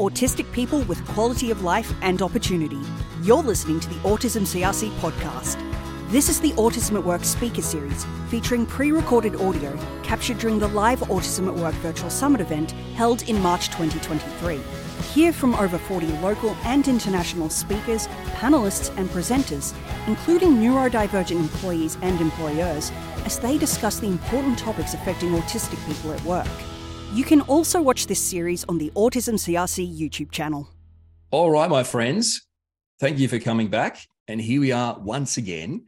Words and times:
autistic 0.00 0.50
people 0.52 0.80
with 0.84 1.06
quality 1.08 1.50
of 1.50 1.62
life 1.62 1.92
and 2.00 2.22
opportunity. 2.22 2.80
You're 3.22 3.42
listening 3.42 3.80
to 3.80 3.88
the 3.90 3.96
Autism 3.96 4.46
CRC 4.46 4.88
podcast. 4.98 5.60
This 6.10 6.30
is 6.30 6.40
the 6.40 6.52
Autism 6.52 6.96
at 6.96 7.04
Work 7.04 7.22
speaker 7.22 7.60
series 7.60 8.06
featuring 8.28 8.64
pre 8.64 8.92
recorded 8.92 9.36
audio 9.36 9.78
captured 10.02 10.38
during 10.38 10.58
the 10.58 10.68
live 10.68 11.00
Autism 11.00 11.48
at 11.48 11.54
Work 11.54 11.74
virtual 11.74 12.08
summit 12.08 12.40
event 12.40 12.70
held 12.96 13.28
in 13.28 13.42
March 13.42 13.66
2023. 13.66 14.58
Hear 15.12 15.34
from 15.34 15.54
over 15.56 15.76
40 15.76 16.06
local 16.22 16.56
and 16.64 16.88
international 16.88 17.50
speakers, 17.50 18.08
panelists, 18.38 18.96
and 18.96 19.06
presenters, 19.10 19.74
including 20.06 20.54
neurodivergent 20.54 21.38
employees 21.38 21.98
and 22.00 22.18
employers, 22.22 22.90
as 23.26 23.38
they 23.38 23.58
discuss 23.58 24.00
the 24.00 24.06
important 24.06 24.58
topics 24.58 24.94
affecting 24.94 25.32
autistic 25.32 25.78
people 25.86 26.12
at 26.12 26.24
work. 26.24 26.48
You 27.12 27.24
can 27.24 27.40
also 27.42 27.82
watch 27.82 28.06
this 28.06 28.22
series 28.22 28.64
on 28.68 28.78
the 28.78 28.92
Autism 28.94 29.34
CRC 29.34 29.98
YouTube 29.98 30.30
channel. 30.30 30.68
All 31.32 31.50
right, 31.50 31.68
my 31.68 31.82
friends, 31.82 32.46
thank 33.00 33.18
you 33.18 33.26
for 33.26 33.40
coming 33.40 33.66
back. 33.66 34.06
And 34.28 34.40
here 34.40 34.60
we 34.60 34.70
are 34.70 34.96
once 34.96 35.36
again. 35.36 35.86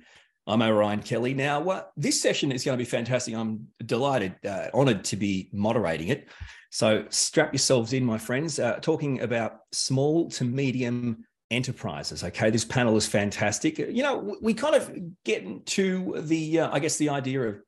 I'm 0.48 0.62
Orion 0.62 1.00
Kelly. 1.00 1.32
Now, 1.32 1.60
what, 1.60 1.92
this 1.96 2.20
session 2.20 2.50
is 2.50 2.64
going 2.64 2.76
to 2.76 2.84
be 2.84 2.88
fantastic. 2.88 3.36
I'm 3.36 3.68
delighted, 3.86 4.34
uh, 4.44 4.70
honored 4.74 5.04
to 5.04 5.16
be 5.16 5.48
moderating 5.52 6.08
it. 6.08 6.28
So, 6.70 7.04
strap 7.10 7.52
yourselves 7.52 7.92
in, 7.92 8.04
my 8.04 8.18
friends, 8.18 8.58
uh, 8.58 8.80
talking 8.80 9.20
about 9.20 9.60
small 9.70 10.28
to 10.30 10.44
medium 10.44 11.24
enterprises. 11.52 12.24
Okay, 12.24 12.50
this 12.50 12.64
panel 12.64 12.96
is 12.96 13.06
fantastic. 13.06 13.78
You 13.78 14.02
know, 14.02 14.36
we 14.42 14.54
kind 14.54 14.74
of 14.74 14.92
get 15.24 15.66
to 15.66 16.20
the, 16.22 16.60
uh, 16.60 16.70
I 16.72 16.80
guess, 16.80 16.96
the 16.96 17.10
idea 17.10 17.42
of 17.42 17.60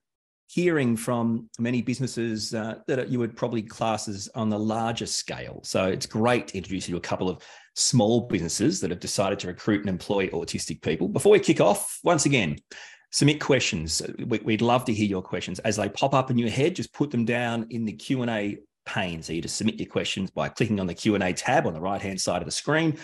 hearing 0.46 0.96
from 0.96 1.48
many 1.58 1.82
businesses 1.82 2.54
uh, 2.54 2.76
that 2.86 3.08
you 3.08 3.18
would 3.18 3.36
probably 3.36 3.62
class 3.62 4.08
as 4.08 4.28
on 4.34 4.48
the 4.48 4.58
larger 4.58 5.06
scale. 5.06 5.60
So 5.64 5.86
it's 5.86 6.06
great 6.06 6.48
to 6.48 6.56
introduce 6.56 6.88
you 6.88 6.92
to 6.92 6.98
a 6.98 7.00
couple 7.00 7.28
of 7.28 7.42
small 7.74 8.22
businesses 8.22 8.80
that 8.80 8.91
have 8.91 9.00
decided 9.00 9.38
to 9.41 9.48
recruit 9.48 9.80
and 9.80 9.88
employ 9.88 10.28
autistic 10.28 10.82
people. 10.82 11.08
Before 11.08 11.32
we 11.32 11.41
kick 11.41 11.60
off, 11.60 11.98
once 12.04 12.27
again, 12.27 12.56
submit 13.10 13.41
questions. 13.41 14.02
We'd 14.27 14.62
love 14.62 14.84
to 14.84 14.92
hear 14.92 15.06
your 15.06 15.22
questions 15.22 15.58
as 15.60 15.77
they 15.77 15.88
pop 15.88 16.14
up 16.14 16.30
in 16.30 16.38
your 16.38 16.50
head. 16.50 16.76
Just 16.76 16.92
put 16.92 17.10
them 17.10 17.24
down 17.24 17.66
in 17.70 17.84
the 17.84 17.92
Q 17.92 18.22
and 18.22 18.30
A 18.30 18.58
pane. 18.86 19.22
So 19.22 19.32
you 19.32 19.41
just 19.41 19.56
submit 19.56 19.80
your 19.80 19.88
questions 19.88 20.30
by 20.30 20.48
clicking 20.48 20.78
on 20.78 20.86
the 20.86 20.94
Q 20.94 21.14
and 21.14 21.24
A 21.24 21.32
tab 21.32 21.66
on 21.66 21.74
the 21.74 21.80
right 21.80 22.02
hand 22.02 22.20
side 22.20 22.42
of 22.42 22.47
the 22.47 22.52
screen 22.52 22.98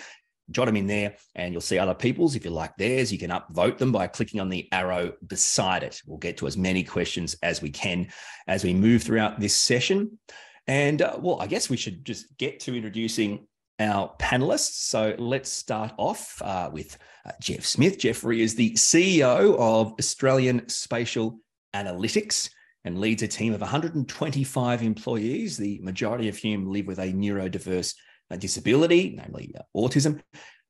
jot 0.50 0.66
them 0.66 0.76
in 0.76 0.86
there 0.86 1.16
and 1.34 1.52
you'll 1.52 1.60
see 1.60 1.78
other 1.78 1.94
people's. 1.94 2.34
If 2.34 2.44
you 2.44 2.50
like 2.50 2.76
theirs, 2.76 3.12
you 3.12 3.18
can 3.18 3.30
upvote 3.30 3.78
them 3.78 3.92
by 3.92 4.06
clicking 4.06 4.40
on 4.40 4.48
the 4.48 4.68
arrow 4.72 5.12
beside 5.26 5.82
it. 5.82 6.00
We'll 6.06 6.18
get 6.18 6.36
to 6.38 6.46
as 6.46 6.56
many 6.56 6.84
questions 6.84 7.36
as 7.42 7.62
we 7.62 7.70
can 7.70 8.08
as 8.46 8.64
we 8.64 8.74
move 8.74 9.02
throughout 9.02 9.40
this 9.40 9.56
session. 9.56 10.18
And 10.66 11.02
uh, 11.02 11.18
well, 11.20 11.40
I 11.40 11.46
guess 11.46 11.70
we 11.70 11.76
should 11.76 12.04
just 12.04 12.36
get 12.38 12.60
to 12.60 12.74
introducing 12.74 13.46
our 13.80 14.14
panelists. 14.18 14.88
So 14.88 15.14
let's 15.18 15.50
start 15.50 15.92
off 15.96 16.40
uh, 16.42 16.70
with 16.72 16.98
uh, 17.24 17.32
Jeff 17.40 17.64
Smith. 17.64 17.98
Geoffrey 17.98 18.42
is 18.42 18.54
the 18.54 18.72
CEO 18.74 19.56
of 19.58 19.94
Australian 19.98 20.68
Spatial 20.68 21.40
Analytics 21.74 22.50
and 22.84 23.00
leads 23.00 23.22
a 23.22 23.28
team 23.28 23.52
of 23.52 23.60
125 23.60 24.82
employees, 24.82 25.56
the 25.56 25.80
majority 25.82 26.28
of 26.28 26.38
whom 26.38 26.70
live 26.70 26.86
with 26.86 26.98
a 26.98 27.12
neurodiverse 27.12 27.94
disability, 28.36 29.14
namely 29.16 29.54
uh, 29.58 29.62
autism, 29.76 30.20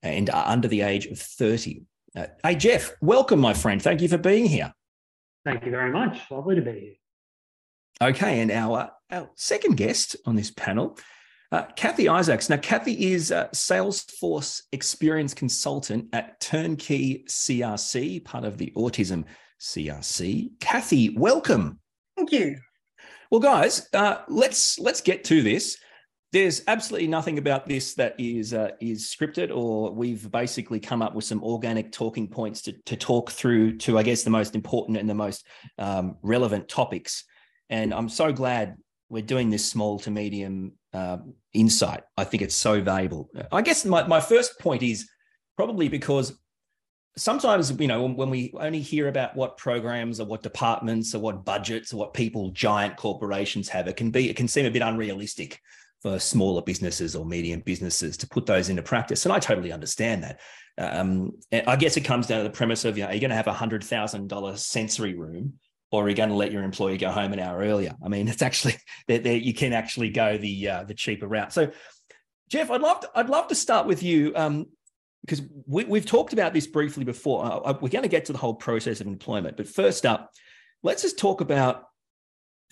and 0.02 0.30
are 0.30 0.46
under 0.46 0.68
the 0.68 0.82
age 0.82 1.06
of 1.06 1.18
30. 1.18 1.82
Uh, 2.16 2.26
hey, 2.42 2.54
Jeff, 2.54 2.92
welcome, 3.00 3.40
my 3.40 3.54
friend. 3.54 3.80
Thank 3.80 4.00
you 4.00 4.08
for 4.08 4.18
being 4.18 4.46
here. 4.46 4.72
Thank 5.44 5.64
you 5.64 5.70
very 5.70 5.90
much. 5.90 6.18
Lovely 6.30 6.56
to 6.56 6.62
be 6.62 6.72
here. 6.80 6.94
Okay, 8.02 8.40
and 8.40 8.50
our, 8.50 8.78
uh, 8.78 8.88
our 9.10 9.30
second 9.34 9.76
guest 9.76 10.16
on 10.26 10.34
this 10.34 10.50
panel, 10.50 10.98
uh, 11.52 11.64
Kathy 11.76 12.08
Isaacs. 12.08 12.48
Now, 12.48 12.56
Kathy 12.56 13.12
is 13.12 13.30
a 13.30 13.48
Salesforce 13.52 14.62
experience 14.72 15.34
consultant 15.34 16.08
at 16.12 16.40
Turnkey 16.40 17.24
CRC, 17.28 18.24
part 18.24 18.44
of 18.44 18.56
the 18.56 18.72
Autism 18.76 19.24
CRC. 19.60 20.52
Kathy, 20.60 21.16
welcome. 21.16 21.80
Thank 22.16 22.32
you. 22.32 22.56
Well, 23.30 23.40
guys, 23.40 23.88
uh, 23.92 24.18
let's 24.28 24.78
let's 24.78 25.00
get 25.00 25.24
to 25.24 25.42
this 25.42 25.76
there's 26.32 26.62
absolutely 26.68 27.08
nothing 27.08 27.38
about 27.38 27.66
this 27.66 27.94
that 27.94 28.14
is 28.18 28.54
uh, 28.54 28.70
is 28.80 29.06
scripted 29.06 29.54
or 29.54 29.92
we've 29.92 30.30
basically 30.30 30.78
come 30.78 31.02
up 31.02 31.14
with 31.14 31.24
some 31.24 31.42
organic 31.42 31.90
talking 31.90 32.28
points 32.28 32.62
to, 32.62 32.72
to 32.86 32.96
talk 32.96 33.30
through 33.30 33.76
to 33.78 33.98
i 33.98 34.02
guess 34.02 34.22
the 34.22 34.30
most 34.30 34.54
important 34.54 34.96
and 34.96 35.10
the 35.10 35.14
most 35.14 35.46
um, 35.78 36.16
relevant 36.22 36.68
topics. 36.68 37.24
And 37.68 37.92
i'm 37.92 38.08
so 38.08 38.32
glad 38.32 38.76
we're 39.08 39.22
doing 39.22 39.50
this 39.50 39.68
small 39.68 39.98
to 39.98 40.10
medium 40.10 40.72
uh, 40.92 41.18
insight. 41.52 42.02
I 42.16 42.24
think 42.24 42.42
it's 42.42 42.54
so 42.54 42.80
valuable. 42.80 43.28
I 43.50 43.60
guess 43.60 43.84
my, 43.84 44.06
my 44.06 44.20
first 44.20 44.58
point 44.60 44.84
is 44.84 45.08
probably 45.56 45.88
because 45.88 46.38
sometimes 47.16 47.72
you 47.80 47.88
know 47.88 48.06
when 48.06 48.30
we 48.30 48.52
only 48.58 48.80
hear 48.80 49.08
about 49.08 49.34
what 49.34 49.58
programs 49.58 50.20
or 50.20 50.26
what 50.26 50.42
departments 50.42 51.12
or 51.14 51.18
what 51.18 51.44
budgets 51.44 51.92
or 51.92 51.96
what 51.96 52.14
people 52.14 52.50
giant 52.50 52.96
corporations 52.96 53.68
have 53.68 53.88
it 53.88 53.96
can 53.96 54.12
be 54.12 54.30
it 54.30 54.36
can 54.36 54.46
seem 54.46 54.64
a 54.64 54.70
bit 54.70 54.80
unrealistic 54.80 55.60
for 56.02 56.18
smaller 56.18 56.62
businesses 56.62 57.14
or 57.14 57.24
medium 57.24 57.60
businesses 57.60 58.16
to 58.18 58.28
put 58.28 58.46
those 58.46 58.68
into 58.68 58.82
practice. 58.82 59.26
And 59.26 59.32
I 59.32 59.38
totally 59.38 59.72
understand 59.72 60.22
that. 60.22 60.40
Um, 60.78 61.32
I 61.52 61.76
guess 61.76 61.96
it 61.96 62.02
comes 62.02 62.26
down 62.26 62.38
to 62.38 62.44
the 62.44 62.56
premise 62.56 62.84
of, 62.84 62.96
you 62.96 63.04
know, 63.04 63.10
are 63.10 63.14
you 63.14 63.20
going 63.20 63.30
to 63.30 63.36
have 63.36 63.48
a 63.48 63.52
hundred 63.52 63.84
thousand 63.84 64.28
dollar 64.28 64.56
sensory 64.56 65.14
room 65.14 65.54
or 65.92 66.04
are 66.04 66.08
you 66.08 66.14
going 66.14 66.28
to 66.28 66.34
let 66.34 66.52
your 66.52 66.62
employee 66.62 66.96
go 66.96 67.10
home 67.10 67.32
an 67.32 67.38
hour 67.38 67.58
earlier? 67.58 67.94
I 68.04 68.08
mean, 68.08 68.28
it's 68.28 68.42
actually 68.42 68.76
that 69.08 69.26
you 69.26 69.52
can 69.52 69.72
actually 69.72 70.10
go 70.10 70.38
the 70.38 70.68
uh, 70.68 70.84
the 70.84 70.94
cheaper 70.94 71.26
route. 71.26 71.52
So, 71.52 71.70
Jeff, 72.48 72.70
I'd 72.70 72.80
love 72.80 73.00
to, 73.00 73.10
I'd 73.14 73.28
love 73.28 73.48
to 73.48 73.54
start 73.54 73.86
with 73.86 74.02
you 74.02 74.32
um, 74.36 74.66
because 75.22 75.42
we, 75.66 75.84
have 75.98 76.06
talked 76.06 76.32
about 76.32 76.54
this 76.54 76.66
briefly 76.66 77.04
before. 77.04 77.44
Uh, 77.44 77.74
we're 77.80 77.88
going 77.88 78.02
to 78.02 78.08
get 78.08 78.24
to 78.26 78.32
the 78.32 78.38
whole 78.38 78.54
process 78.54 79.00
of 79.00 79.06
employment, 79.06 79.56
but 79.56 79.68
first 79.68 80.06
up, 80.06 80.30
let's 80.82 81.02
just 81.02 81.18
talk 81.18 81.40
about 81.40 81.84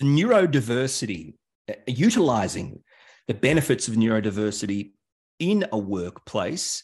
neurodiversity, 0.01 1.35
uh, 1.69 1.73
utilizing 1.85 2.81
the 3.29 3.35
benefits 3.35 3.87
of 3.87 3.93
neurodiversity 3.93 4.89
in 5.37 5.63
a 5.71 5.77
workplace. 5.77 6.83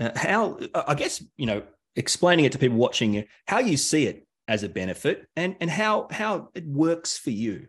Uh, 0.00 0.10
how, 0.16 0.58
I 0.74 0.94
guess, 0.94 1.22
you 1.36 1.46
know, 1.46 1.62
explaining 1.94 2.44
it 2.44 2.50
to 2.52 2.58
people 2.58 2.76
watching 2.76 3.24
how 3.46 3.60
you 3.60 3.76
see 3.76 4.08
it 4.08 4.26
as 4.48 4.64
a 4.64 4.68
benefit 4.68 5.28
and, 5.36 5.54
and 5.60 5.70
how, 5.70 6.08
how 6.10 6.48
it 6.56 6.66
works 6.66 7.16
for 7.16 7.30
you. 7.30 7.68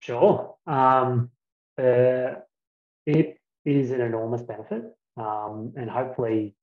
Sure. 0.00 0.56
Um, 0.66 1.30
uh, 1.80 2.34
it 3.06 3.38
is 3.64 3.92
an 3.92 4.02
enormous 4.02 4.42
benefit. 4.42 4.84
Um, 5.16 5.72
and 5.74 5.88
hopefully, 5.88 6.54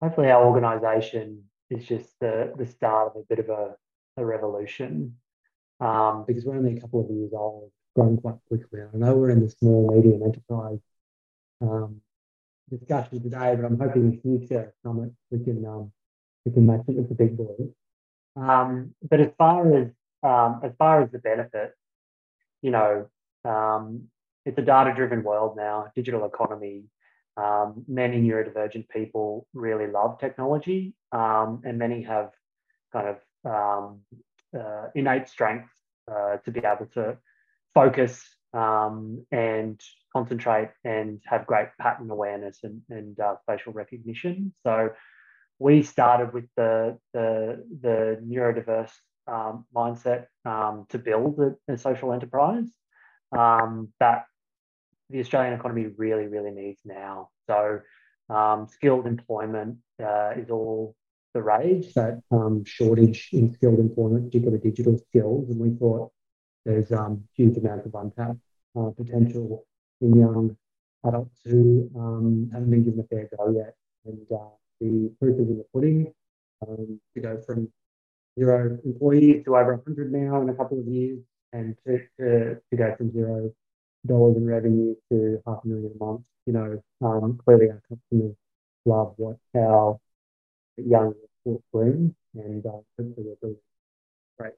hopefully 0.00 0.30
our 0.30 0.46
organization 0.46 1.42
is 1.70 1.84
just 1.84 2.08
the, 2.20 2.52
the 2.56 2.66
start 2.66 3.14
of 3.16 3.22
a 3.22 3.24
bit 3.28 3.40
of 3.40 3.48
a, 3.48 3.74
a 4.16 4.24
revolution 4.24 5.16
um, 5.80 6.24
because 6.24 6.44
we're 6.44 6.56
only 6.56 6.76
a 6.76 6.80
couple 6.80 7.00
of 7.00 7.10
years 7.10 7.32
old 7.32 7.72
grown 7.98 8.16
quite 8.18 8.36
quickly. 8.46 8.80
I 8.80 8.96
know 8.96 9.16
we're 9.16 9.30
in 9.30 9.40
the 9.40 9.50
small, 9.50 9.90
medium 9.92 10.22
enterprise 10.22 10.78
um, 11.60 12.00
discussion 12.70 13.22
today, 13.22 13.56
but 13.56 13.64
I'm 13.64 13.78
hoping 13.78 14.12
in 14.12 14.20
future 14.20 14.72
summit 14.82 15.10
we 15.30 15.42
can 15.42 15.64
um, 15.66 15.92
we 16.44 16.52
can 16.52 16.64
match 16.66 16.84
it 16.88 16.96
with 16.96 17.08
the 17.08 17.14
big 17.14 17.36
boys. 17.36 17.70
Um, 18.36 18.94
but 19.10 19.20
as 19.20 19.30
far 19.36 19.60
as 19.74 19.88
um, 20.22 20.60
as 20.62 20.72
far 20.78 21.02
as 21.02 21.10
the 21.10 21.18
benefit, 21.18 21.72
you 22.62 22.70
know, 22.70 23.08
um, 23.44 24.04
it's 24.44 24.58
a 24.58 24.62
data-driven 24.62 25.22
world 25.24 25.56
now, 25.56 25.90
digital 25.94 26.24
economy. 26.24 26.84
Um, 27.36 27.84
many 27.86 28.20
neurodivergent 28.20 28.88
people 28.88 29.46
really 29.54 29.86
love 29.86 30.18
technology, 30.18 30.94
and 31.12 31.78
many 31.78 32.02
have 32.02 32.30
kind 32.92 33.08
of 33.08 33.98
uh, 34.58 34.86
innate 34.94 35.28
strengths 35.28 35.72
uh, 36.10 36.38
to 36.44 36.50
be 36.50 36.60
able 36.60 36.86
to 36.94 37.16
focus 37.80 38.12
um, 38.54 39.24
and 39.30 39.80
concentrate 40.12 40.70
and 40.84 41.20
have 41.32 41.46
great 41.46 41.68
pattern 41.80 42.10
awareness 42.10 42.56
and, 42.64 42.82
and 42.90 43.20
uh, 43.20 43.36
facial 43.46 43.72
recognition. 43.72 44.52
So 44.64 44.74
we 45.60 45.82
started 45.94 46.32
with 46.32 46.46
the, 46.56 46.98
the, 47.14 47.64
the 47.84 48.20
neurodiverse 48.30 48.94
um, 49.34 49.64
mindset 49.74 50.26
um, 50.44 50.86
to 50.88 50.98
build 50.98 51.38
a, 51.38 51.72
a 51.72 51.78
social 51.78 52.12
enterprise 52.12 52.68
um, 53.36 53.92
that 54.00 54.24
the 55.10 55.20
Australian 55.20 55.54
economy 55.54 55.86
really, 55.96 56.26
really 56.26 56.50
needs 56.50 56.80
now. 56.84 57.30
So 57.48 57.80
um, 58.28 58.66
skilled 58.76 59.06
employment 59.06 59.78
uh, 60.02 60.30
is 60.36 60.50
all 60.50 60.96
the 61.34 61.42
rage, 61.42 61.94
that 61.94 62.22
um, 62.32 62.64
shortage 62.64 63.28
in 63.32 63.54
skilled 63.54 63.78
employment, 63.78 64.24
particularly 64.26 64.62
digital 64.68 64.98
skills. 65.08 65.50
And 65.50 65.60
we 65.60 65.70
thought 65.78 66.10
there's 66.68 66.92
um, 66.92 67.24
huge 67.34 67.56
amounts 67.56 67.86
of 67.86 67.94
untapped 67.94 68.38
uh, 68.78 68.90
potential 68.90 69.64
in 70.02 70.14
young 70.14 70.54
adults 71.06 71.40
who 71.42 71.90
um, 71.96 72.50
haven't 72.52 72.70
been 72.70 72.84
given 72.84 73.00
a 73.00 73.04
fair 73.04 73.26
go 73.36 73.50
yet. 73.50 73.74
And 74.04 74.26
uh, 74.30 74.50
the 74.78 75.10
proof 75.18 75.40
is 75.40 75.48
in 75.48 75.56
the 75.56 75.64
pudding 75.72 76.12
um, 76.60 77.00
to 77.14 77.20
go 77.22 77.40
from 77.46 77.72
zero 78.38 78.78
employees 78.84 79.44
to 79.46 79.56
over 79.56 79.76
100 79.76 80.12
now 80.12 80.42
in 80.42 80.50
a 80.50 80.54
couple 80.54 80.78
of 80.78 80.86
years 80.86 81.20
and 81.54 81.74
to, 81.86 82.00
to, 82.20 82.56
to 82.56 82.76
go 82.76 82.94
from 82.98 83.12
zero 83.12 83.50
dollars 84.06 84.36
in 84.36 84.46
revenue 84.46 84.94
to 85.10 85.40
half 85.46 85.60
a 85.64 85.68
million 85.68 85.92
a 85.98 86.04
month. 86.04 86.20
You 86.44 86.52
know, 86.52 86.82
um, 87.00 87.40
clearly 87.44 87.70
our 87.70 87.82
customers 87.88 88.36
love 88.84 89.14
what 89.16 89.38
our 89.56 89.98
young 90.76 91.14
workforce 91.46 91.62
brings, 91.72 92.12
and 92.34 92.64
uh, 92.64 92.70
hopefully 92.98 93.14
we're 93.16 93.36
building 93.40 93.60
great 94.38 94.52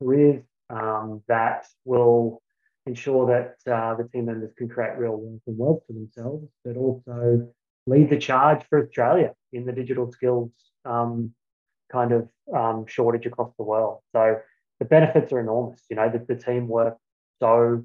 careers 0.00 0.44
um, 0.70 1.22
that 1.28 1.66
will 1.84 2.42
ensure 2.86 3.26
that 3.26 3.72
uh, 3.72 3.94
the 3.94 4.08
team 4.08 4.26
members 4.26 4.52
can 4.56 4.68
create 4.68 4.98
real 4.98 5.16
wealth 5.16 5.40
and 5.46 5.58
wealth 5.58 5.82
for 5.86 5.92
themselves, 5.94 6.48
but 6.64 6.76
also 6.76 7.48
lead 7.86 8.10
the 8.10 8.18
charge 8.18 8.62
for 8.68 8.84
Australia 8.84 9.32
in 9.52 9.64
the 9.64 9.72
digital 9.72 10.10
skills 10.10 10.50
um, 10.84 11.32
kind 11.90 12.12
of 12.12 12.28
um, 12.54 12.86
shortage 12.86 13.26
across 13.26 13.52
the 13.56 13.64
world. 13.64 14.00
So 14.14 14.36
the 14.80 14.84
benefits 14.84 15.32
are 15.32 15.40
enormous. 15.40 15.82
You 15.88 15.96
know, 15.96 16.10
the, 16.10 16.34
the 16.34 16.40
team 16.40 16.68
work 16.68 16.96
so 17.40 17.84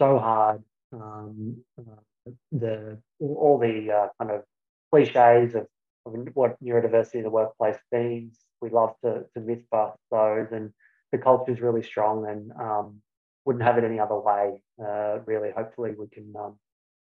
so 0.00 0.18
hard. 0.18 0.62
Um, 0.92 1.56
uh, 1.78 2.30
the 2.52 2.98
all 3.20 3.58
the 3.58 3.90
uh, 3.90 4.08
kind 4.18 4.30
of 4.32 4.42
cliches 4.90 5.54
of, 5.54 5.66
of, 6.06 6.14
what 6.34 6.62
neurodiversity 6.62 7.16
in 7.16 7.22
the 7.22 7.30
workplace 7.30 7.78
means. 7.92 8.38
We 8.60 8.70
love 8.70 8.94
to 9.04 9.24
to 9.34 9.40
myth 9.40 9.64
bust 9.70 9.98
those, 10.10 10.48
and 10.52 10.72
the 11.12 11.18
culture 11.18 11.52
is 11.52 11.60
really 11.60 11.82
strong, 11.82 12.26
and 12.28 12.52
um, 12.52 13.02
wouldn't 13.44 13.64
have 13.64 13.78
it 13.78 13.84
any 13.84 13.98
other 13.98 14.18
way. 14.18 14.62
Uh, 14.80 15.18
really, 15.26 15.50
hopefully, 15.56 15.92
we 15.98 16.08
can 16.08 16.32
um, 16.38 16.58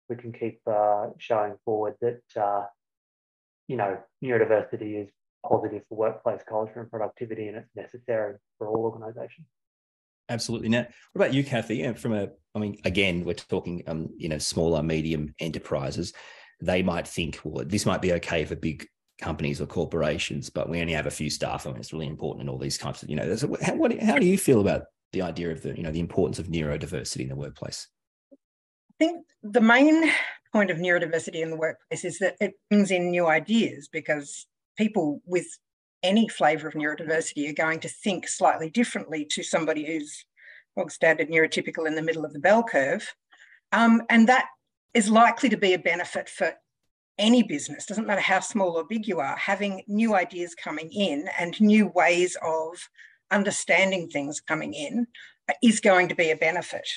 we 0.09 0.17
can 0.17 0.33
keep 0.33 0.61
uh, 0.67 1.07
showing 1.19 1.55
forward 1.65 1.95
that 2.01 2.23
uh, 2.41 2.65
you 3.69 3.77
know 3.77 3.99
neurodiversity 4.23 5.03
is 5.03 5.09
positive 5.47 5.83
for 5.89 5.97
workplace 5.97 6.41
culture 6.49 6.81
and 6.81 6.91
productivity, 6.91 7.49
and 7.49 7.57
it's 7.57 7.71
necessary 7.77 8.37
for 8.59 8.69
all 8.69 8.85
organisations. 8.85 9.47
Absolutely. 10.29 10.71
Now, 10.71 10.87
what 11.13 11.27
about 11.27 11.35
you, 11.35 11.45
Kathy? 11.45 11.93
From 11.93 12.15
a, 12.15 12.29
I 12.55 12.59
mean, 12.59 12.79
again, 12.85 13.25
we're 13.25 13.35
talking, 13.35 13.83
um, 13.87 14.09
you 14.17 14.29
know, 14.29 14.39
smaller, 14.39 14.83
medium 14.83 15.35
enterprises. 15.39 16.15
They 16.63 16.83
might 16.83 17.07
think, 17.07 17.41
well, 17.45 17.65
this 17.67 17.85
might 17.85 18.01
be 18.01 18.15
okay 18.15 18.47
for 18.47 18.57
big 18.57 18.87
companies 19.21 19.61
or 19.61 19.67
corporations, 19.67 20.51
but 20.51 20.69
we 20.69 20.81
only 20.81 20.93
have 20.93 21.07
a 21.07 21.11
few 21.11 21.31
staff. 21.31 21.67
and 21.67 21.77
it's 21.77 21.93
really 21.93 22.07
important 22.07 22.43
in 22.43 22.49
all 22.49 22.59
these 22.59 22.79
types 22.79 23.03
of, 23.03 23.11
you 23.11 23.17
know. 23.17 23.37
How, 23.63 23.75
what, 23.77 23.99
how 24.01 24.19
do 24.19 24.27
you 24.27 24.39
feel 24.39 24.61
about 24.61 24.83
the 25.13 25.23
idea 25.23 25.51
of 25.51 25.63
the, 25.63 25.77
you 25.77 25.83
know, 25.83 25.93
the 25.93 26.01
importance 26.01 26.39
of 26.39 26.49
neurodiversity 26.49 27.21
in 27.21 27.29
the 27.29 27.37
workplace? 27.37 27.89
I 28.33 28.37
think 28.99 29.27
the 29.43 29.61
main 29.61 30.11
point 30.53 30.71
of 30.71 30.79
neurodiversity 30.79 31.43
in 31.43 31.51
the 31.51 31.57
workplace 31.57 32.05
is 32.05 32.19
that 32.19 32.37
it 32.41 32.55
brings 32.71 32.91
in 32.91 33.11
new 33.11 33.27
ideas 33.27 33.89
because 33.93 34.47
people 34.77 35.21
with 35.27 35.47
any 36.03 36.29
flavour 36.29 36.69
of 36.69 36.75
neurodiversity 36.75 37.49
are 37.49 37.55
going 37.55 37.81
to 37.81 37.89
think 37.89 38.29
slightly 38.29 38.71
differently 38.71 39.25
to 39.25 39.43
somebody 39.43 39.87
who's 39.87 40.25
bog 40.77 40.91
standard 40.91 41.29
neurotypical 41.29 41.87
in 41.87 41.95
the 41.95 42.03
middle 42.03 42.25
of 42.25 42.33
the 42.33 42.39
bell 42.39 42.63
curve. 42.63 43.15
Um, 43.73 44.03
and 44.11 44.29
that 44.29 44.47
is 44.93 45.09
likely 45.09 45.49
to 45.49 45.57
be 45.57 45.73
a 45.73 45.79
benefit 45.79 46.29
for 46.29 46.55
any 47.19 47.43
business, 47.43 47.87
doesn't 47.87 48.07
matter 48.07 48.21
how 48.21 48.41
small 48.41 48.77
or 48.77 48.85
big 48.85 49.07
you 49.07 49.21
are, 49.21 49.37
having 49.37 49.83
new 49.87 50.15
ideas 50.15 50.55
coming 50.55 50.91
in 50.93 51.29
and 51.39 51.61
new 51.61 51.89
ways 51.89 52.37
of 52.43 52.89
understanding 53.31 54.09
things 54.09 54.41
coming 54.41 54.75
in 54.75 55.07
is 55.63 55.81
going 55.81 56.09
to 56.09 56.15
be 56.15 56.31
a 56.31 56.37
benefit. 56.37 56.89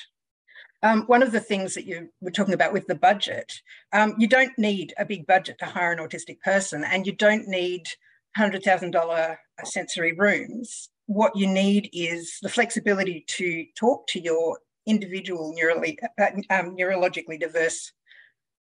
Um, 0.82 1.02
one 1.06 1.22
of 1.22 1.32
the 1.32 1.40
things 1.40 1.74
that 1.74 1.86
you 1.86 2.08
were 2.20 2.30
talking 2.30 2.54
about 2.54 2.72
with 2.72 2.86
the 2.86 2.94
budget, 2.94 3.60
um, 3.92 4.14
you 4.18 4.28
don't 4.28 4.56
need 4.58 4.94
a 4.96 5.04
big 5.04 5.26
budget 5.26 5.58
to 5.58 5.66
hire 5.66 5.92
an 5.92 5.98
autistic 5.98 6.40
person, 6.40 6.84
and 6.84 7.06
you 7.06 7.12
don't 7.12 7.48
need 7.48 7.88
$100,000 8.36 9.36
sensory 9.64 10.12
rooms. 10.12 10.88
What 11.06 11.34
you 11.34 11.46
need 11.48 11.90
is 11.92 12.38
the 12.42 12.48
flexibility 12.48 13.24
to 13.28 13.66
talk 13.76 14.06
to 14.08 14.20
your 14.20 14.58
individual 14.86 15.54
neurally, 15.58 15.96
uh, 16.18 16.30
um, 16.50 16.76
neurologically 16.76 17.40
diverse 17.40 17.92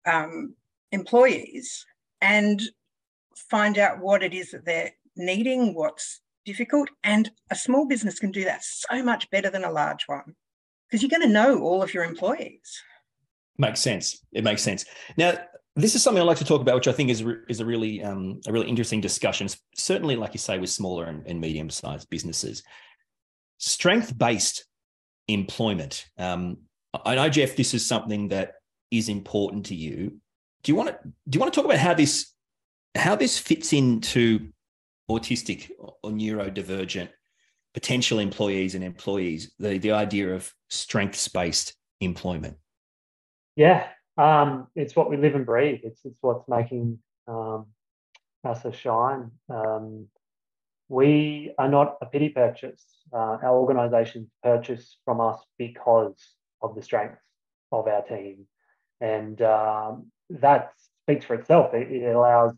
um, 0.05 0.55
employees 0.91 1.85
and 2.21 2.61
find 3.35 3.77
out 3.77 3.99
what 3.99 4.23
it 4.23 4.33
is 4.33 4.51
that 4.51 4.65
they're 4.65 4.91
needing, 5.15 5.73
what's 5.73 6.21
difficult. 6.45 6.89
And 7.03 7.29
a 7.49 7.55
small 7.55 7.87
business 7.87 8.19
can 8.19 8.31
do 8.31 8.43
that 8.45 8.63
so 8.63 9.03
much 9.03 9.29
better 9.29 9.49
than 9.49 9.63
a 9.63 9.71
large 9.71 10.03
one 10.07 10.35
because 10.87 11.01
you're 11.01 11.09
going 11.09 11.27
to 11.27 11.33
know 11.33 11.61
all 11.61 11.81
of 11.81 11.93
your 11.93 12.03
employees. 12.03 12.81
Makes 13.57 13.81
sense. 13.81 14.23
It 14.31 14.43
makes 14.43 14.61
sense. 14.61 14.85
Now, 15.17 15.37
this 15.75 15.95
is 15.95 16.03
something 16.03 16.21
I'd 16.21 16.25
like 16.25 16.37
to 16.37 16.45
talk 16.45 16.61
about, 16.61 16.75
which 16.75 16.87
I 16.87 16.91
think 16.91 17.09
is, 17.09 17.23
is 17.47 17.59
a 17.59 17.65
really 17.65 18.03
um, 18.03 18.41
a 18.47 18.51
really 18.51 18.67
interesting 18.67 19.01
discussion. 19.01 19.47
Certainly, 19.75 20.15
like 20.15 20.33
you 20.33 20.39
say, 20.39 20.57
with 20.57 20.69
smaller 20.69 21.05
and, 21.05 21.25
and 21.27 21.39
medium 21.39 21.69
sized 21.69 22.09
businesses, 22.09 22.63
strength 23.57 24.17
based 24.17 24.65
employment. 25.27 26.05
Um, 26.17 26.57
I 27.05 27.15
know, 27.15 27.29
Jeff, 27.29 27.55
this 27.55 27.73
is 27.73 27.85
something 27.85 28.29
that 28.29 28.53
is 28.91 29.09
important 29.09 29.67
to 29.67 29.75
you. 29.75 30.19
Do 30.63 30.71
you 30.71 30.75
want 30.75 30.89
to 30.89 30.97
do 31.03 31.37
you 31.37 31.39
want 31.39 31.53
to 31.53 31.57
talk 31.57 31.65
about 31.65 31.79
how 31.79 31.93
this 31.93 32.33
how 32.95 33.15
this 33.15 33.37
fits 33.37 33.73
into 33.73 34.49
autistic 35.09 35.71
or 35.79 36.11
neurodivergent 36.11 37.09
potential 37.73 38.19
employees 38.19 38.75
and 38.75 38.83
employees, 38.83 39.51
the, 39.59 39.77
the 39.77 39.91
idea 39.91 40.33
of 40.33 40.51
strengths 40.69 41.27
based 41.27 41.75
employment? 42.01 42.57
Yeah, 43.55 43.87
um, 44.17 44.67
it's 44.75 44.95
what 44.95 45.09
we 45.09 45.17
live 45.17 45.35
and 45.35 45.45
breathe. 45.45 45.81
It's, 45.83 46.01
it's 46.05 46.17
what's 46.21 46.47
making 46.47 46.99
um, 47.27 47.67
us 48.43 48.65
a 48.65 48.71
shine. 48.71 49.31
Um, 49.49 50.07
we 50.87 51.53
are 51.57 51.69
not 51.69 51.97
a 52.01 52.05
pity 52.05 52.29
purchase. 52.29 52.83
Uh, 53.13 53.37
our 53.43 53.57
organisations 53.57 54.29
purchase 54.43 54.97
from 55.05 55.21
us 55.21 55.39
because 55.57 56.17
of 56.61 56.75
the 56.75 56.81
strengths 56.81 57.21
of 57.71 57.87
our 57.87 58.01
team. 58.01 58.47
And 59.01 59.41
um, 59.41 60.11
that 60.29 60.71
speaks 61.03 61.25
for 61.25 61.35
itself. 61.35 61.73
It, 61.73 61.91
it 61.91 62.15
allows 62.15 62.53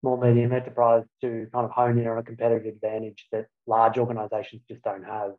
small 0.00 0.16
medium 0.16 0.52
enterprise 0.52 1.04
to 1.20 1.46
kind 1.52 1.64
of 1.64 1.70
hone 1.70 1.98
in 1.98 2.06
on 2.06 2.18
a 2.18 2.22
competitive 2.22 2.66
advantage 2.66 3.26
that 3.32 3.46
large 3.66 3.98
organizations 3.98 4.62
just 4.68 4.82
don't 4.82 5.04
have 5.04 5.32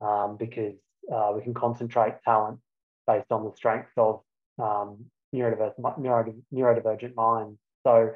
um, 0.00 0.36
because 0.36 0.74
uh, 1.12 1.32
we 1.34 1.42
can 1.42 1.54
concentrate 1.54 2.14
talent 2.24 2.58
based 3.06 3.30
on 3.30 3.44
the 3.44 3.52
strengths 3.56 3.92
of 3.96 4.20
um, 4.62 5.04
neurodiverse, 5.34 5.74
neurodivergent 6.52 7.14
minds. 7.14 7.58
So 7.86 8.12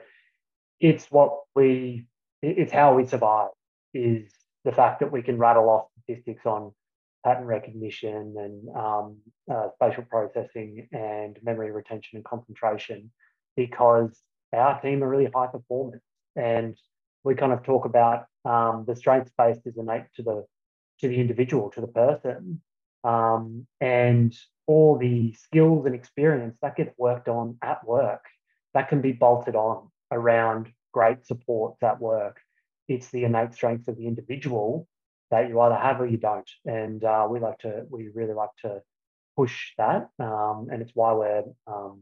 it's 0.80 1.06
what 1.10 1.40
we, 1.54 2.06
it's 2.42 2.72
how 2.72 2.94
we 2.94 3.06
survive 3.06 3.50
is 3.92 4.30
the 4.64 4.72
fact 4.72 5.00
that 5.00 5.12
we 5.12 5.22
can 5.22 5.38
rattle 5.38 5.68
off 5.68 5.86
statistics 6.04 6.46
on 6.46 6.72
pattern 7.24 7.44
recognition 7.44 8.34
and 8.38 8.76
um, 8.76 9.16
uh, 9.50 9.68
spatial 9.74 10.04
processing 10.04 10.88
and 10.92 11.38
memory 11.42 11.70
retention 11.70 12.16
and 12.16 12.24
concentration 12.24 13.10
because 13.56 14.20
our 14.52 14.80
team 14.80 15.02
are 15.02 15.08
really 15.08 15.30
high 15.34 15.46
performers, 15.46 16.00
and 16.36 16.78
we 17.24 17.34
kind 17.34 17.52
of 17.52 17.62
talk 17.64 17.84
about 17.84 18.26
um, 18.44 18.84
the 18.86 18.96
strengths 18.96 19.32
based 19.36 19.60
is 19.66 19.76
innate 19.76 20.04
to 20.16 20.22
the 20.22 20.44
to 21.00 21.08
the 21.08 21.20
individual, 21.20 21.70
to 21.70 21.80
the 21.80 21.86
person, 21.86 22.60
um, 23.04 23.66
and 23.80 24.36
all 24.66 24.96
the 24.96 25.32
skills 25.34 25.86
and 25.86 25.94
experience 25.94 26.56
that 26.62 26.76
gets 26.76 26.92
worked 26.98 27.28
on 27.28 27.56
at 27.62 27.86
work 27.86 28.24
that 28.74 28.88
can 28.88 29.00
be 29.00 29.12
bolted 29.12 29.56
on 29.56 29.90
around 30.12 30.68
great 30.92 31.24
supports 31.26 31.82
at 31.82 32.00
work. 32.00 32.38
It's 32.88 33.10
the 33.10 33.24
innate 33.24 33.54
strengths 33.54 33.88
of 33.88 33.96
the 33.96 34.06
individual 34.06 34.86
that 35.30 35.48
you 35.48 35.60
either 35.60 35.76
have 35.76 36.00
or 36.00 36.06
you 36.06 36.18
don't, 36.18 36.50
and 36.64 37.02
uh, 37.04 37.26
we 37.30 37.40
like 37.40 37.58
to 37.58 37.84
we 37.90 38.08
really 38.08 38.34
like 38.34 38.54
to 38.62 38.80
push 39.36 39.72
that, 39.78 40.10
um, 40.18 40.68
and 40.70 40.82
it's 40.82 40.92
why 40.94 41.12
we're 41.12 41.44
um, 41.66 42.00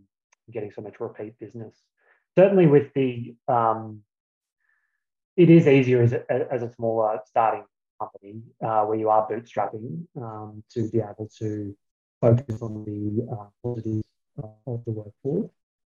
getting 0.50 0.72
so 0.72 0.82
much 0.82 1.00
repeat 1.00 1.38
business 1.38 1.74
certainly 2.36 2.66
with 2.66 2.92
the 2.94 3.34
um, 3.48 4.02
it 5.36 5.50
is 5.50 5.66
easier 5.66 6.02
as 6.02 6.12
a, 6.12 6.52
as 6.52 6.62
a 6.62 6.72
smaller 6.74 7.18
starting 7.26 7.64
company 8.00 8.42
uh, 8.64 8.82
where 8.84 8.98
you 8.98 9.08
are 9.08 9.28
bootstrapping 9.28 10.06
um, 10.16 10.62
to 10.70 10.88
be 10.90 10.98
able 10.98 11.28
to 11.38 11.76
focus 12.20 12.62
on 12.62 12.84
the 12.84 13.26
uh, 13.32 13.46
positives 13.62 14.04
of 14.66 14.84
the 14.84 14.92
workforce 14.92 15.50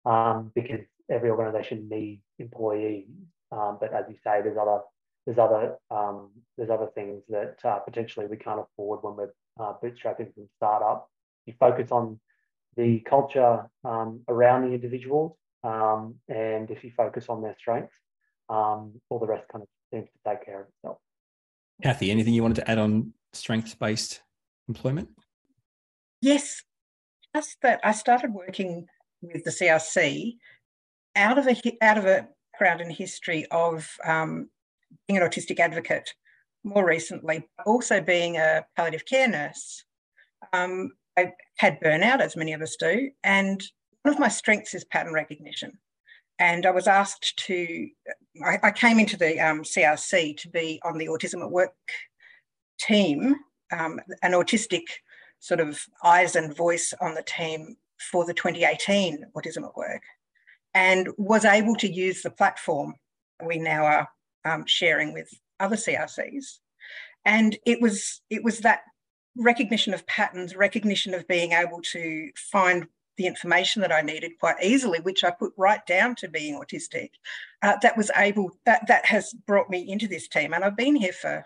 um, 0.05 0.51
because 0.55 0.81
every 1.09 1.29
organization 1.29 1.87
needs 1.89 2.23
employees. 2.39 3.07
Um, 3.51 3.77
but 3.79 3.93
as 3.93 4.05
you 4.09 4.15
say, 4.23 4.41
there's 4.41 4.57
other 4.57 4.81
there's 5.25 5.37
other 5.37 5.77
um, 5.89 6.29
there's 6.57 6.69
other 6.69 6.89
things 6.95 7.23
that 7.29 7.57
uh, 7.63 7.79
potentially 7.79 8.27
we 8.27 8.37
can't 8.37 8.59
afford 8.59 8.99
when 9.03 9.15
we're 9.15 9.33
uh, 9.59 9.73
bootstrapping 9.83 10.33
from 10.33 10.49
startup. 10.57 11.09
You 11.45 11.53
focus 11.59 11.91
on 11.91 12.19
the 12.75 12.99
culture 13.01 13.69
um, 13.83 14.21
around 14.27 14.67
the 14.67 14.73
individuals 14.73 15.35
um, 15.63 16.15
and 16.27 16.71
if 16.71 16.83
you 16.83 16.91
focus 16.95 17.25
on 17.29 17.41
their 17.41 17.55
strengths, 17.59 17.95
um, 18.49 18.93
all 19.09 19.19
the 19.19 19.27
rest 19.27 19.47
kind 19.51 19.61
of 19.61 19.67
seems 19.93 20.07
to 20.07 20.29
take 20.29 20.45
care 20.45 20.61
of 20.61 20.67
itself. 20.67 20.97
Kathy, 21.83 22.11
anything 22.11 22.33
you 22.33 22.41
wanted 22.41 22.55
to 22.55 22.69
add 22.69 22.77
on 22.77 23.13
strengths 23.33 23.75
based 23.75 24.21
employment? 24.67 25.09
Yes, 26.21 26.63
just 27.35 27.57
that 27.61 27.79
I 27.83 27.91
started 27.91 28.33
working 28.33 28.87
with 29.21 29.43
the 29.43 29.51
CRC 29.51 30.37
out 31.15 31.37
of 31.37 31.47
a 31.47 31.55
out 31.81 31.97
of 31.97 32.05
a 32.05 32.27
background 32.61 32.81
and 32.81 32.91
history 32.91 33.45
of 33.49 33.89
um, 34.05 34.49
being 35.07 35.19
an 35.19 35.27
autistic 35.27 35.59
advocate 35.59 36.13
more 36.63 36.85
recently, 36.85 37.47
also 37.65 38.01
being 38.01 38.37
a 38.37 38.65
palliative 38.75 39.05
care 39.05 39.27
nurse. 39.27 39.83
Um, 40.53 40.91
I 41.17 41.33
had 41.57 41.81
burnout, 41.81 42.19
as 42.19 42.35
many 42.35 42.53
of 42.53 42.61
us 42.61 42.75
do, 42.75 43.11
and 43.23 43.61
one 44.03 44.13
of 44.13 44.19
my 44.19 44.27
strengths 44.27 44.73
is 44.73 44.85
pattern 44.85 45.13
recognition. 45.13 45.77
And 46.39 46.65
I 46.65 46.71
was 46.71 46.87
asked 46.87 47.37
to, 47.45 47.87
I, 48.43 48.57
I 48.63 48.71
came 48.71 48.99
into 48.99 49.17
the 49.17 49.39
um, 49.39 49.61
CRC 49.61 50.37
to 50.37 50.49
be 50.49 50.79
on 50.83 50.97
the 50.97 51.07
Autism 51.07 51.43
at 51.43 51.51
Work 51.51 51.73
team, 52.79 53.35
um, 53.71 53.99
an 54.23 54.31
autistic 54.31 54.83
sort 55.39 55.59
of 55.59 55.79
eyes 56.03 56.35
and 56.35 56.55
voice 56.55 56.93
on 56.99 57.13
the 57.13 57.23
team 57.23 57.75
for 57.99 58.25
the 58.25 58.33
2018 58.33 59.25
Autism 59.35 59.65
at 59.65 59.75
Work, 59.75 60.01
and 60.73 61.09
was 61.17 61.45
able 61.45 61.75
to 61.75 61.91
use 61.91 62.21
the 62.21 62.31
platform 62.31 62.95
we 63.45 63.57
now 63.57 63.85
are 63.85 64.09
um, 64.45 64.65
sharing 64.65 65.13
with 65.13 65.29
other 65.59 65.75
CRCs. 65.75 66.59
And 67.25 67.57
it 67.65 67.81
was 67.81 68.21
it 68.29 68.43
was 68.43 68.59
that 68.59 68.81
recognition 69.37 69.93
of 69.93 70.05
patterns, 70.07 70.55
recognition 70.55 71.13
of 71.13 71.27
being 71.27 71.51
able 71.51 71.81
to 71.93 72.29
find 72.51 72.87
the 73.17 73.27
information 73.27 73.81
that 73.81 73.91
I 73.91 74.01
needed 74.01 74.31
quite 74.39 74.55
easily, 74.63 74.99
which 74.99 75.23
I 75.23 75.31
put 75.31 75.53
right 75.57 75.85
down 75.85 76.15
to 76.15 76.27
being 76.27 76.59
autistic. 76.59 77.09
Uh, 77.61 77.77
that 77.81 77.97
was 77.97 78.09
able 78.15 78.51
that 78.65 78.87
that 78.87 79.05
has 79.05 79.33
brought 79.45 79.69
me 79.69 79.89
into 79.91 80.07
this 80.07 80.27
team, 80.27 80.53
and 80.53 80.63
I've 80.63 80.77
been 80.77 80.95
here 80.95 81.13
for 81.13 81.45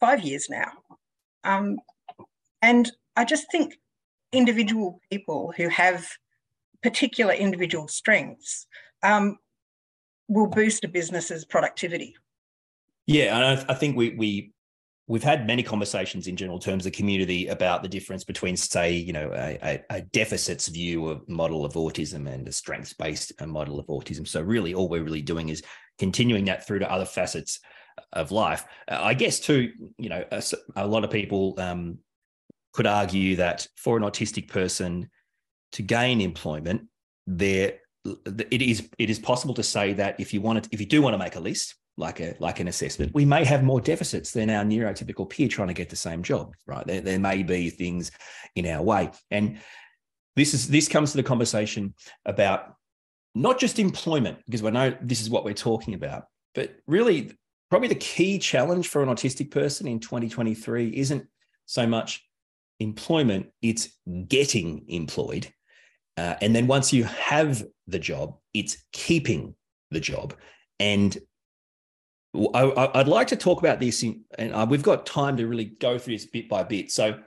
five 0.00 0.22
years 0.22 0.48
now. 0.50 0.72
Um, 1.44 1.78
and 2.62 2.90
I 3.14 3.24
just 3.24 3.50
think 3.50 3.78
individual 4.32 5.00
people 5.10 5.54
who 5.56 5.68
have 5.68 6.08
particular 6.82 7.32
individual 7.32 7.88
strengths 7.88 8.66
um, 9.02 9.38
will 10.28 10.46
boost 10.46 10.84
a 10.84 10.88
business's 10.88 11.44
productivity. 11.44 12.16
Yeah, 13.06 13.36
and 13.36 13.60
I, 13.60 13.72
I 13.72 13.74
think 13.74 13.96
we 13.96 14.10
we 14.10 14.52
we've 15.08 15.22
had 15.22 15.46
many 15.46 15.62
conversations 15.62 16.26
in 16.26 16.36
general 16.36 16.58
terms 16.58 16.86
of 16.86 16.92
community 16.92 17.46
about 17.48 17.82
the 17.82 17.88
difference 17.88 18.24
between 18.24 18.56
say 18.56 18.92
you 18.92 19.12
know 19.12 19.30
a, 19.34 19.82
a, 19.90 20.00
deficits 20.12 20.68
view 20.68 21.08
of 21.08 21.28
model 21.28 21.64
of 21.64 21.74
autism 21.74 22.28
and 22.28 22.48
a 22.48 22.52
strengths 22.52 22.92
based 22.92 23.32
uh, 23.38 23.46
model 23.46 23.78
of 23.78 23.86
autism 23.86 24.26
so 24.26 24.40
really 24.40 24.74
all 24.74 24.88
we're 24.88 25.02
really 25.02 25.22
doing 25.22 25.48
is 25.48 25.62
continuing 25.98 26.44
that 26.44 26.66
through 26.66 26.78
to 26.80 26.90
other 26.90 27.04
facets 27.04 27.60
of 28.12 28.30
life 28.30 28.64
i 28.88 29.14
guess 29.14 29.40
too 29.40 29.70
you 29.98 30.08
know 30.08 30.24
a, 30.30 30.42
a 30.76 30.86
lot 30.86 31.04
of 31.04 31.10
people 31.10 31.54
um, 31.58 31.98
could 32.72 32.86
argue 32.86 33.36
that 33.36 33.66
for 33.76 33.96
an 33.96 34.02
autistic 34.02 34.48
person 34.48 35.08
to 35.72 35.82
gain 35.82 36.20
employment 36.20 36.82
there 37.26 37.74
it 38.50 38.62
is 38.62 38.88
it 38.98 39.10
is 39.10 39.18
possible 39.18 39.54
to 39.54 39.62
say 39.62 39.92
that 39.94 40.18
if 40.18 40.32
you 40.32 40.40
want 40.40 40.64
to 40.64 40.70
if 40.72 40.80
you 40.80 40.86
do 40.86 41.02
want 41.02 41.14
to 41.14 41.18
make 41.18 41.36
a 41.36 41.40
list 41.40 41.74
like 41.96 42.20
a 42.20 42.34
like 42.38 42.60
an 42.60 42.68
assessment, 42.68 43.14
we 43.14 43.24
may 43.24 43.44
have 43.44 43.62
more 43.62 43.80
deficits 43.80 44.32
than 44.32 44.50
our 44.50 44.64
neurotypical 44.64 45.28
peer 45.28 45.48
trying 45.48 45.68
to 45.68 45.74
get 45.74 45.88
the 45.88 45.96
same 45.96 46.22
job, 46.22 46.54
right? 46.66 46.86
There, 46.86 47.00
there 47.00 47.18
may 47.18 47.42
be 47.42 47.70
things 47.70 48.10
in 48.54 48.66
our 48.66 48.82
way. 48.82 49.10
And 49.30 49.58
this 50.34 50.52
is 50.54 50.68
this 50.68 50.88
comes 50.88 51.12
to 51.12 51.16
the 51.16 51.22
conversation 51.22 51.94
about 52.24 52.74
not 53.34 53.58
just 53.58 53.78
employment, 53.78 54.38
because 54.46 54.62
we 54.62 54.70
know 54.70 54.96
this 55.00 55.20
is 55.20 55.30
what 55.30 55.44
we're 55.44 55.54
talking 55.54 55.94
about, 55.94 56.24
but 56.54 56.74
really 56.86 57.32
probably 57.70 57.88
the 57.88 57.94
key 57.94 58.38
challenge 58.38 58.88
for 58.88 59.02
an 59.02 59.08
autistic 59.08 59.50
person 59.50 59.86
in 59.86 60.00
2023 60.00 60.88
isn't 60.96 61.26
so 61.66 61.86
much 61.86 62.24
employment, 62.80 63.48
it's 63.60 63.88
getting 64.28 64.84
employed. 64.88 65.48
Uh, 66.16 66.34
and 66.40 66.54
then 66.54 66.66
once 66.66 66.92
you 66.92 67.04
have 67.04 67.62
the 67.86 67.98
job, 67.98 68.36
it's 68.54 68.78
keeping 68.92 69.54
the 69.90 70.00
job. 70.00 70.34
And 70.80 71.16
I, 72.34 72.90
would 72.94 73.08
like 73.08 73.28
to 73.28 73.36
talk 73.36 73.60
about 73.60 73.80
this, 73.80 74.02
in, 74.02 74.22
and 74.38 74.52
uh, 74.52 74.66
we've 74.68 74.82
got 74.82 75.06
time 75.06 75.36
to 75.38 75.46
really 75.46 75.64
go 75.64 75.98
through 75.98 76.14
this 76.14 76.26
bit 76.26 76.48
by 76.48 76.62
bit. 76.62 76.90
So 76.90 77.18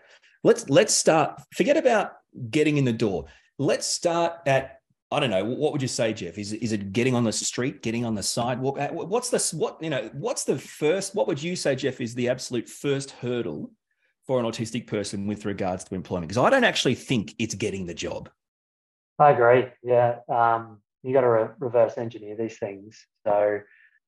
let's 0.44 0.70
let's 0.70 0.94
start. 0.94 1.42
Forget 1.56 1.78
about 1.78 2.14
getting 2.52 2.78
in 2.78 2.86
the 2.86 2.94
door. 2.94 3.26
Let's 3.58 3.88
start 3.88 4.34
at 4.46 4.80
I 5.12 5.20
don't 5.20 5.32
know. 5.32 5.44
What 5.44 5.72
would 5.72 5.82
you 5.82 5.88
say, 5.88 6.14
Jeff? 6.14 6.38
Is 6.38 6.54
is 6.54 6.72
it 6.72 6.94
getting 6.94 7.16
on 7.16 7.24
the 7.24 7.32
street, 7.32 7.82
getting 7.82 8.06
on 8.06 8.14
the 8.14 8.22
sidewalk? 8.22 8.80
Uh, 8.80 8.90
what's 8.90 9.30
the 9.30 9.58
what 9.58 9.82
you 9.82 9.90
know? 9.90 10.10
What's 10.14 10.44
the 10.44 10.58
first? 10.58 11.16
What 11.16 11.28
would 11.28 11.42
you 11.42 11.56
say, 11.56 11.76
Jeff, 11.76 12.00
is 12.00 12.14
the 12.14 12.30
absolute 12.30 12.70
first 12.70 13.12
hurdle 13.12 13.72
for 14.28 14.40
an 14.40 14.46
autistic 14.46 14.86
person 14.86 15.26
with 15.26 15.46
regards 15.46 15.84
to 15.86 15.96
employment? 15.96 16.28
Because 16.28 16.44
I 16.44 16.52
don't 16.52 16.64
actually 16.64 16.94
think 16.94 17.34
it's 17.40 17.56
getting 17.56 17.88
the 17.88 17.96
job. 17.96 18.30
I 19.20 19.32
agree. 19.32 19.66
Yeah, 19.84 20.20
um, 20.30 20.80
you 21.04 21.14
got 21.14 21.22
to 21.22 21.30
re- 21.30 21.50
reverse 21.60 21.98
engineer 21.98 22.36
these 22.36 22.58
things. 22.58 23.06
So 23.26 23.60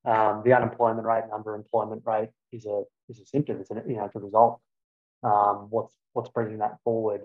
um, 0.06 0.42
the 0.46 0.54
unemployment 0.54 1.06
rate 1.06 1.24
and 1.24 1.32
underemployment 1.32 2.06
rate 2.06 2.30
is 2.52 2.66
a 2.66 2.84
is 3.10 3.20
a 3.20 3.26
symptom. 3.26 3.60
It's 3.60 3.72
a 3.72 3.84
you 3.88 3.98
know 3.98 4.06
it's 4.06 4.16
a 4.16 4.20
result. 4.20 4.60
Um, 5.24 5.68
what's 5.70 5.94
what's 6.14 6.30
bringing 6.30 6.60
that 6.60 6.78
forward, 6.84 7.22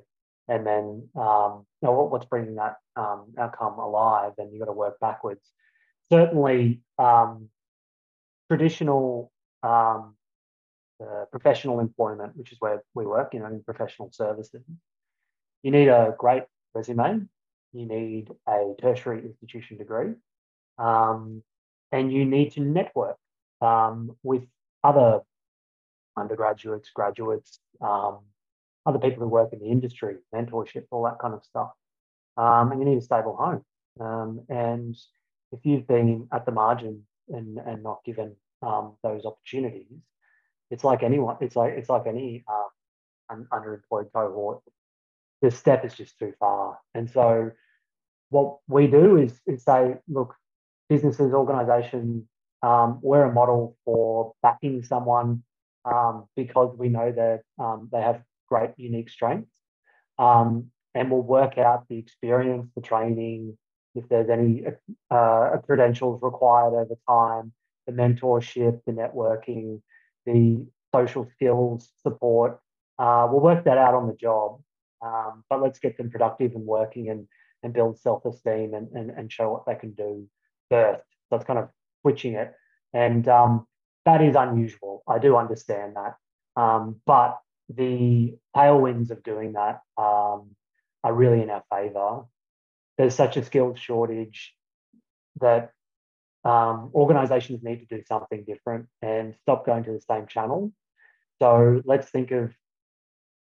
and 0.48 0.66
then 0.66 1.08
um, 1.16 1.66
you 1.80 1.88
know 1.88 1.92
what, 1.92 2.10
what's 2.10 2.26
bringing 2.26 2.56
that 2.56 2.76
um, 2.96 3.32
outcome 3.38 3.78
alive, 3.78 4.32
and 4.38 4.52
you've 4.52 4.60
got 4.60 4.66
to 4.66 4.72
work 4.72 4.98
backwards. 5.00 5.42
Certainly, 6.10 6.80
um, 6.98 7.48
traditional 8.50 9.32
um, 9.62 10.16
uh, 11.02 11.24
professional 11.30 11.80
employment, 11.80 12.36
which 12.36 12.52
is 12.52 12.58
where 12.60 12.82
we 12.94 13.06
work, 13.06 13.34
you 13.34 13.40
know, 13.40 13.46
in 13.46 13.62
professional 13.62 14.10
services, 14.12 14.62
you 15.62 15.70
need 15.70 15.88
a 15.88 16.14
great 16.18 16.44
resume. 16.74 17.26
You 17.72 17.86
need 17.86 18.30
a 18.48 18.74
tertiary 18.80 19.22
institution 19.24 19.78
degree. 19.78 20.14
Um, 20.78 21.42
and 21.92 22.12
you 22.12 22.24
need 22.24 22.52
to 22.52 22.60
network 22.60 23.16
um, 23.60 24.16
with 24.22 24.42
other 24.82 25.20
undergraduates, 26.16 26.90
graduates, 26.94 27.58
um, 27.80 28.20
other 28.84 28.98
people 28.98 29.22
who 29.22 29.28
work 29.28 29.52
in 29.52 29.58
the 29.58 29.66
industry, 29.66 30.16
mentorship, 30.34 30.84
all 30.90 31.04
that 31.04 31.18
kind 31.18 31.34
of 31.34 31.44
stuff. 31.44 31.70
Um, 32.36 32.72
and 32.72 32.80
you 32.80 32.86
need 32.86 32.98
a 32.98 33.02
stable 33.02 33.36
home. 33.36 33.62
Um, 34.00 34.40
and 34.48 34.96
if 35.52 35.60
you've 35.64 35.86
been 35.86 36.28
at 36.32 36.44
the 36.46 36.52
margin 36.52 37.02
and, 37.28 37.58
and 37.58 37.82
not 37.82 38.04
given 38.04 38.36
um, 38.62 38.96
those 39.02 39.24
opportunities, 39.24 39.86
it's 40.70 40.84
like 40.84 41.02
anyone. 41.02 41.36
It's 41.40 41.56
like 41.56 41.74
it's 41.76 41.88
like 41.88 42.06
any 42.06 42.44
um, 42.48 43.46
underemployed 43.52 44.12
cohort. 44.12 44.60
The 45.42 45.50
step 45.50 45.84
is 45.84 45.94
just 45.94 46.18
too 46.18 46.32
far. 46.38 46.78
And 46.94 47.10
so, 47.10 47.50
what 48.30 48.58
we 48.68 48.86
do 48.86 49.16
is, 49.16 49.38
is 49.46 49.64
say, 49.64 49.96
look, 50.08 50.34
businesses, 50.88 51.32
organizations, 51.32 52.24
um, 52.62 52.98
we're 53.02 53.24
a 53.24 53.32
model 53.32 53.76
for 53.84 54.32
backing 54.42 54.82
someone 54.82 55.42
um, 55.84 56.26
because 56.34 56.74
we 56.76 56.88
know 56.88 57.12
that 57.12 57.42
um, 57.62 57.88
they 57.92 58.00
have 58.00 58.22
great 58.48 58.70
unique 58.76 59.10
strengths. 59.10 59.52
Um, 60.18 60.70
and 60.94 61.10
we'll 61.10 61.22
work 61.22 61.58
out 61.58 61.86
the 61.88 61.98
experience, 61.98 62.70
the 62.74 62.80
training, 62.80 63.58
if 63.94 64.08
there's 64.08 64.30
any 64.30 64.64
uh, 65.10 65.56
credentials 65.64 66.20
required 66.22 66.74
over 66.74 66.96
time, 67.08 67.52
the 67.86 67.92
mentorship, 67.92 68.80
the 68.86 68.92
networking, 68.92 69.80
the 70.24 70.66
social 70.94 71.28
skills 71.34 71.90
support. 72.02 72.60
Uh, 72.98 73.28
we'll 73.30 73.40
work 73.40 73.64
that 73.64 73.78
out 73.78 73.94
on 73.94 74.06
the 74.06 74.14
job, 74.14 74.60
um, 75.04 75.44
but 75.48 75.62
let's 75.62 75.78
get 75.78 75.96
them 75.96 76.10
productive 76.10 76.52
and 76.54 76.64
working 76.64 77.10
and, 77.10 77.26
and 77.62 77.72
build 77.72 77.98
self-esteem 77.98 78.74
and, 78.74 78.88
and, 78.92 79.10
and 79.10 79.32
show 79.32 79.50
what 79.52 79.66
they 79.66 79.74
can 79.74 79.92
do 79.92 80.28
first. 80.70 81.04
So 81.28 81.36
it's 81.36 81.44
kind 81.44 81.58
of 81.58 81.68
switching 82.02 82.34
it. 82.34 82.54
And 82.92 83.26
um, 83.28 83.66
that 84.04 84.22
is 84.22 84.36
unusual. 84.36 85.02
I 85.08 85.18
do 85.18 85.36
understand 85.36 85.96
that. 85.96 86.14
Um, 86.60 86.96
but 87.04 87.38
the 87.68 88.36
tailwinds 88.56 89.10
of 89.10 89.22
doing 89.22 89.54
that 89.54 89.80
um, 89.98 90.54
are 91.02 91.12
really 91.12 91.42
in 91.42 91.50
our 91.50 91.64
favor. 91.70 92.24
There's 92.96 93.14
such 93.14 93.36
a 93.36 93.44
skills 93.44 93.78
shortage 93.78 94.54
that 95.40 95.72
um, 96.44 96.90
organizations 96.94 97.62
need 97.62 97.80
to 97.80 97.96
do 97.96 98.02
something 98.06 98.44
different 98.46 98.86
and 99.02 99.34
stop 99.42 99.66
going 99.66 99.84
to 99.84 99.92
the 99.92 100.00
same 100.00 100.26
channel. 100.26 100.72
So 101.42 101.82
let's 101.84 102.08
think 102.08 102.30
of 102.30 102.52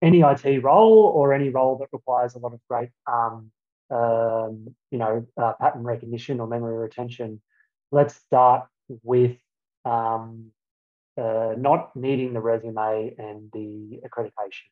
any 0.02 0.20
IT 0.22 0.62
role 0.62 1.12
or 1.14 1.32
any 1.32 1.50
role 1.50 1.78
that 1.78 1.88
requires 1.92 2.34
a 2.34 2.38
lot 2.38 2.54
of 2.54 2.60
great 2.68 2.90
um, 3.06 3.50
um, 3.90 4.74
you 4.90 4.98
know, 4.98 5.26
uh, 5.36 5.52
pattern 5.60 5.82
recognition 5.82 6.40
or 6.40 6.46
memory 6.46 6.78
retention, 6.78 7.40
let's 7.90 8.14
start 8.14 8.66
with 9.02 9.36
um, 9.84 10.52
uh, 11.20 11.54
not 11.56 11.94
needing 11.96 12.32
the 12.32 12.40
resume 12.40 13.14
and 13.18 13.50
the 13.52 14.00
accreditation 14.06 14.70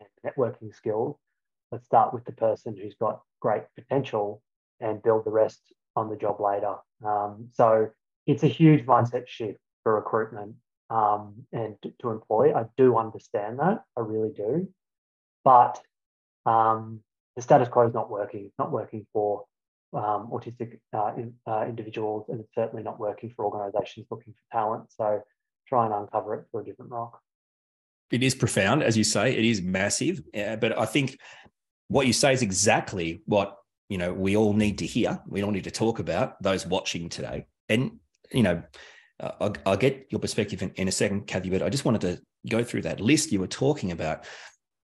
and 0.00 0.08
networking 0.24 0.74
skills. 0.74 1.16
Let's 1.70 1.86
start 1.86 2.12
with 2.12 2.24
the 2.24 2.32
person 2.32 2.76
who's 2.76 2.94
got 2.94 3.20
great 3.40 3.62
potential 3.76 4.42
and 4.80 5.02
build 5.02 5.24
the 5.24 5.30
rest 5.30 5.60
on 5.94 6.10
the 6.10 6.16
job 6.16 6.40
later. 6.40 6.76
Um, 7.04 7.48
so 7.52 7.90
it's 8.26 8.42
a 8.42 8.48
huge 8.48 8.84
mindset 8.84 9.28
shift 9.28 9.58
for 9.82 9.94
recruitment 9.94 10.56
um, 10.90 11.46
and 11.52 11.76
to, 11.82 11.92
to, 12.00 12.10
employ. 12.10 12.54
I 12.54 12.66
do 12.76 12.96
understand 12.96 13.58
that, 13.58 13.82
I 13.96 14.00
really 14.00 14.32
do. 14.34 14.68
But 15.44 15.80
um, 16.44 17.00
the 17.34 17.42
status 17.42 17.68
quo 17.68 17.86
is 17.86 17.94
not 17.94 18.10
working. 18.10 18.44
It's 18.46 18.58
not 18.58 18.72
working 18.72 19.06
for 19.12 19.44
um, 19.92 20.28
autistic 20.32 20.78
uh, 20.92 21.12
in, 21.16 21.34
uh, 21.46 21.64
individuals, 21.68 22.26
and 22.28 22.40
it's 22.40 22.54
certainly 22.54 22.82
not 22.82 22.98
working 22.98 23.32
for 23.34 23.44
organisations 23.44 24.06
looking 24.10 24.34
for 24.34 24.56
talent. 24.56 24.84
So 24.90 25.22
try 25.68 25.84
and 25.86 25.94
uncover 25.94 26.34
it 26.34 26.44
for 26.50 26.60
a 26.60 26.64
different 26.64 26.90
rock. 26.90 27.20
it 28.10 28.22
is 28.22 28.34
profound, 28.34 28.82
as 28.82 28.96
you 28.96 29.04
say. 29.04 29.36
It 29.36 29.44
is 29.44 29.62
massive, 29.62 30.22
uh, 30.34 30.56
but 30.56 30.78
I 30.78 30.86
think 30.86 31.18
what 31.88 32.06
you 32.06 32.12
say 32.12 32.32
is 32.32 32.42
exactly 32.42 33.22
what 33.26 33.56
you 33.88 33.98
know 33.98 34.12
we 34.12 34.36
all 34.36 34.52
need 34.52 34.78
to 34.78 34.86
hear. 34.86 35.20
We 35.26 35.42
all 35.42 35.50
need 35.50 35.64
to 35.64 35.70
talk 35.70 35.98
about 35.98 36.42
those 36.42 36.66
watching 36.66 37.08
today, 37.08 37.46
and 37.68 37.98
you 38.32 38.42
know. 38.42 38.62
Uh, 39.18 39.30
I'll, 39.40 39.52
I'll, 39.64 39.76
get 39.76 40.06
your 40.10 40.20
perspective 40.20 40.62
in, 40.62 40.70
in 40.76 40.88
a 40.88 40.92
second, 40.92 41.26
Kathy, 41.26 41.50
but 41.50 41.62
I 41.62 41.70
just 41.70 41.84
wanted 41.84 42.02
to 42.02 42.20
go 42.48 42.62
through 42.62 42.82
that 42.82 43.00
list 43.00 43.32
you 43.32 43.40
were 43.40 43.46
talking 43.46 43.92
about. 43.92 44.24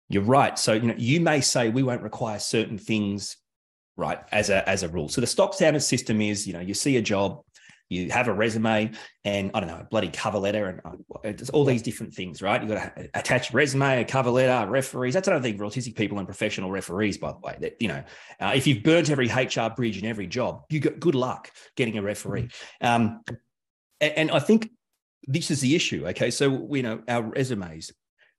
You're 0.10 0.24
right. 0.24 0.58
So, 0.58 0.74
you 0.74 0.88
know, 0.88 0.96
you 0.98 1.20
may 1.20 1.42
say 1.42 1.70
we 1.70 1.84
won't 1.84 2.02
require 2.02 2.40
certain 2.40 2.78
things, 2.78 3.38
right, 3.98 4.20
as 4.32 4.50
a 4.50 4.68
as 4.68 4.84
a 4.84 4.90
rule. 4.90 5.10
So 5.10 5.22
the 5.22 5.28
stock 5.28 5.54
standard 5.54 5.84
system 5.84 6.22
is, 6.22 6.46
you 6.46 6.54
know, 6.54 6.60
you 6.60 6.74
see 6.74 6.98
a 6.98 7.02
job, 7.02 7.42
you 7.90 8.12
have 8.12 8.28
a 8.28 8.34
resume 8.34 8.92
and 9.24 9.52
I 9.54 9.60
don't 9.60 9.70
know, 9.70 9.80
a 9.80 9.84
bloody 9.84 10.10
cover 10.10 10.40
letter 10.40 10.66
and 10.66 10.82
uh, 10.86 11.20
it's 11.24 11.50
all 11.52 11.66
these 11.66 11.82
different 11.82 12.14
things, 12.14 12.42
right? 12.42 12.62
You've 12.62 12.72
got 12.72 12.96
to 12.96 13.10
attach 13.14 13.54
resume, 13.54 14.02
a 14.02 14.06
cover 14.06 14.32
letter, 14.32 14.70
referees. 14.70 15.14
That's 15.14 15.28
another 15.28 15.44
thing 15.44 15.58
for 15.58 15.66
autistic 15.66 15.96
people 15.96 16.18
and 16.18 16.28
professional 16.28 16.72
referees, 16.72 17.18
by 17.18 17.32
the 17.32 17.40
way. 17.40 17.58
That 17.62 17.76
you 17.80 17.88
know, 17.88 18.04
uh, 18.40 18.54
if 18.56 18.66
you've 18.66 18.84
burnt 18.84 19.10
every 19.10 19.28
HR 19.28 19.70
bridge 19.76 19.98
in 19.98 20.06
every 20.06 20.28
job, 20.28 20.64
you 20.70 20.80
got 20.80 21.00
good 21.00 21.16
luck 21.16 21.52
getting 21.76 21.98
a 21.98 22.02
referee. 22.02 22.50
Mm. 22.82 22.88
Um, 22.88 23.22
and, 24.02 24.32
I 24.32 24.40
think 24.40 24.70
this 25.28 25.52
is 25.52 25.62
the 25.62 25.76
issue. 25.76 26.08
Okay, 26.08 26.32
so 26.32 26.68
you 26.74 26.84
know, 26.84 27.02
our 27.08 27.24
resumes, 27.24 27.92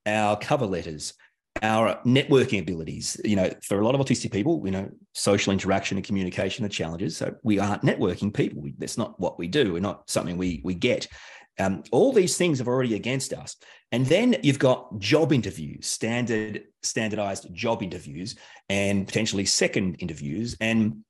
our 0.06 0.36
cover 0.38 0.66
letters, 0.66 1.14
our 1.62 2.00
networking 2.04 2.60
abilities. 2.60 3.20
You 3.24 3.36
know, 3.36 3.50
for 3.62 3.80
a 3.80 3.84
lot 3.84 3.94
of 3.94 4.00
autistic 4.00 4.32
people, 4.32 4.62
you 4.64 4.70
know, 4.70 4.90
social 5.14 5.52
interaction 5.52 5.96
and 5.96 6.06
communication 6.06 6.64
are 6.64 6.68
challenges. 6.68 7.16
So 7.16 7.34
we 7.42 7.58
aren't 7.58 7.82
networking 7.82 8.32
people. 8.32 8.62
We, 8.62 8.74
that's 8.78 8.98
not 8.98 9.18
what 9.18 9.38
we 9.38 9.48
do. 9.48 9.72
We're 9.72 9.80
not 9.80 10.08
something 10.08 10.36
we 10.36 10.60
we 10.64 10.74
get. 10.74 11.06
Um, 11.58 11.82
all 11.90 12.12
these 12.12 12.36
things 12.36 12.60
are 12.60 12.68
already 12.68 12.94
against 12.94 13.32
us. 13.32 13.56
And 13.92 14.04
then 14.06 14.36
you've 14.42 14.58
got 14.58 14.98
job 14.98 15.32
interviews, 15.32 15.86
standard 15.86 16.64
standardized 16.82 17.48
job 17.54 17.82
interviews, 17.82 18.36
and 18.68 19.06
potentially 19.06 19.46
second 19.46 19.96
interviews. 20.00 20.56
And 20.60 21.04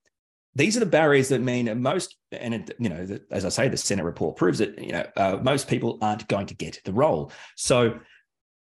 these 0.57 0.77
are 0.77 0.81
the 0.81 0.87
barriers 0.87 1.29
that 1.29 1.43
mean 1.43 1.83
most, 1.83 2.17
and 2.33 2.55
it, 2.55 2.75
you 2.79 2.89
know, 2.89 3.07
as 3.31 3.45
I 3.45 3.51
say, 3.51 3.69
the 3.69 3.77
Senate 3.77 4.05
report 4.05 4.37
proves 4.37 4.59
that 4.59 4.79
you 4.83 4.93
know 4.93 5.07
uh, 5.17 5.39
most 5.43 5.69
people 5.69 5.99
aren't 6.01 6.27
going 6.29 6.47
to 6.47 6.55
get 6.55 6.81
the 6.85 6.95
role. 6.95 7.31
So 7.57 8.01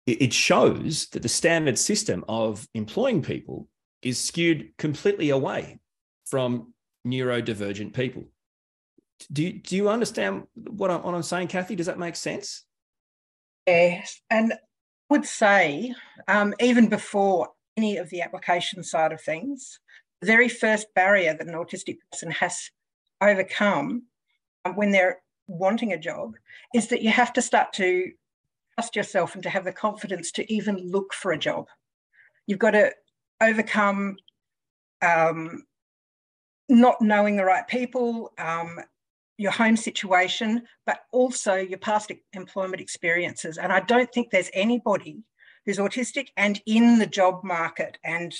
it 0.06 0.32
shows 0.32 1.06
that 1.10 1.22
the 1.22 1.28
standard 1.28 1.78
system 1.78 2.24
of 2.28 2.66
employing 2.74 3.22
people 3.22 3.68
is 4.00 4.18
skewed 4.18 4.72
completely 4.78 5.30
away 5.30 5.78
from 6.24 6.72
neurodivergent 7.06 7.92
people. 7.92 8.24
Do 9.30 9.44
you, 9.44 9.52
do 9.52 9.76
you 9.76 9.88
understand 9.88 10.44
what 10.54 10.90
I'm, 10.90 11.02
what 11.02 11.14
I'm 11.14 11.22
saying, 11.22 11.48
Kathy? 11.48 11.76
Does 11.76 11.86
that 11.86 11.98
make 11.98 12.16
sense? 12.16 12.64
Yes. 13.66 14.20
And 14.28 14.54
I 14.54 14.56
would 15.10 15.24
say, 15.24 15.94
um, 16.26 16.54
even 16.58 16.88
before 16.88 17.50
any 17.76 17.98
of 17.98 18.10
the 18.10 18.22
application 18.22 18.82
side 18.82 19.12
of 19.12 19.20
things, 19.20 19.78
the 20.22 20.26
very 20.26 20.48
first 20.48 20.86
barrier 20.94 21.34
that 21.34 21.48
an 21.48 21.54
autistic 21.54 21.98
person 22.10 22.30
has 22.30 22.70
overcome 23.20 24.04
when 24.74 24.92
they're 24.92 25.20
wanting 25.48 25.92
a 25.92 25.98
job 25.98 26.34
is 26.74 26.86
that 26.88 27.02
you 27.02 27.10
have 27.10 27.32
to 27.32 27.42
start 27.42 27.72
to 27.72 28.12
trust 28.74 28.94
yourself 28.94 29.34
and 29.34 29.42
to 29.42 29.50
have 29.50 29.64
the 29.64 29.72
confidence 29.72 30.30
to 30.30 30.52
even 30.52 30.76
look 30.76 31.12
for 31.12 31.32
a 31.32 31.38
job. 31.38 31.66
You've 32.46 32.60
got 32.60 32.70
to 32.70 32.92
overcome 33.40 34.16
um, 35.02 35.64
not 36.68 37.02
knowing 37.02 37.36
the 37.36 37.44
right 37.44 37.66
people, 37.66 38.32
um, 38.38 38.78
your 39.38 39.50
home 39.50 39.76
situation, 39.76 40.62
but 40.86 41.00
also 41.10 41.56
your 41.56 41.78
past 41.80 42.12
employment 42.32 42.80
experiences. 42.80 43.58
And 43.58 43.72
I 43.72 43.80
don't 43.80 44.12
think 44.12 44.30
there's 44.30 44.50
anybody 44.54 45.24
who's 45.66 45.78
autistic 45.78 46.28
and 46.36 46.62
in 46.64 47.00
the 47.00 47.06
job 47.06 47.42
market 47.42 47.98
and 48.04 48.32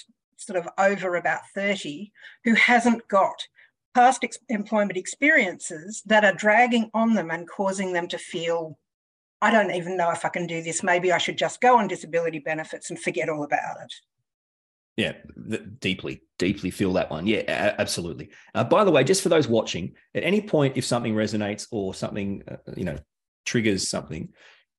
sort 0.46 0.58
of 0.58 0.68
over 0.78 1.16
about 1.16 1.40
30 1.54 2.12
who 2.44 2.54
hasn't 2.54 3.06
got 3.08 3.46
past 3.94 4.24
ex- 4.24 4.38
employment 4.48 4.96
experiences 4.96 6.02
that 6.06 6.24
are 6.24 6.34
dragging 6.34 6.90
on 6.94 7.14
them 7.14 7.30
and 7.30 7.48
causing 7.48 7.92
them 7.92 8.08
to 8.08 8.18
feel 8.18 8.78
I 9.40 9.50
don't 9.50 9.72
even 9.72 9.96
know 9.96 10.10
if 10.12 10.24
I 10.24 10.28
can 10.28 10.46
do 10.46 10.62
this. 10.62 10.84
Maybe 10.84 11.10
I 11.10 11.18
should 11.18 11.36
just 11.36 11.60
go 11.60 11.76
on 11.76 11.88
disability 11.88 12.38
benefits 12.38 12.90
and 12.90 12.98
forget 12.98 13.28
all 13.28 13.42
about 13.42 13.76
it. 13.82 13.92
Yeah, 14.96 15.14
deeply, 15.80 16.22
deeply 16.38 16.70
feel 16.70 16.92
that 16.92 17.10
one. 17.10 17.26
Yeah, 17.26 17.74
absolutely. 17.76 18.30
Uh, 18.54 18.62
by 18.62 18.84
the 18.84 18.92
way, 18.92 19.02
just 19.02 19.22
for 19.22 19.30
those 19.30 19.48
watching, 19.48 19.94
at 20.14 20.22
any 20.22 20.42
point, 20.42 20.76
if 20.76 20.84
something 20.84 21.14
resonates 21.14 21.66
or 21.72 21.92
something, 21.92 22.44
uh, 22.46 22.56
you 22.76 22.84
know, 22.84 22.98
triggers 23.44 23.88
something, 23.88 24.28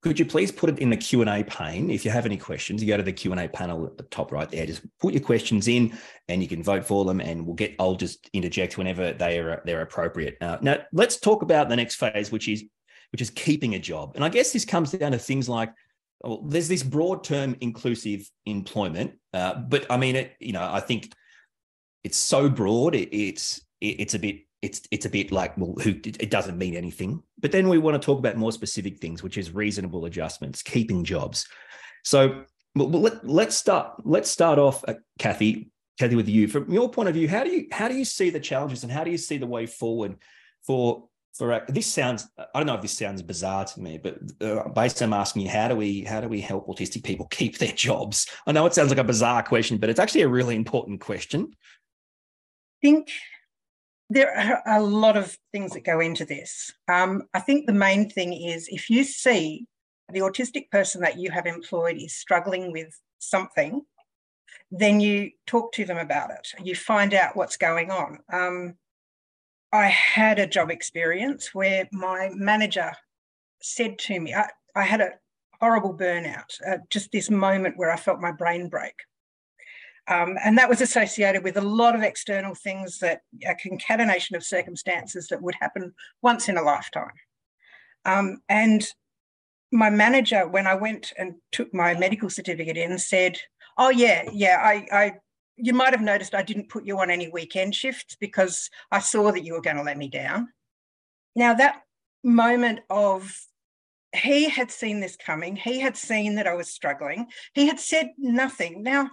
could 0.03 0.19
you 0.19 0.25
please 0.25 0.51
put 0.51 0.69
it 0.69 0.79
in 0.79 0.89
the 0.89 0.97
Q&A 0.97 1.43
pane? 1.45 1.89
If 1.89 2.03
you 2.03 2.11
have 2.11 2.25
any 2.25 2.35
questions, 2.37 2.83
you 2.83 2.89
go 2.89 2.97
to 2.97 3.03
the 3.03 3.13
Q&A 3.13 3.47
panel 3.47 3.85
at 3.85 3.97
the 3.97 4.03
top 4.03 4.33
right 4.33 4.49
there, 4.49 4.65
just 4.65 4.85
put 4.99 5.13
your 5.13 5.23
questions 5.23 5.69
in 5.69 5.97
and 6.27 6.41
you 6.41 6.49
can 6.49 6.61
vote 6.61 6.85
for 6.85 7.05
them 7.05 7.21
and 7.21 7.45
we'll 7.45 7.55
get, 7.55 7.73
I'll 7.79 7.95
just 7.95 8.29
interject 8.33 8.77
whenever 8.77 9.13
they 9.13 9.39
are, 9.39 9.61
they're 9.65 9.81
appropriate. 9.81 10.37
Uh, 10.41 10.57
now, 10.61 10.79
let's 10.91 11.17
talk 11.17 11.41
about 11.41 11.69
the 11.69 11.77
next 11.77 11.95
phase, 11.95 12.31
which 12.31 12.47
is 12.47 12.63
which 13.11 13.21
is 13.21 13.29
keeping 13.29 13.75
a 13.75 13.79
job. 13.79 14.13
And 14.15 14.25
I 14.25 14.29
guess 14.29 14.51
this 14.51 14.65
comes 14.65 14.91
down 14.91 15.11
to 15.11 15.19
things 15.19 15.47
like 15.47 15.71
well, 16.23 16.41
there's 16.41 16.67
this 16.67 16.81
broad 16.81 17.23
term 17.23 17.55
inclusive 17.61 18.27
employment, 18.45 19.13
uh, 19.33 19.53
but 19.53 19.85
I 19.89 19.97
mean, 19.97 20.15
it, 20.15 20.33
you 20.39 20.51
know, 20.51 20.67
I 20.67 20.79
think 20.79 21.13
it's 22.03 22.17
so 22.17 22.49
broad. 22.49 22.95
It, 22.95 23.15
it's 23.15 23.61
it, 23.79 23.99
it's 23.99 24.13
a 24.15 24.19
bit 24.19 24.37
it's 24.63 24.81
it's 24.91 25.05
a 25.05 25.09
bit 25.09 25.31
like 25.31 25.57
well, 25.57 25.75
who 25.83 25.89
it 25.89 26.31
doesn't 26.31 26.57
mean 26.57 26.73
anything. 26.75 27.21
But 27.39 27.51
then 27.51 27.67
we 27.67 27.77
want 27.77 28.01
to 28.01 28.05
talk 28.05 28.17
about 28.17 28.37
more 28.37 28.53
specific 28.53 28.99
things, 28.99 29.21
which 29.21 29.37
is 29.37 29.51
reasonable 29.51 30.05
adjustments, 30.05 30.63
keeping 30.63 31.03
jobs. 31.03 31.47
So 32.03 32.45
let, 32.75 33.27
let's 33.27 33.55
start 33.55 34.01
let's 34.05 34.31
start 34.31 34.57
off, 34.57 34.83
uh, 34.87 34.95
Kathy. 35.19 35.69
Kathy, 35.99 36.15
with 36.15 36.29
you 36.29 36.47
from 36.47 36.71
your 36.71 36.89
point 36.89 37.09
of 37.09 37.13
view, 37.13 37.27
how 37.27 37.43
do 37.43 37.51
you 37.51 37.67
how 37.71 37.87
do 37.87 37.95
you 37.95 38.05
see 38.05 38.29
the 38.29 38.39
challenges 38.39 38.83
and 38.83 38.91
how 38.91 39.03
do 39.03 39.11
you 39.11 39.17
see 39.17 39.37
the 39.37 39.45
way 39.45 39.65
forward 39.65 40.15
for 40.65 41.09
for 41.33 41.65
this 41.67 41.87
sounds 41.87 42.27
i 42.37 42.45
don't 42.59 42.67
know 42.67 42.75
if 42.75 42.81
this 42.81 42.95
sounds 42.95 43.23
bizarre 43.23 43.65
to 43.65 43.81
me 43.81 43.97
but 43.97 44.19
uh, 44.41 44.61
i'm 45.01 45.13
asking 45.13 45.41
you 45.41 45.49
how 45.49 45.67
do 45.67 45.75
we 45.75 46.01
how 46.01 46.21
do 46.21 46.27
we 46.27 46.39
help 46.39 46.67
autistic 46.67 47.03
people 47.03 47.25
keep 47.31 47.57
their 47.57 47.71
jobs 47.71 48.27
i 48.45 48.51
know 48.51 48.67
it 48.67 48.73
sounds 48.75 48.89
like 48.89 48.99
a 48.99 49.03
bizarre 49.03 49.41
question 49.41 49.77
but 49.77 49.89
it's 49.89 49.99
actually 49.99 50.21
a 50.21 50.27
really 50.27 50.55
important 50.55 51.01
question 51.01 51.49
i 51.51 52.87
think 52.87 53.09
there 54.09 54.35
are 54.37 54.61
a 54.77 54.81
lot 54.81 55.17
of 55.17 55.37
things 55.51 55.71
that 55.73 55.85
go 55.85 55.99
into 55.99 56.25
this. 56.25 56.71
Um, 56.87 57.23
i 57.33 57.39
think 57.39 57.65
the 57.65 57.73
main 57.73 58.09
thing 58.09 58.33
is 58.33 58.67
if 58.69 58.89
you 58.89 59.03
see 59.03 59.65
the 60.11 60.19
autistic 60.19 60.69
person 60.69 61.01
that 61.01 61.17
you 61.17 61.31
have 61.31 61.45
employed 61.45 61.97
is 61.97 62.13
struggling 62.15 62.71
with 62.71 62.99
something 63.19 63.81
then 64.71 64.99
you 64.99 65.31
talk 65.45 65.71
to 65.73 65.85
them 65.85 65.97
about 65.97 66.31
it. 66.31 66.47
You 66.63 66.75
find 66.75 67.13
out 67.13 67.35
what's 67.35 67.57
going 67.57 67.91
on. 67.91 68.19
Um, 68.31 68.73
I 69.71 69.85
had 69.85 70.39
a 70.39 70.47
job 70.47 70.71
experience 70.71 71.53
where 71.53 71.87
my 71.91 72.31
manager 72.33 72.91
said 73.61 73.99
to 73.99 74.19
me, 74.19 74.33
I, 74.33 74.49
I 74.75 74.83
had 74.83 75.01
a 75.01 75.11
horrible 75.59 75.95
burnout, 75.95 76.59
uh, 76.67 76.77
just 76.89 77.11
this 77.11 77.29
moment 77.29 77.77
where 77.77 77.91
I 77.91 77.97
felt 77.97 78.19
my 78.19 78.31
brain 78.31 78.67
break. 78.67 78.95
Um, 80.07 80.37
and 80.43 80.57
that 80.57 80.69
was 80.69 80.81
associated 80.81 81.43
with 81.43 81.55
a 81.55 81.61
lot 81.61 81.95
of 81.95 82.01
external 82.01 82.55
things 82.55 82.99
that 82.99 83.21
a 83.47 83.55
concatenation 83.55 84.35
of 84.35 84.43
circumstances 84.43 85.27
that 85.29 85.41
would 85.41 85.55
happen 85.61 85.93
once 86.21 86.49
in 86.49 86.57
a 86.57 86.61
lifetime. 86.61 87.13
Um, 88.05 88.41
and 88.49 88.85
my 89.71 89.89
manager, 89.89 90.47
when 90.47 90.67
I 90.67 90.75
went 90.75 91.13
and 91.17 91.35
took 91.51 91.73
my 91.73 91.93
medical 91.93 92.29
certificate 92.29 92.77
in, 92.77 92.97
said, 92.99 93.39
Oh, 93.77 93.89
yeah, 93.89 94.29
yeah, 94.31 94.57
I, 94.61 94.87
I 94.91 95.13
you 95.55 95.73
might 95.73 95.93
have 95.93 96.01
noticed 96.01 96.35
I 96.35 96.43
didn't 96.43 96.69
put 96.69 96.85
you 96.85 96.99
on 96.99 97.09
any 97.09 97.29
weekend 97.29 97.75
shifts 97.75 98.15
because 98.19 98.69
I 98.91 98.99
saw 98.99 99.31
that 99.31 99.43
you 99.43 99.53
were 99.53 99.61
going 99.61 99.77
to 99.77 99.83
let 99.83 99.97
me 99.97 100.09
down. 100.09 100.49
Now, 101.35 101.53
that 101.53 101.81
moment 102.23 102.81
of 102.89 103.35
he 104.15 104.49
had 104.49 104.71
seen 104.71 104.99
this 104.99 105.15
coming, 105.15 105.55
he 105.55 105.79
had 105.79 105.97
seen 105.97 106.35
that 106.35 106.47
I 106.47 106.53
was 106.53 106.69
struggling, 106.69 107.27
he 107.53 107.67
had 107.67 107.79
said 107.79 108.11
nothing. 108.17 108.83
Now, 108.83 109.09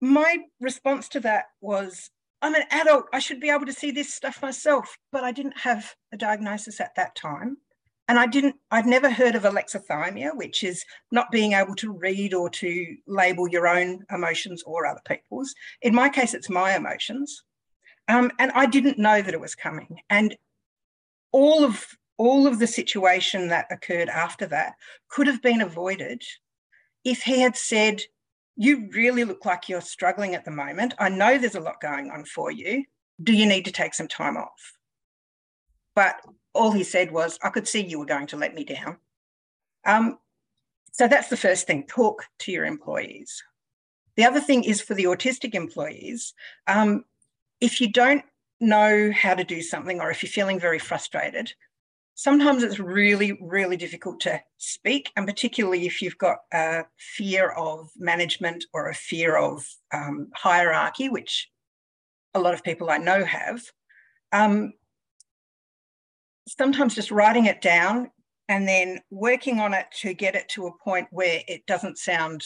my 0.00 0.38
response 0.60 1.08
to 1.10 1.20
that 1.20 1.46
was, 1.60 2.10
I'm 2.42 2.54
an 2.54 2.64
adult, 2.70 3.04
I 3.12 3.18
should 3.18 3.40
be 3.40 3.50
able 3.50 3.66
to 3.66 3.72
see 3.72 3.90
this 3.90 4.14
stuff 4.14 4.40
myself, 4.42 4.96
but 5.12 5.24
I 5.24 5.32
didn't 5.32 5.58
have 5.58 5.94
a 6.12 6.16
diagnosis 6.16 6.80
at 6.80 6.94
that 6.96 7.14
time. 7.14 7.58
And 8.08 8.18
I 8.18 8.26
didn't, 8.26 8.56
I'd 8.72 8.86
never 8.86 9.08
heard 9.08 9.36
of 9.36 9.44
alexithymia, 9.44 10.34
which 10.34 10.64
is 10.64 10.84
not 11.12 11.30
being 11.30 11.52
able 11.52 11.76
to 11.76 11.92
read 11.92 12.34
or 12.34 12.50
to 12.50 12.96
label 13.06 13.48
your 13.48 13.68
own 13.68 14.04
emotions 14.10 14.64
or 14.64 14.84
other 14.84 15.02
people's. 15.06 15.54
In 15.82 15.94
my 15.94 16.08
case, 16.08 16.34
it's 16.34 16.50
my 16.50 16.74
emotions. 16.74 17.44
Um, 18.08 18.32
and 18.40 18.50
I 18.52 18.66
didn't 18.66 18.98
know 18.98 19.22
that 19.22 19.34
it 19.34 19.40
was 19.40 19.54
coming. 19.54 20.00
And 20.08 20.36
all 21.30 21.62
of 21.62 21.86
all 22.16 22.46
of 22.46 22.58
the 22.58 22.66
situation 22.66 23.48
that 23.48 23.66
occurred 23.70 24.10
after 24.10 24.46
that 24.46 24.74
could 25.08 25.26
have 25.26 25.40
been 25.40 25.62
avoided 25.62 26.22
if 27.02 27.22
he 27.22 27.40
had 27.40 27.56
said, 27.56 28.02
You 28.56 28.88
really 28.92 29.24
look 29.24 29.44
like 29.44 29.68
you're 29.68 29.80
struggling 29.80 30.34
at 30.34 30.44
the 30.44 30.50
moment. 30.50 30.94
I 30.98 31.08
know 31.08 31.38
there's 31.38 31.54
a 31.54 31.60
lot 31.60 31.80
going 31.80 32.10
on 32.10 32.24
for 32.24 32.50
you. 32.50 32.84
Do 33.22 33.32
you 33.32 33.46
need 33.46 33.64
to 33.64 33.72
take 33.72 33.94
some 33.94 34.08
time 34.08 34.36
off? 34.36 34.76
But 35.94 36.16
all 36.52 36.72
he 36.72 36.84
said 36.84 37.10
was, 37.10 37.38
I 37.42 37.50
could 37.50 37.68
see 37.68 37.84
you 37.84 37.98
were 37.98 38.06
going 38.06 38.26
to 38.28 38.36
let 38.36 38.54
me 38.54 38.64
down. 38.64 38.98
Um, 39.86 40.18
so 40.92 41.08
that's 41.08 41.28
the 41.28 41.36
first 41.36 41.66
thing 41.66 41.86
talk 41.86 42.24
to 42.40 42.52
your 42.52 42.64
employees. 42.64 43.42
The 44.16 44.24
other 44.24 44.40
thing 44.40 44.64
is 44.64 44.80
for 44.80 44.94
the 44.94 45.04
autistic 45.04 45.54
employees, 45.54 46.34
um, 46.66 47.04
if 47.60 47.80
you 47.80 47.90
don't 47.90 48.24
know 48.60 49.10
how 49.12 49.34
to 49.34 49.44
do 49.44 49.62
something 49.62 50.00
or 50.00 50.10
if 50.10 50.22
you're 50.22 50.30
feeling 50.30 50.60
very 50.60 50.78
frustrated, 50.78 51.52
sometimes 52.20 52.62
it's 52.62 52.78
really, 52.78 53.38
really 53.40 53.78
difficult 53.78 54.20
to 54.20 54.38
speak, 54.58 55.10
and 55.16 55.26
particularly 55.26 55.86
if 55.86 56.02
you've 56.02 56.18
got 56.18 56.36
a 56.52 56.84
fear 56.98 57.48
of 57.52 57.88
management 57.96 58.62
or 58.74 58.90
a 58.90 58.94
fear 58.94 59.38
of 59.38 59.66
um, 59.94 60.28
hierarchy, 60.34 61.08
which 61.08 61.48
a 62.34 62.38
lot 62.38 62.52
of 62.52 62.62
people 62.62 62.90
I 62.90 62.98
know 62.98 63.24
have. 63.24 63.62
Um, 64.32 64.74
sometimes 66.46 66.94
just 66.94 67.10
writing 67.10 67.46
it 67.46 67.62
down 67.62 68.10
and 68.50 68.68
then 68.68 69.00
working 69.10 69.58
on 69.58 69.72
it 69.72 69.86
to 70.00 70.12
get 70.12 70.34
it 70.34 70.46
to 70.50 70.66
a 70.66 70.78
point 70.84 71.08
where 71.10 71.40
it 71.48 71.64
doesn't 71.64 71.96
sound 71.96 72.44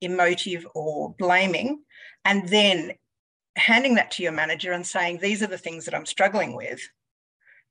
emotive 0.00 0.66
or 0.74 1.14
blaming, 1.18 1.82
and 2.24 2.48
then 2.48 2.92
handing 3.56 3.96
that 3.96 4.10
to 4.12 4.22
your 4.22 4.32
manager 4.32 4.72
and 4.72 4.86
saying, 4.86 5.18
These 5.18 5.42
are 5.42 5.48
the 5.48 5.58
things 5.58 5.84
that 5.84 5.94
I'm 5.94 6.06
struggling 6.06 6.56
with 6.56 6.80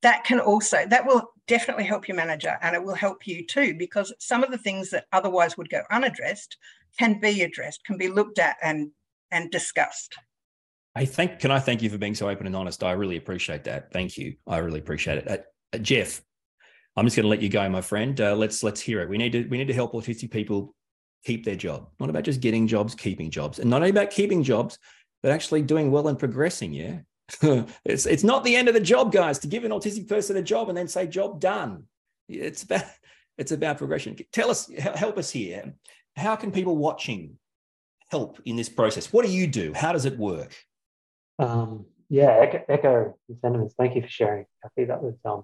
that 0.02 0.24
can 0.24 0.40
also 0.40 0.86
that 0.88 1.06
will 1.06 1.32
definitely 1.48 1.84
help 1.84 2.08
your 2.08 2.16
manager 2.16 2.58
and 2.62 2.76
it 2.76 2.84
will 2.84 2.96
help 2.96 3.28
you 3.28 3.46
too 3.46 3.74
because 3.78 4.14
some 4.20 4.44
of 4.44 4.52
the 4.52 4.58
things 4.58 4.90
that 4.92 5.06
otherwise 5.12 5.58
would 5.58 5.70
go 5.70 5.82
unaddressed 5.92 6.58
can 6.98 7.20
be 7.20 7.42
addressed 7.42 7.84
can 7.86 7.98
be 7.98 8.08
looked 8.08 8.40
at 8.40 8.58
and 8.62 8.92
and 9.32 9.52
discussed. 9.52 10.16
I 10.96 11.06
thank 11.06 11.40
can 11.40 11.52
i 11.52 11.60
thank 11.60 11.82
you 11.82 11.90
for 11.90 11.98
being 11.98 12.16
so 12.16 12.30
open 12.30 12.48
and 12.48 12.56
honest? 12.56 12.84
I 12.84 12.92
really 12.92 13.18
appreciate 13.18 13.64
that. 13.66 13.92
Thank 13.92 14.18
you. 14.18 14.36
I 14.48 14.58
really 14.58 14.80
appreciate 14.80 15.20
it. 15.20 15.28
Uh, 15.28 15.38
uh, 15.72 15.78
jeff 15.78 16.20
i'm 16.98 17.06
just 17.06 17.16
going 17.16 17.24
to 17.24 17.30
let 17.30 17.42
you 17.42 17.50
go 17.50 17.68
my 17.70 17.82
friend. 17.82 18.20
Uh, 18.20 18.36
let's 18.36 18.64
let's 18.64 18.82
hear 18.82 19.02
it. 19.02 19.10
We 19.10 19.18
need 19.18 19.32
to 19.34 19.44
we 19.48 19.58
need 19.58 19.68
to 19.68 19.74
help 19.74 19.94
autistic 19.94 20.32
people 20.32 20.76
keep 21.26 21.44
their 21.44 21.56
job. 21.56 21.90
Not 22.00 22.10
about 22.10 22.24
just 22.24 22.42
getting 22.42 22.68
jobs 22.68 22.96
keeping 22.96 23.30
jobs. 23.30 23.60
And 23.60 23.70
not 23.70 23.78
only 23.78 23.90
about 23.90 24.12
keeping 24.12 24.44
jobs 24.44 24.78
but 25.22 25.32
actually 25.32 25.62
doing 25.62 25.92
well 25.92 26.08
and 26.08 26.18
progressing 26.18 26.72
yeah 26.74 27.00
it's 27.86 28.06
it's 28.06 28.24
not 28.24 28.44
the 28.44 28.56
end 28.56 28.68
of 28.68 28.74
the 28.74 28.80
job, 28.80 29.12
guys, 29.12 29.39
to 29.39 29.48
give 29.48 29.63
an 29.63 29.72
autistic 29.72 30.08
person 30.08 30.38
a 30.38 30.42
job 30.42 30.70
and 30.70 30.78
then 30.78 30.88
say 30.88 31.08
job 31.08 31.39
done. 31.39 31.84
It's 32.28 32.63
about 32.63 32.84
it's 33.38 33.52
about 33.52 33.78
progression. 33.78 34.18
Tell 34.32 34.50
us, 34.50 34.70
help 34.70 35.18
us 35.18 35.30
here. 35.30 35.74
How 36.15 36.36
can 36.36 36.52
people 36.52 36.76
watching 36.76 37.38
help 38.12 38.39
in 38.46 38.56
this 38.56 38.70
process? 38.70 39.13
What 39.13 39.26
do 39.26 39.32
you 39.32 39.48
do? 39.48 39.74
How 39.74 39.94
does 39.94 40.06
it 40.06 40.18
work? 40.18 40.54
Um, 41.38 41.86
yeah, 42.10 42.32
echo, 42.42 42.63
echo, 42.68 43.18
the 43.30 43.38
sentiments. 43.42 43.76
Thank 43.78 43.96
you 43.96 44.02
for 44.02 44.10
sharing, 44.10 44.46
Kathy. 44.62 44.86
That 44.86 45.02
was 45.02 45.15
um, 45.24 45.44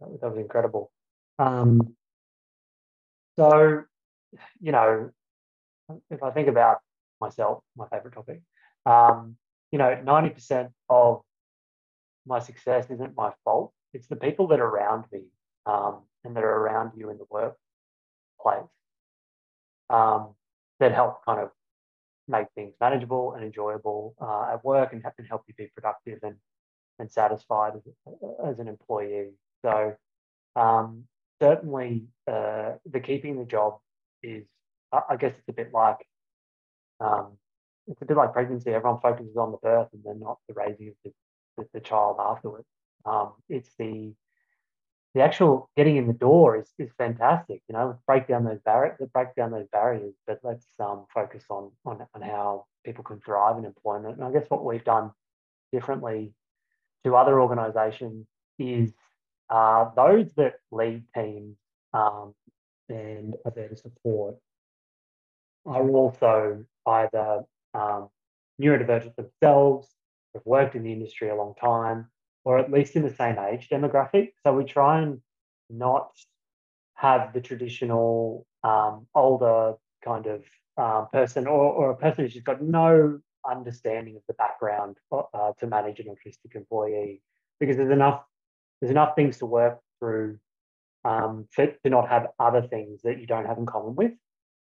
that 0.00 0.10
was, 0.10 0.20
that 0.20 0.30
was 0.30 0.38
incredible. 0.38 0.90
Um, 1.38 1.94
so, 3.38 3.84
you 4.60 4.72
know, 4.72 5.10
if 6.10 6.22
I 6.22 6.30
think 6.30 6.48
about 6.48 6.78
myself, 7.20 7.62
my 7.76 7.86
favorite 7.88 8.14
topic, 8.14 8.42
um, 8.86 9.36
you 9.72 9.78
know, 9.78 9.96
90% 10.04 10.70
of 10.88 11.22
my 12.26 12.38
success 12.38 12.86
isn't 12.90 13.16
my 13.16 13.32
fault. 13.44 13.72
It's 13.92 14.08
the 14.08 14.16
people 14.16 14.48
that 14.48 14.60
are 14.60 14.66
around 14.66 15.04
me 15.12 15.22
um, 15.66 16.02
and 16.24 16.36
that 16.36 16.44
are 16.44 16.56
around 16.56 16.92
you 16.96 17.10
in 17.10 17.18
the 17.18 17.26
workplace 17.30 18.70
um, 19.88 20.34
that 20.78 20.92
help 20.92 21.24
kind 21.24 21.40
of 21.40 21.50
make 22.28 22.46
things 22.54 22.74
manageable 22.80 23.34
and 23.34 23.44
enjoyable 23.44 24.14
uh, 24.20 24.52
at 24.54 24.64
work 24.64 24.92
and, 24.92 25.02
and 25.18 25.26
help 25.26 25.42
you 25.48 25.54
be 25.56 25.68
productive 25.74 26.18
and, 26.22 26.36
and 26.98 27.10
satisfied 27.10 27.72
as, 27.76 27.82
as 28.46 28.58
an 28.58 28.68
employee. 28.68 29.30
So 29.62 29.94
um, 30.56 31.04
certainly 31.42 32.04
uh, 32.30 32.72
the 32.88 33.00
keeping 33.00 33.38
the 33.38 33.44
job 33.44 33.78
is, 34.22 34.44
I 34.92 35.16
guess 35.16 35.32
it's 35.38 35.48
a 35.48 35.52
bit 35.52 35.70
like 35.72 35.98
um, 37.00 37.38
it's 37.90 38.02
a 38.02 38.04
bit 38.04 38.16
like 38.16 38.32
pregnancy. 38.32 38.70
Everyone 38.70 39.00
focuses 39.00 39.36
on 39.36 39.50
the 39.50 39.58
birth 39.58 39.88
and 39.92 40.02
then 40.04 40.20
not 40.20 40.38
the 40.48 40.54
raising 40.54 40.88
of 40.88 40.94
the, 41.04 41.12
the, 41.58 41.68
the 41.74 41.80
child 41.80 42.16
afterwards. 42.20 42.66
Um, 43.04 43.32
it's 43.48 43.70
the 43.78 44.14
the 45.12 45.22
actual 45.22 45.68
getting 45.76 45.96
in 45.96 46.06
the 46.06 46.12
door 46.12 46.56
is, 46.56 46.72
is 46.78 46.92
fantastic. 46.96 47.62
You 47.68 47.72
know, 47.72 47.88
let's 47.88 48.02
break 48.06 48.28
down 48.28 48.44
those 48.44 48.60
barriers, 48.64 48.96
break 49.12 49.34
down 49.34 49.50
those 49.50 49.66
barriers, 49.72 50.14
but 50.24 50.38
let's 50.44 50.66
um, 50.78 51.06
focus 51.12 51.42
on, 51.50 51.72
on 51.84 52.06
on 52.14 52.22
how 52.22 52.66
people 52.84 53.02
can 53.02 53.20
thrive 53.20 53.58
in 53.58 53.64
employment. 53.64 54.16
And 54.16 54.24
I 54.24 54.30
guess 54.30 54.48
what 54.48 54.64
we've 54.64 54.84
done 54.84 55.10
differently 55.72 56.32
to 57.04 57.16
other 57.16 57.40
organisations 57.40 58.26
is 58.58 58.92
uh, 59.48 59.90
those 59.96 60.32
that 60.34 60.54
lead 60.70 61.02
teams 61.12 61.56
um, 61.92 62.34
and 62.88 63.34
are 63.44 63.52
there 63.54 63.68
to 63.68 63.76
support 63.76 64.36
are 65.66 65.88
also 65.90 66.64
either 66.86 67.42
um, 67.74 68.08
neurodivergent 68.60 69.16
themselves, 69.16 69.88
have 70.34 70.42
worked 70.44 70.74
in 70.74 70.82
the 70.82 70.92
industry 70.92 71.28
a 71.28 71.34
long 71.34 71.54
time, 71.60 72.08
or 72.44 72.58
at 72.58 72.70
least 72.70 72.96
in 72.96 73.02
the 73.02 73.14
same 73.14 73.38
age 73.38 73.68
demographic. 73.68 74.32
So 74.44 74.52
we 74.52 74.64
try 74.64 75.02
and 75.02 75.20
not 75.68 76.10
have 76.94 77.32
the 77.32 77.40
traditional 77.40 78.46
um, 78.62 79.06
older 79.14 79.74
kind 80.04 80.26
of 80.26 80.42
um, 80.76 81.08
person 81.12 81.46
or, 81.46 81.72
or 81.72 81.90
a 81.90 81.96
person 81.96 82.24
who's 82.24 82.34
just 82.34 82.44
got 82.44 82.62
no 82.62 83.20
understanding 83.48 84.16
of 84.16 84.22
the 84.28 84.34
background 84.34 84.96
uh, 85.12 85.52
to 85.58 85.66
manage 85.66 85.98
an 86.00 86.06
autistic 86.06 86.54
employee 86.54 87.22
because 87.58 87.76
there's 87.76 87.90
enough 87.90 88.22
there's 88.80 88.90
enough 88.90 89.14
things 89.14 89.38
to 89.38 89.46
work 89.46 89.78
through 89.98 90.38
um, 91.04 91.46
to, 91.56 91.72
to 91.82 91.90
not 91.90 92.08
have 92.08 92.28
other 92.38 92.62
things 92.62 93.02
that 93.02 93.18
you 93.20 93.26
don't 93.26 93.46
have 93.46 93.58
in 93.58 93.66
common 93.66 93.94
with. 93.94 94.12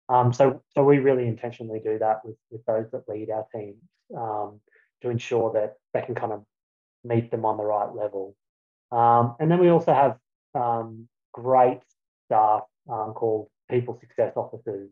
Um, 0.10 0.34
so, 0.34 0.62
so 0.74 0.84
we 0.84 1.00
really 1.00 1.28
intentionally 1.28 1.82
do 1.84 2.00
that 2.00 2.24
with, 2.24 2.36
with 2.50 2.64
those 2.66 2.86
that 2.92 3.10
lead 3.10 3.30
our 3.30 3.46
teams 3.54 3.82
um, 4.16 4.60
to 5.02 5.10
ensure 5.10 5.52
that 5.54 5.76
they 5.94 6.02
can 6.02 6.16
kind 6.16 6.32
of 6.32 6.44
meet 7.04 7.30
them 7.32 7.46
on 7.46 7.58
the 7.58 7.64
right 7.64 7.94
level. 7.94 8.36
Um, 8.92 9.36
and 9.40 9.52
then 9.52 9.60
we 9.60 9.70
also 9.70 9.94
have 9.94 10.18
um, 10.56 11.08
great 11.34 11.82
staff 12.26 12.64
um, 12.90 13.14
called 13.14 13.50
people 13.70 13.98
success 14.00 14.34
officers 14.36 14.90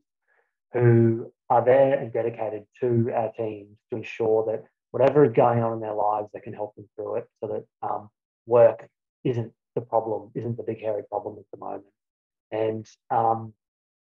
who 0.73 1.31
are 1.49 1.63
there 1.63 1.97
and 1.97 2.11
dedicated 2.11 2.65
to 2.81 3.09
our 3.15 3.31
teams 3.31 3.77
to 3.89 3.97
ensure 3.97 4.45
that 4.47 4.65
whatever 4.91 5.23
is 5.23 5.31
going 5.31 5.63
on 5.63 5.73
in 5.73 5.79
their 5.79 5.93
lives, 5.93 6.27
they 6.33 6.39
can 6.41 6.53
help 6.53 6.75
them 6.75 6.87
through 6.95 7.15
it 7.15 7.27
so 7.41 7.47
that 7.47 7.87
um, 7.87 8.09
work 8.45 8.87
isn't 9.23 9.51
the 9.75 9.81
problem, 9.81 10.31
isn't 10.35 10.57
the 10.57 10.63
big 10.63 10.81
hairy 10.81 11.03
problem 11.09 11.37
at 11.39 11.45
the 11.53 11.65
moment. 11.65 11.85
And 12.51 12.85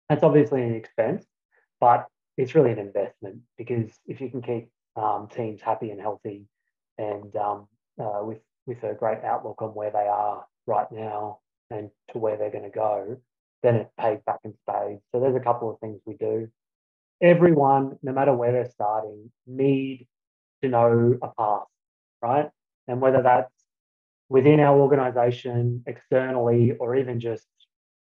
that's 0.08 0.22
obviously 0.22 0.62
an 0.62 0.74
expense, 0.74 1.26
but 1.80 2.06
it's 2.36 2.54
really 2.54 2.72
an 2.72 2.78
investment 2.78 3.40
because 3.56 3.90
if 4.06 4.20
you 4.20 4.30
can 4.30 4.42
keep 4.42 4.70
um, 4.96 5.28
teams 5.34 5.60
happy 5.60 5.90
and 5.90 6.00
healthy 6.00 6.46
and 6.96 7.34
um, 7.36 7.68
uh, 8.00 8.20
with 8.22 8.38
with 8.66 8.82
a 8.84 8.94
great 8.94 9.24
outlook 9.24 9.62
on 9.62 9.70
where 9.70 9.90
they 9.90 10.06
are 10.06 10.44
right 10.66 10.90
now 10.92 11.38
and 11.70 11.90
to 12.12 12.18
where 12.18 12.36
they're 12.36 12.50
going 12.50 12.64
to 12.64 12.70
go, 12.70 13.16
then 13.62 13.76
it 13.76 13.88
pays 13.98 14.20
back 14.26 14.40
in 14.44 14.54
spades. 14.54 15.02
So 15.10 15.20
there's 15.20 15.36
a 15.36 15.40
couple 15.40 15.70
of 15.70 15.80
things 15.80 16.00
we 16.04 16.14
do. 16.14 16.48
Everyone, 17.22 17.98
no 18.02 18.12
matter 18.12 18.34
where 18.34 18.52
they're 18.52 18.70
starting, 18.70 19.32
need 19.46 20.06
to 20.62 20.68
know 20.68 21.18
a 21.22 21.28
path, 21.28 21.66
right? 22.22 22.50
And 22.86 23.00
whether 23.00 23.22
that's 23.22 23.52
within 24.28 24.60
our 24.60 24.78
organization, 24.78 25.82
externally, 25.86 26.72
or 26.78 26.94
even 26.94 27.20
just 27.20 27.46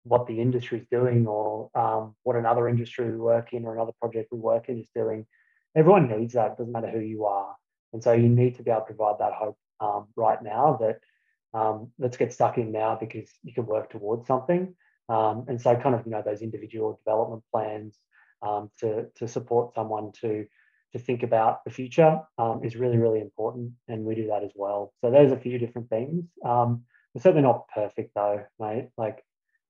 what 0.07 0.27
the 0.27 0.39
industry 0.39 0.79
is 0.79 0.87
doing 0.89 1.27
or 1.27 1.69
um, 1.75 2.15
what 2.23 2.35
another 2.35 2.67
industry 2.67 3.09
we 3.11 3.17
work 3.17 3.53
in 3.53 3.65
or 3.65 3.75
another 3.75 3.91
project 3.99 4.29
we 4.31 4.39
work 4.39 4.69
in 4.69 4.79
is 4.79 4.87
doing. 4.95 5.25
Everyone 5.75 6.09
needs 6.09 6.33
that. 6.33 6.51
It 6.51 6.57
doesn't 6.57 6.71
matter 6.71 6.89
who 6.89 6.99
you 6.99 7.25
are. 7.25 7.55
And 7.93 8.03
so 8.03 8.13
you 8.13 8.29
need 8.29 8.55
to 8.55 8.63
be 8.63 8.71
able 8.71 8.81
to 8.81 8.93
provide 8.93 9.19
that 9.19 9.33
hope 9.33 9.57
um, 9.79 10.07
right 10.15 10.41
now 10.41 10.79
that 10.81 10.99
um, 11.57 11.91
let's 11.99 12.17
get 12.17 12.33
stuck 12.33 12.57
in 12.57 12.71
now 12.71 12.97
because 12.99 13.29
you 13.43 13.53
can 13.53 13.65
work 13.65 13.89
towards 13.89 14.27
something. 14.27 14.75
Um, 15.09 15.45
and 15.47 15.61
so 15.61 15.75
kind 15.75 15.95
of, 15.95 16.05
you 16.05 16.11
know, 16.11 16.21
those 16.25 16.41
individual 16.41 16.99
development 17.05 17.43
plans 17.51 17.97
um, 18.41 18.69
to, 18.79 19.07
to 19.15 19.27
support 19.27 19.73
someone 19.73 20.11
to, 20.21 20.45
to 20.93 20.99
think 20.99 21.23
about 21.23 21.63
the 21.63 21.71
future 21.71 22.21
um, 22.37 22.61
is 22.63 22.75
really, 22.75 22.97
really 22.97 23.21
important. 23.21 23.71
And 23.87 24.03
we 24.03 24.15
do 24.15 24.27
that 24.27 24.43
as 24.43 24.51
well. 24.55 24.93
So 25.01 25.11
there's 25.11 25.31
a 25.31 25.39
few 25.39 25.57
different 25.57 25.89
things. 25.89 26.25
we're 26.43 27.21
certainly 27.21 27.43
not 27.43 27.67
perfect 27.69 28.11
though, 28.15 28.43
mate. 28.59 28.89
Like 28.97 29.23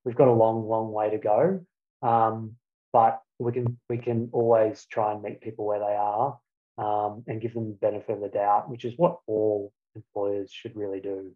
we've 0.07 0.15
got 0.15 0.29
a 0.29 0.31
long, 0.31 0.65
long 0.67 0.93
way 0.93 1.09
to 1.09 1.17
go. 1.17 1.59
Um, 2.01 2.55
but 2.93 3.21
we 3.39 3.51
can 3.51 3.77
we 3.89 3.97
can 3.97 4.29
always 4.31 4.87
try 4.89 5.11
and 5.11 5.21
meet 5.21 5.41
people 5.41 5.65
where 5.65 5.79
they 5.79 5.95
are 5.99 6.39
um, 6.77 7.23
and 7.27 7.41
give 7.41 7.53
them 7.53 7.67
the 7.67 7.75
benefit 7.75 8.13
of 8.13 8.21
the 8.21 8.29
doubt, 8.29 8.69
which 8.69 8.85
is 8.85 8.93
what 8.95 9.19
all 9.27 9.73
employers 9.95 10.49
should 10.51 10.75
really 10.75 11.01
do 11.01 11.31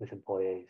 with 0.00 0.10
employees. 0.10 0.66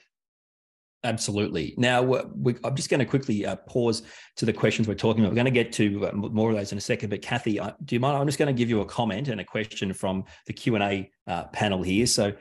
Absolutely. 1.04 1.74
Now, 1.76 2.02
we, 2.02 2.56
I'm 2.64 2.74
just 2.74 2.88
going 2.88 3.00
to 3.00 3.04
quickly 3.04 3.44
uh, 3.44 3.56
pause 3.56 4.02
to 4.36 4.46
the 4.46 4.54
questions 4.54 4.88
we're 4.88 4.94
talking 4.94 5.22
about. 5.22 5.32
We're 5.32 5.42
going 5.42 5.44
to 5.44 5.50
get 5.62 5.70
to 5.74 6.08
uh, 6.08 6.12
more 6.12 6.50
of 6.50 6.56
those 6.56 6.72
in 6.72 6.78
a 6.78 6.80
second. 6.80 7.10
But 7.10 7.20
Kathy, 7.20 7.60
uh, 7.60 7.72
do 7.84 7.94
you 7.94 8.00
mind? 8.00 8.16
I'm 8.16 8.26
just 8.26 8.38
going 8.38 8.54
to 8.54 8.58
give 8.58 8.70
you 8.70 8.80
a 8.80 8.86
comment 8.86 9.28
and 9.28 9.40
a 9.40 9.44
question 9.44 9.92
from 9.92 10.24
the 10.46 10.54
Q 10.54 10.74
and 10.74 10.82
A 10.82 11.10
uh, 11.26 11.44
panel 11.48 11.82
here. 11.82 12.06
So 12.06 12.32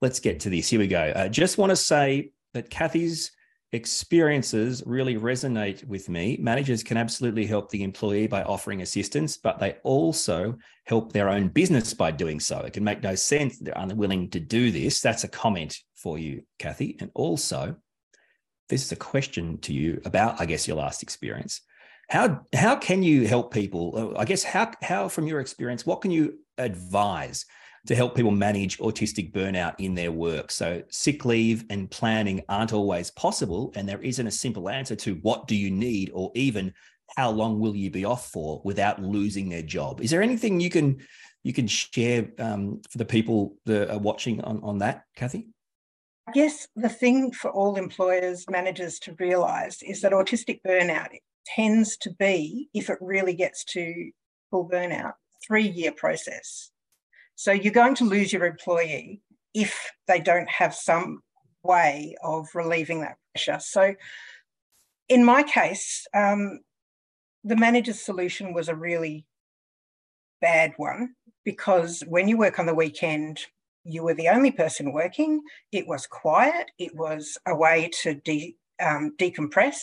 let's 0.00 0.20
get 0.20 0.38
to 0.40 0.50
this. 0.50 0.68
Here 0.68 0.78
we 0.78 0.86
go. 0.86 1.12
Uh, 1.16 1.28
just 1.28 1.58
want 1.58 1.70
to 1.70 1.76
say 1.76 2.32
that 2.52 2.70
Kathy's 2.70 3.32
experiences 3.72 4.82
really 4.84 5.16
resonate 5.16 5.84
with 5.86 6.08
me. 6.08 6.36
Managers 6.40 6.82
can 6.82 6.96
absolutely 6.96 7.46
help 7.46 7.70
the 7.70 7.84
employee 7.84 8.26
by 8.26 8.42
offering 8.42 8.82
assistance, 8.82 9.36
but 9.36 9.58
they 9.58 9.76
also 9.84 10.56
help 10.86 11.12
their 11.12 11.28
own 11.28 11.48
business 11.48 11.94
by 11.94 12.10
doing 12.10 12.40
so. 12.40 12.58
It 12.60 12.72
can 12.72 12.84
make 12.84 13.02
no 13.02 13.14
sense 13.14 13.58
they're 13.58 13.74
unwilling 13.76 14.30
to 14.30 14.40
do 14.40 14.70
this. 14.72 15.00
That's 15.00 15.24
a 15.24 15.28
comment 15.28 15.78
for 15.94 16.18
you, 16.18 16.42
Kathy. 16.58 16.96
And 17.00 17.10
also, 17.14 17.76
this 18.68 18.84
is 18.84 18.92
a 18.92 18.96
question 18.96 19.58
to 19.58 19.72
you 19.72 20.00
about, 20.04 20.40
I 20.40 20.46
guess, 20.46 20.66
your 20.66 20.76
last 20.76 21.02
experience. 21.02 21.60
How 22.08 22.40
how 22.52 22.74
can 22.74 23.04
you 23.04 23.28
help 23.28 23.54
people? 23.54 24.14
Uh, 24.16 24.18
I 24.18 24.24
guess 24.24 24.42
how 24.42 24.72
how 24.82 25.08
from 25.08 25.28
your 25.28 25.38
experience, 25.38 25.86
what 25.86 26.00
can 26.00 26.10
you 26.10 26.40
advise 26.58 27.46
to 27.86 27.94
help 27.94 28.14
people 28.14 28.30
manage 28.30 28.78
autistic 28.78 29.32
burnout 29.32 29.74
in 29.78 29.94
their 29.94 30.12
work. 30.12 30.50
So, 30.50 30.82
sick 30.90 31.24
leave 31.24 31.64
and 31.70 31.90
planning 31.90 32.42
aren't 32.48 32.72
always 32.72 33.10
possible, 33.10 33.72
and 33.74 33.88
there 33.88 34.02
isn't 34.02 34.26
a 34.26 34.30
simple 34.30 34.68
answer 34.68 34.96
to 34.96 35.14
what 35.16 35.46
do 35.48 35.56
you 35.56 35.70
need 35.70 36.10
or 36.12 36.30
even 36.34 36.74
how 37.16 37.30
long 37.30 37.58
will 37.58 37.74
you 37.74 37.90
be 37.90 38.04
off 38.04 38.30
for 38.30 38.60
without 38.64 39.02
losing 39.02 39.48
their 39.48 39.62
job. 39.62 40.00
Is 40.00 40.10
there 40.10 40.22
anything 40.22 40.60
you 40.60 40.70
can 40.70 41.00
you 41.42 41.52
can 41.52 41.66
share 41.66 42.28
um, 42.38 42.82
for 42.90 42.98
the 42.98 43.04
people 43.04 43.56
that 43.64 43.90
are 43.90 43.98
watching 43.98 44.42
on, 44.42 44.60
on 44.62 44.78
that, 44.78 45.04
Kathy? 45.16 45.48
I 46.28 46.32
guess 46.32 46.68
the 46.76 46.88
thing 46.88 47.32
for 47.32 47.50
all 47.50 47.76
employers, 47.76 48.44
managers 48.48 48.98
to 49.00 49.16
realise 49.18 49.82
is 49.82 50.02
that 50.02 50.12
autistic 50.12 50.60
burnout 50.66 51.08
tends 51.46 51.96
to 51.98 52.10
be, 52.10 52.68
if 52.74 52.90
it 52.90 52.98
really 53.00 53.34
gets 53.34 53.64
to 53.64 54.10
full 54.50 54.68
burnout, 54.68 55.14
three 55.46 55.68
year 55.68 55.92
process. 55.92 56.70
So 57.40 57.52
you're 57.52 57.72
going 57.72 57.94
to 57.94 58.04
lose 58.04 58.34
your 58.34 58.44
employee 58.44 59.22
if 59.54 59.74
they 60.06 60.20
don't 60.20 60.50
have 60.50 60.74
some 60.74 61.22
way 61.62 62.14
of 62.22 62.48
relieving 62.54 63.00
that 63.00 63.16
pressure. 63.32 63.58
So 63.60 63.94
in 65.08 65.24
my 65.24 65.42
case, 65.42 66.06
um, 66.12 66.60
the 67.42 67.56
manager's 67.56 67.98
solution 67.98 68.52
was 68.52 68.68
a 68.68 68.74
really 68.74 69.24
bad 70.42 70.74
one 70.76 71.14
because 71.42 72.02
when 72.06 72.28
you 72.28 72.36
work 72.36 72.58
on 72.58 72.66
the 72.66 72.74
weekend, 72.74 73.40
you 73.84 74.02
were 74.02 74.12
the 74.12 74.28
only 74.28 74.50
person 74.50 74.92
working. 74.92 75.40
It 75.72 75.88
was 75.88 76.06
quiet. 76.06 76.70
It 76.78 76.94
was 76.94 77.38
a 77.46 77.56
way 77.56 77.88
to 78.02 78.16
de- 78.16 78.54
um, 78.82 79.14
decompress, 79.18 79.78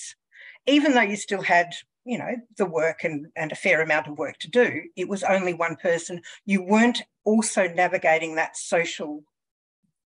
even 0.68 0.94
though 0.94 1.02
you 1.02 1.16
still 1.16 1.42
had 1.42 1.74
you 2.08 2.18
know 2.18 2.38
the 2.56 2.66
work 2.66 3.04
and, 3.04 3.28
and 3.36 3.52
a 3.52 3.56
fair 3.56 3.82
amount 3.82 4.08
of 4.08 4.18
work 4.18 4.38
to 4.40 4.50
do 4.50 4.82
it 4.96 5.10
was 5.10 5.24
only 5.24 5.54
one 5.54 5.76
person. 5.76 6.22
You 6.46 6.64
weren't 6.64 7.04
also 7.26 7.68
navigating 7.68 8.36
that 8.36 8.56
social 8.56 9.24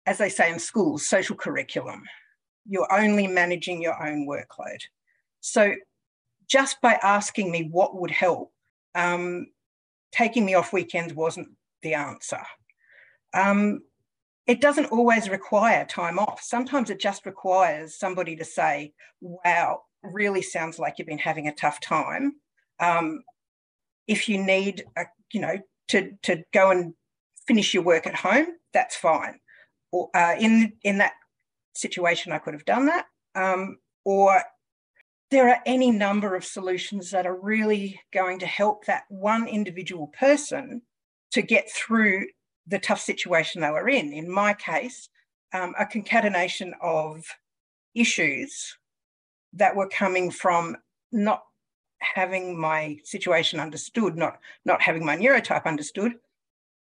as 0.07 0.17
they 0.19 0.29
say 0.29 0.51
in 0.51 0.61
schools 0.61 1.05
social 1.05 1.35
curriculum. 1.35 2.05
You're 2.67 2.93
only 2.93 3.27
managing 3.27 3.83
your 3.83 4.01
own 4.01 4.29
workload. 4.29 4.79
So 5.41 5.75
just 6.47 6.81
by 6.81 6.99
asking 7.03 7.51
me 7.51 7.69
what 7.71 8.01
would 8.01 8.13
help 8.13 8.53
um, 8.95 9.49
taking 10.13 10.45
me 10.45 10.55
off 10.55 10.73
weekends 10.73 11.13
wasn't 11.13 11.49
the 11.83 11.95
answer. 11.95 12.43
Um, 13.35 13.81
it 14.47 14.61
doesn't 14.61 14.87
always 14.87 15.29
require 15.29 15.85
time 15.85 16.19
off. 16.19 16.41
Sometimes 16.43 16.91
it 16.91 17.01
just 17.01 17.27
requires 17.27 17.99
somebody 17.99 18.37
to 18.37 18.45
say 18.45 18.93
wow 19.21 19.83
really 20.03 20.43
sounds 20.43 20.79
like 20.79 20.95
you've 20.99 21.09
been 21.09 21.19
having 21.19 21.49
a 21.49 21.55
tough 21.55 21.81
time. 21.81 22.35
Um, 22.81 23.23
if 24.07 24.29
you 24.29 24.43
need, 24.43 24.85
a, 24.97 25.05
you 25.33 25.41
know, 25.41 25.59
to 25.89 26.13
to 26.23 26.43
go 26.53 26.71
and 26.71 26.95
finish 27.47 27.75
your 27.75 27.83
work 27.83 28.07
at 28.07 28.15
home, 28.15 28.47
that's 28.73 28.97
fine. 28.97 29.41
Or 29.93 30.09
uh, 30.15 30.37
in 30.39 30.73
in 30.83 30.99
that 30.99 31.15
situation, 31.75 32.33
I 32.33 32.39
could 32.39 32.55
have 32.55 32.65
done 32.65 32.87
that. 32.87 33.07
Um, 33.35 33.79
or 34.05 34.43
there 35.31 35.49
are 35.49 35.61
any 35.67 35.91
number 35.91 36.35
of 36.35 36.45
solutions 36.45 37.11
that 37.11 37.27
are 37.27 37.39
really 37.39 38.01
going 38.13 38.39
to 38.39 38.47
help 38.47 38.87
that 38.87 39.05
one 39.09 39.47
individual 39.47 40.09
person 40.19 40.83
to 41.33 41.43
get 41.43 41.71
through 41.71 42.27
the 42.67 42.79
tough 42.79 43.01
situation 43.01 43.61
they 43.61 43.71
were 43.71 43.89
in. 43.89 44.13
In 44.13 44.31
my 44.31 44.55
case, 44.55 45.09
um, 45.53 45.75
a 45.79 45.85
concatenation 45.85 46.75
of 46.81 47.25
issues 47.95 48.77
that 49.55 49.77
were 49.77 49.89
coming 49.89 50.31
from 50.31 50.77
not 51.13 51.43
having 52.01 52.59
my 52.59 52.99
situation 53.05 53.61
understood, 53.61 54.17
not 54.17 54.39
not 54.65 54.83
having 54.83 55.05
my 55.05 55.17
neurotype 55.17 55.65
understood. 55.65 56.15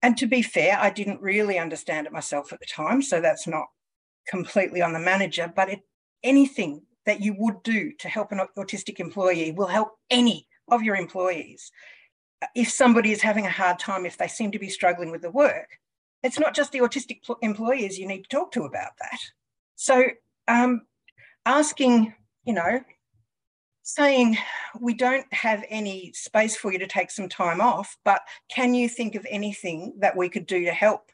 And 0.03 0.17
to 0.19 0.27
be 0.27 0.43
fair, 0.43 0.79
I 0.79 0.91
didn't 0.91 1.23
really 1.23 1.59
understand 1.59 2.07
it 2.07 2.13
myself 2.13 2.53
at 2.53 2.61
the 2.61 2.67
time, 2.67 3.01
so 3.03 3.21
that's 3.21 3.47
not 3.47 3.67
completely 4.27 4.83
on 4.83 4.93
the 4.93 4.99
manager. 4.99 5.53
But 5.55 5.71
it, 5.71 5.81
anything 6.23 6.83
that 7.07 7.21
you 7.21 7.35
would 7.39 7.63
do 7.63 7.93
to 7.99 8.09
help 8.09 8.33
an 8.33 8.41
autistic 8.57 9.01
employee 9.01 9.53
will 9.53 9.67
help 9.67 9.99
any 10.11 10.47
of 10.69 10.83
your 10.83 10.97
employees. 10.97 11.71
If 12.55 12.71
somebody 12.71 13.13
is 13.13 13.23
having 13.23 13.47
a 13.47 13.51
hard 13.51 13.79
time, 13.79 14.07
if 14.07 14.17
they 14.17 14.29
seem 14.29 14.51
to 14.53 14.59
be 14.59 14.69
struggling 14.69 15.11
with 15.11 15.23
the 15.23 15.31
work, 15.31 15.79
it's 16.23 16.39
not 16.39 16.55
just 16.55 16.73
the 16.73 16.81
autistic 16.81 17.21
employees 17.43 17.99
you 17.99 18.07
need 18.07 18.23
to 18.23 18.29
talk 18.29 18.53
to 18.53 18.65
about 18.65 18.93
that. 18.99 19.19
So, 19.77 20.05
um, 20.49 20.83
asking 21.47 22.15
you 22.45 22.53
know, 22.53 22.81
saying 23.83 24.37
we 24.81 24.95
don't 24.95 25.31
have 25.33 25.65
any 25.69 26.11
space 26.15 26.57
for 26.57 26.73
you 26.73 26.79
to 26.79 26.87
take 26.87 27.11
some 27.11 27.29
time 27.29 27.61
off, 27.61 27.97
but 28.05 28.23
can 28.49 28.75
you 28.75 28.89
think 28.89 29.15
of 29.15 29.27
anything 29.29 29.95
that 29.99 30.17
we 30.17 30.29
could 30.29 30.47
do 30.47 30.65
to 30.65 30.73
help? 30.73 31.11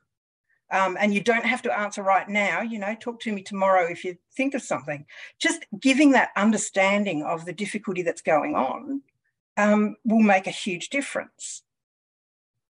Um, 0.72 0.96
and 1.00 1.12
you 1.12 1.20
don't 1.20 1.44
have 1.44 1.62
to 1.62 1.76
answer 1.76 2.02
right 2.02 2.28
now, 2.28 2.60
you 2.60 2.78
know, 2.78 2.94
talk 2.94 3.18
to 3.20 3.32
me 3.32 3.42
tomorrow 3.42 3.90
if 3.90 4.04
you 4.04 4.16
think 4.36 4.54
of 4.54 4.62
something. 4.62 5.04
Just 5.40 5.66
giving 5.80 6.12
that 6.12 6.30
understanding 6.36 7.24
of 7.24 7.44
the 7.44 7.52
difficulty 7.52 8.02
that's 8.02 8.22
going 8.22 8.54
on 8.54 9.02
um, 9.56 9.96
will 10.04 10.20
make 10.20 10.46
a 10.46 10.52
huge 10.52 10.88
difference. 10.90 11.62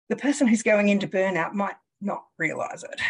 The 0.09 0.15
person 0.15 0.47
who's 0.47 0.61
going 0.61 0.89
into 0.89 1.07
burnout 1.07 1.53
might 1.53 1.75
not 1.99 2.23
realize 2.37 2.83
it. 2.83 3.01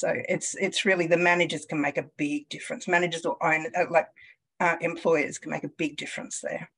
So 0.00 0.14
it's 0.30 0.54
it's 0.54 0.86
really 0.86 1.06
the 1.06 1.18
managers 1.18 1.66
can 1.66 1.78
make 1.78 1.98
a 1.98 2.06
big 2.16 2.48
difference. 2.48 2.88
Managers 2.88 3.26
or 3.26 3.36
own 3.44 3.66
uh, 3.76 3.84
like 3.90 4.08
uh, 4.58 4.76
employers 4.80 5.38
can 5.38 5.50
make 5.50 5.64
a 5.64 5.68
big 5.68 5.98
difference 5.98 6.40
there. 6.40 6.70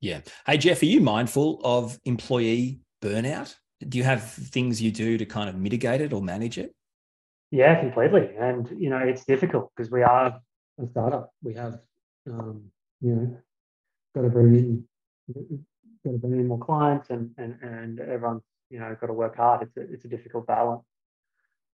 Yeah. 0.00 0.20
Hey 0.46 0.56
Jeff, 0.56 0.80
are 0.80 0.86
you 0.86 1.02
mindful 1.02 1.60
of 1.62 2.00
employee 2.06 2.80
burnout? 3.02 3.54
Do 3.86 3.98
you 3.98 4.04
have 4.04 4.32
things 4.32 4.80
you 4.80 4.90
do 4.90 5.18
to 5.18 5.26
kind 5.26 5.50
of 5.50 5.56
mitigate 5.56 6.00
it 6.00 6.14
or 6.14 6.22
manage 6.22 6.56
it? 6.56 6.74
Yeah, 7.50 7.78
completely. 7.78 8.30
And 8.38 8.74
you 8.78 8.88
know, 8.88 8.98
it's 8.98 9.26
difficult 9.26 9.70
because 9.76 9.90
we 9.90 10.02
are 10.02 10.40
a 10.82 10.86
startup. 10.90 11.34
We 11.42 11.52
have 11.54 11.80
um, 12.26 12.62
you 13.02 13.14
know 13.14 13.36
got 14.14 14.22
to 14.22 14.30
bring 14.30 14.54
in 14.54 14.86
got 16.06 16.12
to 16.12 16.18
bring 16.18 16.40
in 16.40 16.48
more 16.48 16.58
clients 16.58 17.10
and 17.10 17.32
and 17.36 17.58
and 17.60 18.00
everyone's 18.00 18.44
you 18.70 18.80
know 18.80 18.96
got 18.98 19.08
to 19.08 19.12
work 19.12 19.36
hard. 19.36 19.60
It's 19.62 19.76
a 19.76 19.92
it's 19.92 20.04
a 20.06 20.08
difficult 20.08 20.46
balance. 20.46 20.84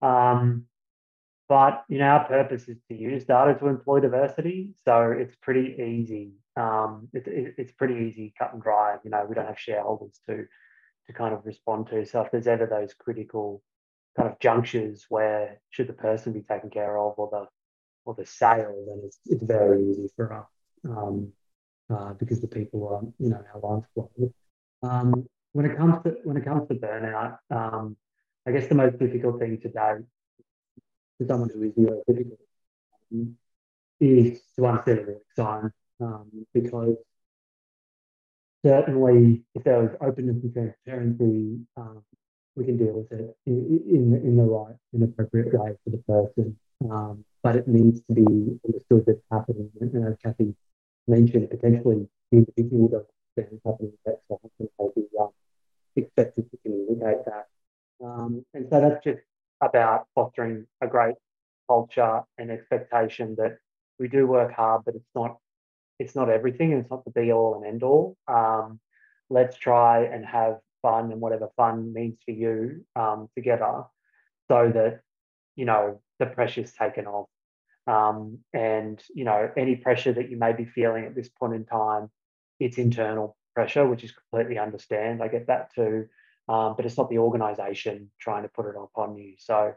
Um, 0.03 0.67
but 1.53 1.85
you 1.87 1.99
know, 1.99 2.07
our 2.07 2.25
purpose 2.25 2.67
is 2.67 2.79
to 2.89 2.95
use 2.95 3.27
data 3.27 3.55
to 3.59 3.67
employ 3.67 4.01
diversity, 4.01 4.71
so 4.87 5.15
it's 5.15 5.37
pretty 5.43 5.77
easy. 5.83 6.33
Um, 6.57 7.11
it, 7.13 7.27
it, 7.27 7.55
it's 7.59 7.73
pretty 7.73 8.07
easy, 8.07 8.33
cut 8.39 8.55
and 8.55 8.63
dry. 8.63 8.97
You 9.05 9.11
know, 9.11 9.27
we 9.29 9.35
don't 9.35 9.45
have 9.45 9.59
shareholders 9.59 10.19
to 10.27 10.47
to 11.07 11.13
kind 11.13 11.35
of 11.35 11.45
respond 11.45 11.89
to. 11.89 12.07
So 12.07 12.23
if 12.23 12.31
there's 12.31 12.47
ever 12.47 12.65
those 12.65 12.95
critical 12.95 13.63
kind 14.17 14.31
of 14.31 14.39
junctures 14.39 15.05
where 15.11 15.61
should 15.69 15.89
the 15.89 15.93
person 15.93 16.33
be 16.33 16.41
taken 16.41 16.71
care 16.71 16.97
of 16.97 17.19
or 17.19 17.29
the 17.31 17.45
or 18.07 18.15
the 18.15 18.25
sale, 18.25 18.87
then 18.89 19.03
it's 19.05 19.19
it's 19.27 19.43
very 19.43 19.91
easy 19.91 20.09
for 20.17 20.33
us 20.33 20.47
um, 20.89 21.35
uh, 21.95 22.15
because 22.15 22.41
the 22.41 22.49
people 22.49 22.89
are 22.89 23.03
you 23.23 23.29
know 23.29 23.45
our 23.55 23.61
lines 23.61 23.85
flow. 23.93 24.33
Um, 24.83 25.29
when 25.53 25.67
it 25.67 25.77
comes 25.77 26.03
to 26.05 26.17
when 26.25 26.39
it 26.39 26.47
comes 26.47 26.67
to 26.69 26.77
burnout, 26.77 27.37
um, 27.51 27.95
I 28.47 28.53
guess 28.53 28.69
the 28.69 28.75
most 28.75 28.99
difficult 28.99 29.39
thing 29.39 29.61
today 29.61 29.97
someone 31.27 31.51
who 31.53 31.63
is 31.63 31.73
neurotypical 31.73 32.39
um, 33.13 33.37
is 34.01 34.43
to 34.57 34.67
understand 34.67 35.07
the 35.07 35.21
sign 35.37 35.71
um, 36.01 36.47
because 36.53 36.97
certainly 38.65 39.43
if 39.55 39.65
there 39.65 39.81
was 39.81 39.91
openness 40.01 40.37
and 40.43 40.53
transparency, 40.53 41.61
um, 41.77 42.03
we 42.57 42.65
can 42.65 42.77
deal 42.77 42.93
with 42.93 43.13
it 43.13 43.37
in, 43.47 43.81
in, 43.89 44.15
in 44.25 44.37
the 44.37 44.43
right 44.43 44.75
and 44.93 45.03
appropriate 45.03 45.53
way 45.53 45.77
for 45.85 45.91
the 45.91 45.99
person. 45.99 46.57
Um, 46.91 47.25
but 47.43 47.57
it 47.57 47.69
needs 47.69 48.01
to 48.03 48.15
be 48.15 48.59
understood 48.67 49.05
that's 49.07 49.21
happening. 49.31 49.71
And 49.81 50.07
as 50.07 50.17
Kathy 50.23 50.55
mentioned, 51.07 51.51
potentially 51.51 52.09
the 52.31 52.39
individual 52.39 52.89
doesn't 52.89 53.09
understand 53.37 53.59
what's 53.63 53.65
happening 53.65 53.93
that's 54.05 54.21
and 54.61 54.69
maybe 54.79 55.09
um, 55.21 55.31
expected 55.97 56.51
to 56.51 56.59
communicate 56.65 57.25
that 57.27 57.47
um, 58.03 58.45
and 58.55 58.67
so 58.69 58.81
that's 58.81 59.05
just 59.05 59.21
about 59.63 60.09
fostering 60.15 60.67
a 60.83 60.89
great 60.89 61.17
culture 61.69 62.23
and 62.39 62.51
expectation 62.51 63.37
that 63.39 63.59
we 63.99 64.09
do 64.09 64.27
work 64.27 64.53
hard, 64.53 64.83
but 64.87 64.97
it's 64.97 65.11
not 65.15 65.39
it's 65.99 66.17
not 66.17 66.31
everything 66.31 66.73
and 66.73 66.83
it's 66.83 66.91
not 66.91 67.05
the 67.05 67.13
be 67.13 67.33
all 67.33 67.57
and 67.57 67.67
end 67.67 67.83
all. 67.85 68.17
Um, 68.29 68.81
let's 69.31 69.57
try 69.57 70.05
and 70.05 70.27
have 70.27 70.59
fun 70.83 71.13
and 71.13 71.21
whatever 71.21 71.49
fun 71.57 71.93
means 71.95 72.19
for 72.25 72.33
you 72.33 72.85
um, 72.97 73.29
together 73.37 73.85
so 74.51 74.71
that 74.75 75.01
you 75.57 75.65
know 75.67 76.03
the 76.19 76.27
pressure's 76.27 76.73
taken 76.73 77.07
off 77.07 77.29
Um, 77.87 78.41
and 78.53 79.03
you 79.15 79.25
know, 79.25 79.51
any 79.57 79.77
pressure 79.77 80.13
that 80.13 80.31
you 80.31 80.39
may 80.39 80.53
be 80.53 80.65
feeling 80.67 81.05
at 81.07 81.15
this 81.17 81.29
point 81.29 81.55
in 81.55 81.65
time, 81.67 82.11
it's 82.61 82.79
internal 82.79 83.37
pressure, 83.55 83.87
which 83.87 84.05
is 84.05 84.13
completely 84.13 84.59
understand. 84.59 85.23
I 85.23 85.29
get 85.29 85.49
that 85.49 85.75
too, 85.75 86.07
um, 86.49 86.75
but 86.77 86.85
it's 86.85 86.99
not 86.99 87.09
the 87.09 87.19
organisation 87.19 88.11
trying 88.19 88.43
to 88.43 88.49
put 88.49 88.67
it 88.67 88.75
upon 88.77 89.17
you. 89.17 89.35
So, 89.39 89.75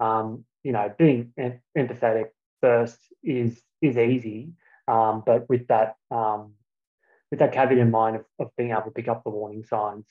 um, 0.00 0.44
you 0.62 0.72
know, 0.72 0.92
being 0.98 1.32
em- 1.38 1.60
empathetic 1.76 2.26
first 2.60 2.98
is 3.22 3.60
is 3.80 3.96
easy, 3.96 4.50
um, 4.88 5.22
but 5.24 5.48
with 5.48 5.68
that 5.68 5.96
um, 6.10 6.54
with 7.30 7.40
that 7.40 7.52
caveat 7.52 7.78
in 7.78 7.90
mind 7.90 8.16
of, 8.16 8.24
of 8.38 8.50
being 8.56 8.72
able 8.72 8.82
to 8.82 8.90
pick 8.90 9.08
up 9.08 9.22
the 9.22 9.30
warning 9.30 9.64
signs, 9.64 10.06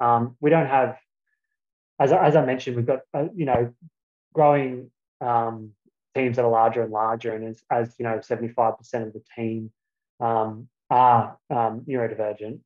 um, 0.00 0.36
we 0.40 0.50
don't 0.50 0.66
have, 0.66 0.98
as 2.00 2.12
I, 2.12 2.26
as 2.26 2.34
I 2.34 2.44
mentioned, 2.44 2.76
we've 2.76 2.86
got 2.86 3.00
uh, 3.14 3.28
you 3.34 3.46
know 3.46 3.72
growing 4.34 4.90
um, 5.20 5.72
teams 6.14 6.36
that 6.36 6.44
are 6.44 6.50
larger 6.50 6.82
and 6.82 6.90
larger, 6.90 7.34
and 7.34 7.46
as, 7.46 7.62
as 7.70 7.94
you 7.98 8.04
know, 8.04 8.20
seventy 8.20 8.52
five 8.52 8.78
percent 8.78 9.06
of 9.06 9.12
the 9.12 9.22
team 9.36 9.70
are 10.20 11.38
neurodivergent. 11.50 12.60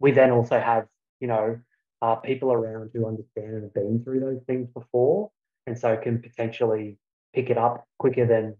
We 0.00 0.10
then 0.10 0.32
also 0.32 0.60
have 0.60 0.86
you 1.24 1.28
know 1.28 1.58
uh, 2.02 2.16
people 2.16 2.52
around 2.52 2.90
who 2.92 3.06
understand 3.06 3.54
and 3.54 3.62
have 3.62 3.72
been 3.72 4.02
through 4.04 4.20
those 4.20 4.42
things 4.46 4.68
before, 4.74 5.30
and 5.66 5.78
so 5.78 5.96
can 5.96 6.20
potentially 6.20 6.98
pick 7.34 7.48
it 7.48 7.56
up 7.56 7.86
quicker 7.98 8.26
than 8.26 8.56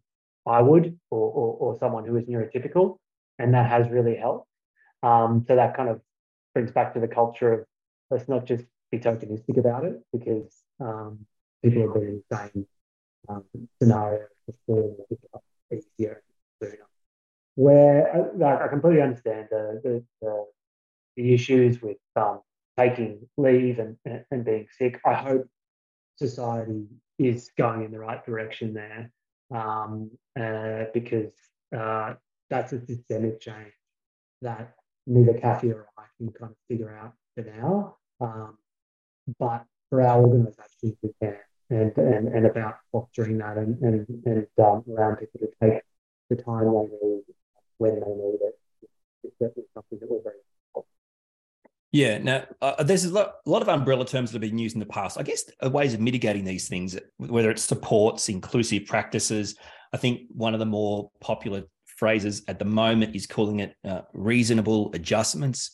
I 0.47 0.63
would, 0.63 0.99
or, 1.11 1.27
or, 1.41 1.49
or 1.63 1.79
someone 1.79 2.07
who 2.07 2.17
is 2.17 2.25
neurotypical, 2.25 2.97
and 3.39 3.53
that 3.53 3.69
has 3.69 3.91
really 3.91 4.17
helped. 4.17 4.49
Um, 5.03 5.45
so 5.47 5.57
that 5.57 5.77
kind 5.77 5.91
of 5.91 6.01
brings 6.55 6.71
back 6.71 6.95
to 6.95 7.01
the 7.01 7.09
culture 7.21 7.53
of 7.53 7.61
let's 8.11 8.31
not 8.31 8.47
just 8.47 8.65
be 8.91 8.99
tokenistic 8.99 9.59
about 9.59 9.85
it 9.85 9.97
because 10.11 10.51
um, 10.81 11.27
people 11.63 11.83
have 11.83 11.93
been 11.93 12.23
same 12.33 12.67
um, 13.29 13.45
scenario 13.79 14.25
before, 14.47 14.97
pick 15.11 15.19
it 15.23 15.31
up 15.35 15.45
easier 15.71 16.23
sooner. 16.63 16.89
Where 17.57 18.01
uh, 18.17 18.39
like, 18.39 18.63
I 18.63 18.69
completely 18.69 19.03
understand 19.03 19.49
the 19.51 19.83
the, 19.85 20.05
the, 20.23 20.47
the 21.17 21.35
issues 21.35 21.83
with 21.83 21.99
um, 22.17 22.41
taking 22.79 23.29
leave 23.37 23.79
and, 23.79 23.97
and 24.31 24.45
being 24.45 24.67
sick. 24.79 25.01
I 25.05 25.15
hope 25.15 25.47
society 26.17 26.87
is 27.19 27.51
going 27.57 27.85
in 27.85 27.93
the 27.93 27.99
right 27.99 28.25
direction 28.25 28.75
there 28.75 29.11
um, 29.51 30.11
uh, 30.39 30.85
because 30.93 31.33
uh, 31.77 32.15
that's 32.51 32.73
a 32.73 32.85
systemic 32.87 33.41
change 33.41 33.73
that 34.43 34.75
neither 35.07 35.35
Kathy 35.35 35.73
or 35.73 35.87
I 35.99 36.05
can 36.19 36.33
kind 36.33 36.53
of 36.53 36.57
figure 36.69 36.97
out 36.97 37.13
for 37.35 37.45
now. 37.45 37.97
Um, 38.21 38.59
but 39.39 39.65
for 39.91 40.03
our 40.03 40.21
organisation, 40.21 40.97
we 41.03 41.11
can, 41.21 41.37
and, 41.71 41.97
and, 41.97 42.29
and 42.29 42.47
about 42.47 42.77
fostering 42.93 43.39
that 43.39 43.57
and, 43.57 43.81
and, 43.81 44.07
and 44.27 44.47
um, 44.59 44.85
allowing 44.89 45.17
people 45.17 45.41
to 45.41 45.49
take 45.63 45.83
the 46.31 46.37
time 46.37 46.67
they 46.67 47.07
need 47.07 47.23
when 47.79 47.95
they 47.95 48.07
need 48.07 48.39
it. 48.41 48.59
it 48.83 49.29
is 49.29 49.33
certainly 49.39 49.67
something 49.75 49.99
that 50.01 50.11
we're 50.11 50.23
very 50.23 50.37
yeah. 51.95 52.19
Now, 52.19 52.45
uh, 52.61 52.83
there's 52.83 53.05
a 53.05 53.13
lot, 53.13 53.35
a 53.47 53.51
lot, 53.51 53.63
of 53.63 53.69
umbrella 53.69 54.05
terms 54.05 54.33
that 54.33 54.35
have 54.35 54.51
been 54.51 54.59
used 54.59 54.75
in 54.75 54.81
the 54.81 54.87
past. 54.87 55.17
I 55.17 55.23
guess 55.23 55.45
ways 55.63 55.95
of 55.95 56.01
mitigating 56.01 56.45
these 56.45 56.69
things, 56.69 56.99
whether 57.19 57.53
it's 57.53 57.63
supports, 57.63 58.29
inclusive 58.29 58.87
practices. 58.87 59.55
I 59.93 59.97
think 59.97 60.23
one 60.31 60.55
of 60.55 60.59
the 60.59 60.67
more 60.67 61.09
popular 61.21 61.63
phrases 61.87 62.43
at 62.49 62.59
the 62.59 62.65
moment 62.65 63.15
is 63.15 63.29
calling 63.29 63.61
it 63.61 63.77
uh, 63.85 64.01
reasonable 64.13 64.91
adjustments. 64.93 65.71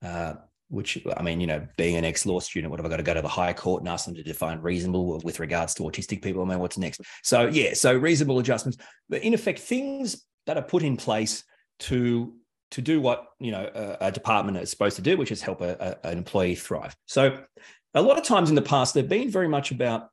Uh, 0.00 0.34
which 0.68 1.04
I 1.16 1.22
mean, 1.22 1.40
you 1.40 1.48
know, 1.48 1.66
being 1.76 1.96
an 1.96 2.04
ex 2.04 2.24
law 2.24 2.38
student, 2.38 2.70
what 2.70 2.78
have 2.78 2.86
I 2.86 2.88
got 2.88 2.98
to 2.98 3.02
go 3.02 3.14
to 3.14 3.22
the 3.22 3.28
high 3.28 3.52
court 3.52 3.82
and 3.82 3.88
ask 3.88 4.04
them 4.04 4.14
to 4.14 4.22
define 4.22 4.60
reasonable 4.60 5.20
with 5.24 5.40
regards 5.40 5.74
to 5.74 5.82
autistic 5.82 6.22
people? 6.22 6.42
I 6.42 6.46
mean, 6.46 6.60
what's 6.60 6.78
next? 6.78 7.00
So, 7.24 7.48
yeah, 7.48 7.74
so 7.74 7.96
reasonable 7.96 8.38
adjustments, 8.38 8.78
but 9.08 9.22
in 9.22 9.34
effect, 9.34 9.58
things 9.58 10.24
that 10.46 10.56
are 10.56 10.62
put 10.62 10.84
in 10.84 10.96
place 10.96 11.42
to 11.80 12.32
to 12.74 12.82
do 12.82 13.00
what 13.00 13.28
you 13.38 13.52
know 13.52 13.70
a, 13.72 14.08
a 14.08 14.12
department 14.12 14.56
is 14.58 14.68
supposed 14.68 14.96
to 14.96 15.02
do, 15.02 15.16
which 15.16 15.30
is 15.30 15.40
help 15.40 15.60
a, 15.60 15.98
a, 16.04 16.08
an 16.08 16.18
employee 16.18 16.56
thrive. 16.56 16.94
So, 17.06 17.38
a 17.94 18.02
lot 18.02 18.18
of 18.18 18.24
times 18.24 18.48
in 18.48 18.56
the 18.56 18.62
past, 18.62 18.94
they've 18.94 19.08
been 19.08 19.30
very 19.30 19.48
much 19.48 19.70
about. 19.70 20.08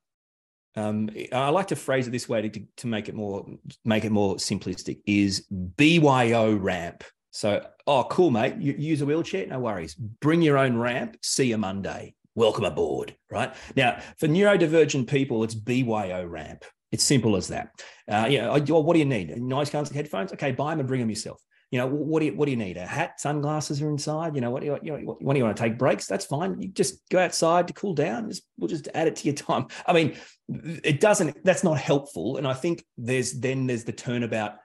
Um, 0.75 1.09
I 1.33 1.49
like 1.49 1.67
to 1.67 1.75
phrase 1.75 2.07
it 2.07 2.11
this 2.11 2.29
way 2.29 2.47
to, 2.47 2.63
to 2.77 2.87
make 2.87 3.09
it 3.09 3.15
more 3.15 3.45
make 3.83 4.05
it 4.05 4.11
more 4.11 4.35
simplistic. 4.35 5.01
Is 5.05 5.41
BYO 5.49 6.55
ramp. 6.55 7.03
So, 7.31 7.65
oh, 7.87 8.03
cool, 8.09 8.29
mate. 8.29 8.57
You 8.57 8.73
use 8.73 9.01
a 9.01 9.05
wheelchair? 9.05 9.47
No 9.47 9.59
worries. 9.59 9.95
Bring 9.95 10.41
your 10.41 10.57
own 10.57 10.77
ramp. 10.77 11.17
See 11.23 11.47
you 11.47 11.57
Monday. 11.57 12.13
Welcome 12.35 12.65
aboard. 12.65 13.15
Right 13.29 13.53
now, 13.75 13.99
for 14.19 14.27
neurodivergent 14.27 15.07
people, 15.07 15.43
it's 15.43 15.55
BYO 15.55 16.25
ramp. 16.25 16.63
It's 16.91 17.03
simple 17.03 17.37
as 17.37 17.47
that. 17.47 17.69
Uh, 18.07 18.27
you 18.29 18.39
know, 18.39 18.51
what 18.81 18.93
do 18.93 18.99
you 18.99 19.05
need? 19.05 19.35
Noise 19.37 19.69
canceling 19.69 19.95
headphones? 19.95 20.33
Okay, 20.33 20.51
buy 20.51 20.71
them 20.71 20.81
and 20.81 20.87
bring 20.87 20.99
them 20.99 21.09
yourself 21.09 21.41
you 21.71 21.77
know, 21.77 21.87
what 21.87 22.19
do 22.19 22.25
you 22.25 22.35
what 22.35 22.45
do 22.45 22.51
you 22.51 22.57
need? 22.57 22.75
A 22.75 22.85
hat, 22.85 23.21
sunglasses 23.21 23.81
are 23.81 23.89
inside. 23.89 24.35
You 24.35 24.41
know, 24.41 24.51
what 24.51 24.59
do 24.59 24.67
you, 24.67 24.79
you 24.83 24.91
know, 24.91 25.17
when 25.21 25.35
do 25.35 25.39
you 25.39 25.45
want 25.45 25.55
to 25.55 25.63
take 25.63 25.77
breaks? 25.77 26.05
That's 26.05 26.25
fine. 26.25 26.61
You 26.61 26.67
just 26.67 26.99
go 27.09 27.17
outside 27.17 27.67
to 27.69 27.73
cool 27.73 27.93
down. 27.93 28.29
Just 28.29 28.43
we'll 28.57 28.67
just 28.67 28.89
add 28.93 29.07
it 29.07 29.15
to 29.17 29.25
your 29.25 29.33
time. 29.47 29.67
I 29.87 29.93
mean, 29.93 30.17
it 30.49 30.99
doesn't. 30.99 31.43
That's 31.45 31.63
not 31.63 31.77
helpful. 31.77 32.35
And 32.35 32.45
I 32.45 32.53
think 32.53 32.83
there's 32.97 33.39
then 33.39 33.67
there's 33.67 33.85
the 33.85 33.93
turnabout. 33.93 34.55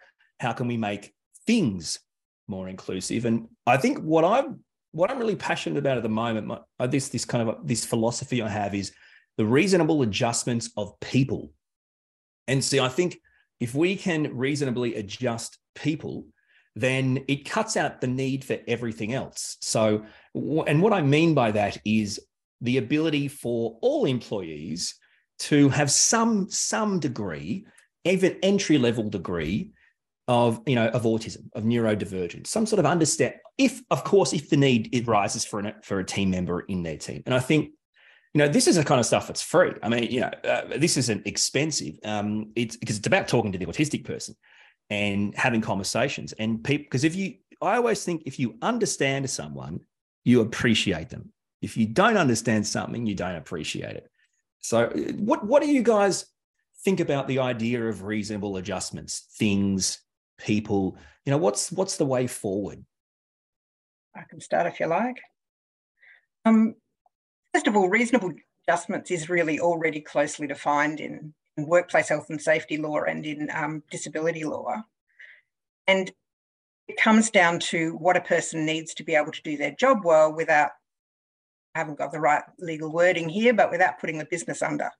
How 0.40 0.52
can 0.52 0.66
we 0.66 0.76
make 0.76 1.14
things 1.46 2.00
more 2.48 2.68
inclusive? 2.68 3.24
And 3.24 3.46
I 3.68 3.76
think 3.76 3.98
what 3.98 4.24
I'm 4.24 4.64
what 4.90 5.08
I'm 5.08 5.18
really 5.18 5.36
passionate 5.36 5.78
about 5.78 5.98
at 5.98 6.02
the 6.02 6.08
moment, 6.08 6.48
my, 6.48 6.58
uh, 6.80 6.88
this 6.88 7.08
this 7.08 7.24
kind 7.24 7.48
of 7.48 7.64
this 7.64 7.84
philosophy 7.84 8.42
I 8.42 8.48
have 8.48 8.74
is 8.74 8.92
the 9.36 9.46
reasonable 9.46 10.02
adjustments 10.02 10.70
of 10.76 10.98
people. 10.98 11.52
And 12.48 12.64
see, 12.64 12.80
I 12.80 12.88
think 12.88 13.18
if 13.60 13.76
we 13.76 13.94
can 13.94 14.36
reasonably 14.36 14.96
adjust 14.96 15.58
people, 15.76 16.26
then 16.76 17.24
it 17.26 17.48
cuts 17.48 17.76
out 17.76 18.02
the 18.02 18.06
need 18.06 18.44
for 18.44 18.58
everything 18.68 19.14
else. 19.14 19.56
So, 19.62 20.04
and 20.34 20.82
what 20.82 20.92
I 20.92 21.00
mean 21.00 21.34
by 21.34 21.50
that 21.52 21.78
is 21.86 22.20
the 22.60 22.76
ability 22.76 23.28
for 23.28 23.78
all 23.80 24.04
employees 24.04 24.94
to 25.38 25.70
have 25.70 25.90
some 25.90 26.48
some 26.50 27.00
degree, 27.00 27.66
even 28.04 28.38
entry 28.42 28.76
level 28.78 29.08
degree 29.08 29.70
of 30.28 30.60
you 30.66 30.74
know 30.74 30.88
of 30.88 31.02
autism, 31.04 31.48
of 31.54 31.64
neurodivergence, 31.64 32.46
some 32.48 32.66
sort 32.66 32.78
of 32.78 32.86
understand. 32.86 33.34
If 33.56 33.80
of 33.90 34.04
course, 34.04 34.34
if 34.34 34.50
the 34.50 34.58
need 34.58 34.94
it 34.94 35.06
rises 35.06 35.46
for 35.46 35.60
an, 35.60 35.72
for 35.82 35.98
a 35.98 36.04
team 36.04 36.30
member 36.30 36.60
in 36.60 36.82
their 36.82 36.98
team, 36.98 37.22
and 37.24 37.34
I 37.34 37.40
think 37.40 37.70
you 38.34 38.40
know, 38.40 38.48
this 38.48 38.66
is 38.66 38.76
the 38.76 38.84
kind 38.84 39.00
of 39.00 39.06
stuff 39.06 39.28
that's 39.28 39.40
free. 39.40 39.72
I 39.82 39.88
mean, 39.88 40.10
you 40.10 40.20
know, 40.20 40.30
uh, 40.44 40.76
this 40.76 40.98
isn't 40.98 41.26
expensive. 41.26 41.94
Um, 42.04 42.52
it's 42.54 42.76
because 42.76 42.98
it's 42.98 43.06
about 43.06 43.28
talking 43.28 43.50
to 43.52 43.58
the 43.58 43.64
autistic 43.64 44.04
person 44.04 44.34
and 44.90 45.34
having 45.34 45.60
conversations. 45.60 46.32
And 46.32 46.62
people, 46.62 46.84
because 46.84 47.04
if 47.04 47.14
you, 47.14 47.34
I 47.60 47.76
always 47.76 48.04
think 48.04 48.22
if 48.26 48.38
you 48.38 48.56
understand 48.62 49.28
someone, 49.28 49.80
you 50.24 50.40
appreciate 50.40 51.08
them. 51.08 51.32
If 51.62 51.76
you 51.76 51.86
don't 51.86 52.16
understand 52.16 52.66
something, 52.66 53.06
you 53.06 53.14
don't 53.14 53.36
appreciate 53.36 53.96
it. 53.96 54.10
So, 54.60 54.88
what 55.16 55.46
what 55.46 55.62
do 55.62 55.68
you 55.68 55.82
guys 55.82 56.26
think 56.84 57.00
about 57.00 57.28
the 57.28 57.38
idea 57.38 57.84
of 57.84 58.02
reasonable 58.02 58.56
adjustments, 58.56 59.26
things, 59.38 60.00
people? 60.38 60.98
You 61.24 61.30
know, 61.30 61.38
what's 61.38 61.72
what's 61.72 61.96
the 61.96 62.04
way 62.04 62.26
forward? 62.26 62.84
I 64.14 64.22
can 64.28 64.40
start 64.40 64.66
if 64.66 64.80
you 64.80 64.86
like. 64.86 65.16
Um, 66.44 66.74
first 67.52 67.66
of 67.66 67.76
all, 67.76 67.88
reasonable 67.88 68.32
adjustments 68.66 69.10
is 69.10 69.28
really 69.28 69.60
already 69.60 70.00
closely 70.00 70.46
defined 70.46 71.00
in 71.00 71.12
in 71.12 71.32
workplace 71.56 72.08
health 72.08 72.26
and 72.28 72.40
safety 72.40 72.76
law 72.76 73.02
and 73.02 73.24
in 73.24 73.50
um, 73.52 73.82
disability 73.90 74.44
law. 74.44 74.82
And 75.86 76.10
it 76.88 76.96
comes 76.96 77.30
down 77.30 77.58
to 77.58 77.96
what 77.96 78.16
a 78.16 78.20
person 78.20 78.66
needs 78.66 78.94
to 78.94 79.04
be 79.04 79.14
able 79.14 79.32
to 79.32 79.42
do 79.42 79.56
their 79.56 79.72
job 79.72 80.04
well 80.04 80.32
without, 80.32 80.70
I 81.74 81.80
haven't 81.80 81.98
got 81.98 82.12
the 82.12 82.20
right 82.20 82.42
legal 82.58 82.92
wording 82.92 83.28
here, 83.28 83.54
but 83.54 83.70
without 83.70 83.98
putting 83.98 84.18
the 84.18 84.26
business 84.26 84.62
under. 84.62 84.90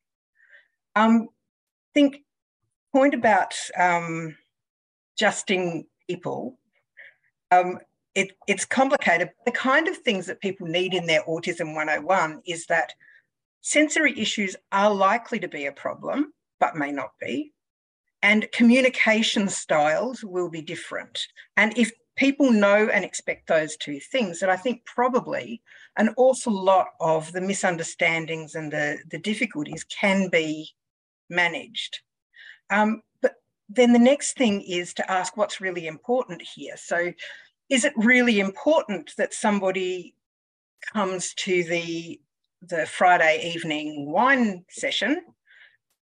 Um, 0.95 1.29
I 1.31 1.92
think 1.95 2.16
point 2.92 3.14
about 3.14 3.55
um, 3.79 4.37
adjusting 5.16 5.87
people, 6.09 6.59
um, 7.50 7.79
it, 8.15 8.33
it's 8.48 8.65
complicated. 8.65 9.31
The 9.44 9.52
kind 9.52 9.88
of 9.88 9.98
things 9.98 10.27
that 10.27 10.40
people 10.40 10.67
need 10.67 10.94
in 10.94 11.07
their 11.07 11.23
Autism 11.25 11.75
101 11.75 12.40
is 12.46 12.67
that 12.67 12.94
sensory 13.61 14.19
issues 14.19 14.57
are 14.73 14.92
likely 14.92 15.38
to 15.40 15.48
be 15.48 15.67
a 15.67 15.73
problem 15.73 16.33
but 16.61 16.77
may 16.77 16.92
not 16.92 17.13
be. 17.21 17.52
And 18.23 18.50
communication 18.52 19.48
styles 19.48 20.25
will 20.25 20.48
be 20.48 20.63
different. 20.63 21.27
And 21.57 21.77
if 21.77 21.92
people 22.17 22.50
know 22.50 22.88
and 22.88 23.04
expect 23.04 23.46
those 23.46 23.77
two 23.77 24.00
things, 24.00 24.40
then 24.40 24.50
I 24.50 24.57
think 24.57 24.85
probably 24.85 25.63
an 25.96 26.15
awful 26.17 26.52
lot 26.52 26.88
of 26.98 27.31
the 27.33 27.40
misunderstandings 27.40 28.54
and 28.54 28.73
the, 28.73 28.98
the 29.11 29.19
difficulties 29.19 29.85
can 29.85 30.29
be 30.29 30.71
managed. 31.29 32.00
Um, 32.71 33.02
but 33.21 33.35
then 33.69 33.92
the 33.92 33.98
next 33.98 34.37
thing 34.37 34.63
is 34.63 34.94
to 34.94 35.11
ask 35.11 35.37
what's 35.37 35.61
really 35.61 35.87
important 35.87 36.42
here. 36.42 36.77
So, 36.77 37.13
is 37.69 37.85
it 37.85 37.92
really 37.96 38.38
important 38.38 39.11
that 39.19 39.35
somebody 39.35 40.15
comes 40.92 41.35
to 41.35 41.65
the 41.65 42.21
the 42.63 42.87
Friday 42.87 43.52
evening 43.54 44.11
wine 44.11 44.65
session 44.71 45.21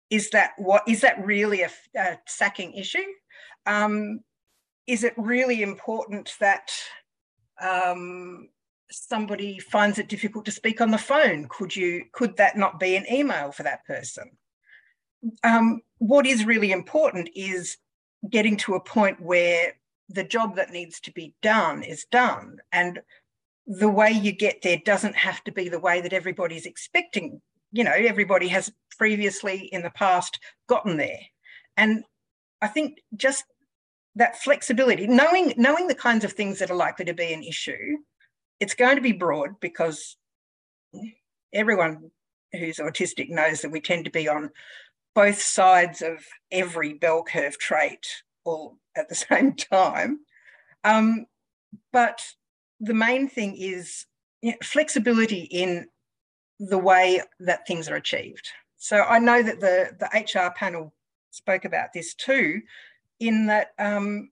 is 0.09 0.29
that 0.31 0.51
what 0.57 0.83
is 0.87 1.01
that 1.01 1.23
really 1.25 1.61
a, 1.61 1.69
a 1.97 2.17
sacking 2.27 2.73
issue? 2.73 3.05
Um, 3.65 4.21
is 4.87 5.03
it 5.03 5.13
really 5.17 5.63
important 5.63 6.35
that 6.39 6.71
um, 7.61 8.49
somebody 8.91 9.59
finds 9.59 9.97
it 9.97 10.09
difficult 10.09 10.45
to 10.45 10.51
speak 10.51 10.81
on 10.81 10.91
the 10.91 10.97
phone? 10.97 11.47
Could 11.49 11.75
you 11.75 12.05
could 12.11 12.37
that 12.37 12.57
not 12.57 12.79
be 12.79 12.95
an 12.95 13.05
email 13.11 13.51
for 13.51 13.63
that 13.63 13.85
person? 13.85 14.31
Um, 15.43 15.81
what 15.97 16.27
is 16.27 16.45
really 16.45 16.71
important 16.71 17.29
is 17.35 17.77
getting 18.29 18.57
to 18.57 18.75
a 18.75 18.79
point 18.83 19.21
where 19.21 19.73
the 20.09 20.23
job 20.23 20.55
that 20.55 20.71
needs 20.71 20.99
to 20.99 21.11
be 21.11 21.33
done 21.41 21.81
is 21.81 22.05
done, 22.11 22.57
and 22.71 22.99
the 23.65 23.89
way 23.89 24.11
you 24.11 24.31
get 24.31 24.61
there 24.61 24.79
doesn't 24.85 25.15
have 25.15 25.43
to 25.45 25.51
be 25.51 25.67
the 25.67 25.79
way 25.79 26.01
that 26.01 26.13
everybody's 26.13 26.67
expecting. 26.67 27.41
You 27.75 27.83
know, 27.83 27.93
everybody 27.93 28.47
has 28.47 28.71
previously 28.97 29.69
in 29.71 29.81
the 29.83 29.89
past 29.89 30.39
gotten 30.67 30.97
there, 30.97 31.19
and 31.75 32.03
I 32.61 32.67
think 32.67 32.99
just 33.15 33.43
that 34.15 34.37
flexibility, 34.37 35.07
knowing 35.07 35.53
knowing 35.57 35.87
the 35.87 35.95
kinds 35.95 36.23
of 36.23 36.33
things 36.33 36.59
that 36.59 36.71
are 36.71 36.75
likely 36.75 37.05
to 37.05 37.13
be 37.13 37.33
an 37.33 37.43
issue, 37.43 37.97
it's 38.59 38.75
going 38.75 38.95
to 38.95 39.01
be 39.01 39.11
broad 39.11 39.59
because 39.59 40.17
everyone 41.53 42.11
who's 42.53 42.77
autistic 42.77 43.29
knows 43.29 43.61
that 43.61 43.71
we 43.71 43.81
tend 43.81 44.05
to 44.05 44.11
be 44.11 44.27
on 44.27 44.51
both 45.13 45.41
sides 45.41 46.01
of 46.01 46.25
every 46.51 46.93
bell 46.93 47.23
curve 47.23 47.57
trait 47.57 48.05
all 48.43 48.77
at 48.95 49.09
the 49.09 49.15
same 49.29 49.53
time. 49.53 50.19
Um, 50.83 51.25
but 51.91 52.21
the 52.79 52.93
main 52.93 53.27
thing 53.27 53.55
is 53.57 54.05
you 54.41 54.51
know, 54.51 54.57
flexibility 54.63 55.41
in 55.41 55.87
the 56.59 56.77
way 56.77 57.21
that 57.39 57.67
things 57.67 57.89
are 57.89 57.95
achieved. 57.95 58.49
So 58.77 59.01
I 59.01 59.19
know 59.19 59.41
that 59.41 59.59
the, 59.59 59.95
the 59.99 60.39
HR 60.39 60.53
panel 60.55 60.93
spoke 61.31 61.65
about 61.65 61.93
this 61.93 62.13
too, 62.13 62.61
in 63.19 63.47
that 63.47 63.73
um, 63.79 64.29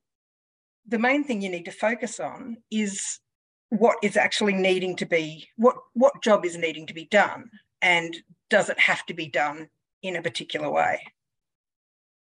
the 0.88 1.00
main 1.00 1.24
thing 1.24 1.42
you 1.42 1.50
need 1.50 1.66
to 1.66 1.72
focus 1.72 2.20
on 2.20 2.58
is 2.72 3.20
what 3.70 3.98
is 4.04 4.18
actually 4.18 4.54
needing 4.54 4.96
to 4.96 5.06
be 5.06 5.48
what 5.58 5.76
what 5.94 6.22
job 6.22 6.46
is 6.46 6.58
needing 6.58 6.86
to 6.86 6.94
be 6.94 7.06
done 7.06 7.50
and 7.82 8.16
does 8.50 8.70
it 8.70 8.80
have 8.80 9.04
to 9.06 9.14
be 9.14 9.28
done 9.28 9.68
in 10.04 10.16
a 10.16 10.22
particular 10.22 10.70
way 10.70 11.02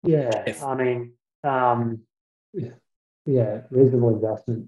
yeah 0.04 0.44
i 0.66 0.76
mean 0.76 1.14
um 1.46 2.00
yeah 3.26 3.62
reasonable 3.70 4.18
adjustment 4.18 4.68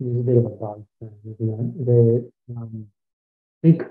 is 0.00 0.20
a 0.20 0.22
bit 0.22 0.36
of 0.36 0.44
a 0.44 0.50
bug 0.50 0.84
you 1.00 1.36
know 1.40 1.74
the 1.86 2.54
um, 2.54 2.86
i 3.64 3.68
think 3.68 3.82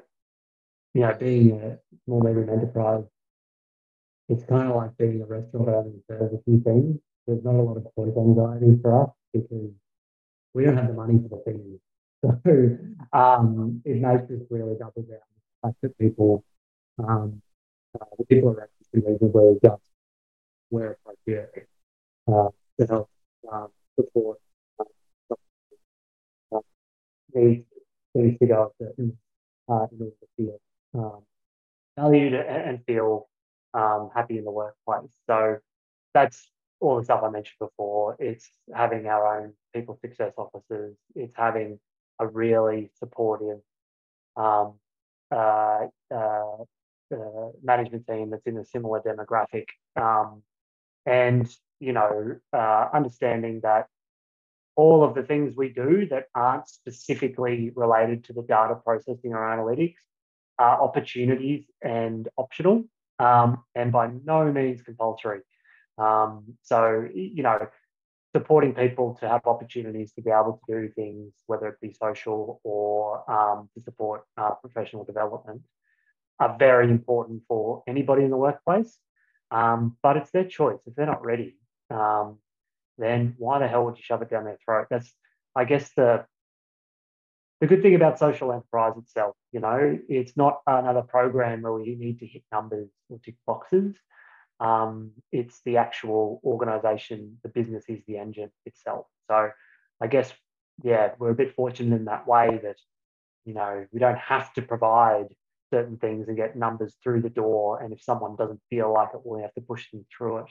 you 0.93 1.01
know 1.01 1.13
being 1.19 1.51
a 1.59 1.77
small 2.05 2.21
medium 2.21 2.49
enterprise. 2.49 3.03
It's 4.29 4.43
kind 4.45 4.69
of 4.69 4.75
like 4.75 4.97
being 4.97 5.21
a 5.21 5.25
restaurant 5.25 5.67
to 5.67 6.03
serve 6.07 6.33
a 6.33 6.41
few 6.45 6.61
things. 6.61 6.97
There's 7.27 7.43
not 7.43 7.55
a 7.55 7.61
lot 7.61 7.77
of 7.77 7.83
choice 7.95 8.15
anxiety 8.17 8.79
for 8.81 9.03
us 9.03 9.09
because 9.33 9.71
we 10.53 10.63
don't 10.63 10.77
have 10.77 10.87
the 10.87 10.93
money 10.93 11.19
for 11.21 11.37
the 11.37 11.43
things. 11.43 11.79
So 12.23 12.77
um, 13.17 13.81
it 13.83 13.99
makes 13.99 14.29
us 14.29 14.45
really 14.51 14.75
double 14.77 15.01
down. 15.01 15.25
The 15.63 15.67
fact 15.67 15.75
that 15.81 15.97
people, 15.97 16.43
um, 16.99 17.41
uh, 17.99 18.05
the 18.19 18.25
people 18.25 18.51
us 18.51 18.67
can 18.93 19.01
reasonably 19.01 19.57
adjust 19.57 19.81
where 20.69 20.97
appropriate 21.03 21.67
uh, 22.27 22.49
to 22.79 22.87
help 22.87 23.09
um, 23.51 23.67
support 23.99 24.37
uh, 24.79 25.35
uh, 26.55 26.59
needs, 27.33 27.65
needs 28.13 28.37
to 28.39 28.45
go 28.45 28.71
a 28.79 28.83
certain 28.83 29.17
uh, 29.67 29.87
in 29.91 29.99
order 29.99 30.11
to 30.11 30.27
feel 30.37 30.59
um, 30.93 31.21
valued 31.97 32.33
and 32.33 32.83
feel 32.85 33.29
um, 33.73 34.09
happy 34.13 34.37
in 34.37 34.43
the 34.43 34.51
workplace. 34.51 35.11
So 35.27 35.57
that's 36.13 36.49
all 36.79 36.97
the 36.97 37.03
stuff 37.03 37.21
I 37.23 37.29
mentioned 37.29 37.59
before. 37.59 38.17
It's 38.19 38.49
having 38.73 39.07
our 39.07 39.41
own 39.41 39.53
people 39.73 39.97
success 40.01 40.33
officers. 40.37 40.95
It's 41.15 41.35
having 41.35 41.79
a 42.19 42.27
really 42.27 42.91
supportive 42.99 43.59
um, 44.35 44.75
uh, 45.31 45.87
uh, 46.13 46.57
uh, 47.13 47.49
management 47.63 48.07
team 48.07 48.29
that's 48.29 48.45
in 48.45 48.57
a 48.57 48.65
similar 48.65 49.01
demographic, 49.01 49.65
um, 49.95 50.43
and 51.05 51.49
you 51.79 51.93
know, 51.93 52.37
uh, 52.53 52.87
understanding 52.93 53.59
that 53.63 53.87
all 54.75 55.03
of 55.03 55.15
the 55.15 55.23
things 55.23 55.55
we 55.55 55.69
do 55.69 56.07
that 56.09 56.25
aren't 56.33 56.67
specifically 56.67 57.71
related 57.75 58.23
to 58.25 58.33
the 58.33 58.43
data 58.43 58.75
processing 58.75 59.33
or 59.33 59.39
analytics 59.39 59.95
are 60.61 60.75
opportunities 60.87 61.63
and 61.81 62.21
optional, 62.43 62.77
um, 63.27 63.49
and 63.79 63.87
by 63.97 64.05
no 64.31 64.39
means 64.57 64.79
compulsory. 64.89 65.41
Um, 66.05 66.31
so, 66.71 66.79
you 67.13 67.43
know, 67.47 67.57
supporting 68.35 68.73
people 68.83 69.07
to 69.19 69.25
have 69.27 69.41
opportunities 69.53 70.09
to 70.13 70.21
be 70.27 70.31
able 70.39 70.53
to 70.61 70.65
do 70.75 70.81
things, 70.99 71.33
whether 71.49 71.67
it 71.71 71.79
be 71.85 71.91
social 72.05 72.39
or 72.63 72.99
um, 73.35 73.59
to 73.73 73.79
support 73.87 74.19
uh, 74.41 74.53
professional 74.65 75.03
development, 75.11 75.61
are 76.39 76.55
very 76.67 76.87
important 76.97 77.37
for 77.49 77.83
anybody 77.93 78.23
in 78.23 78.31
the 78.35 78.43
workplace. 78.47 78.91
Um, 79.59 79.79
but 80.05 80.13
it's 80.17 80.31
their 80.31 80.49
choice. 80.59 80.81
If 80.87 80.93
they're 80.95 81.13
not 81.15 81.25
ready, 81.31 81.49
um, 81.99 82.27
then 82.97 83.35
why 83.43 83.55
the 83.59 83.67
hell 83.67 83.83
would 83.85 83.97
you 83.97 84.05
shove 84.09 84.21
it 84.21 84.29
down 84.29 84.45
their 84.45 84.59
throat? 84.63 84.87
That's, 84.91 85.09
I 85.61 85.63
guess, 85.71 85.85
the 85.99 86.09
the 87.61 87.67
good 87.67 87.83
thing 87.83 87.95
about 87.95 88.17
social 88.19 88.51
enterprise 88.51 88.97
itself. 88.97 89.35
You 89.51 89.59
know, 89.59 89.99
it's 90.09 90.35
not 90.35 90.61
another 90.65 91.03
program 91.03 91.61
where 91.61 91.79
you 91.79 91.95
need 91.95 92.19
to 92.19 92.25
hit 92.25 92.43
numbers 92.51 92.89
or 93.07 93.19
tick 93.23 93.35
boxes. 93.45 93.95
Um, 94.59 95.11
it's 95.31 95.61
the 95.63 95.77
actual 95.77 96.41
organization, 96.43 97.37
the 97.43 97.49
business 97.49 97.85
is 97.87 98.01
the 98.07 98.17
engine 98.17 98.51
itself. 98.65 99.05
So 99.29 99.51
I 100.01 100.07
guess, 100.07 100.33
yeah, 100.83 101.11
we're 101.19 101.29
a 101.29 101.35
bit 101.35 101.55
fortunate 101.55 101.95
in 101.95 102.05
that 102.05 102.27
way 102.27 102.59
that, 102.63 102.77
you 103.45 103.53
know, 103.53 103.85
we 103.91 103.99
don't 103.99 104.17
have 104.17 104.51
to 104.53 104.63
provide 104.63 105.27
certain 105.71 105.97
things 105.97 106.27
and 106.27 106.37
get 106.37 106.55
numbers 106.55 106.95
through 107.03 107.21
the 107.21 107.29
door. 107.29 107.81
And 107.81 107.93
if 107.93 108.01
someone 108.01 108.35
doesn't 108.35 108.61
feel 108.71 108.91
like 108.91 109.09
it, 109.13 109.21
we 109.23 109.41
have 109.41 109.53
to 109.53 109.61
push 109.61 109.89
them 109.91 110.05
through 110.15 110.39
it. 110.39 110.49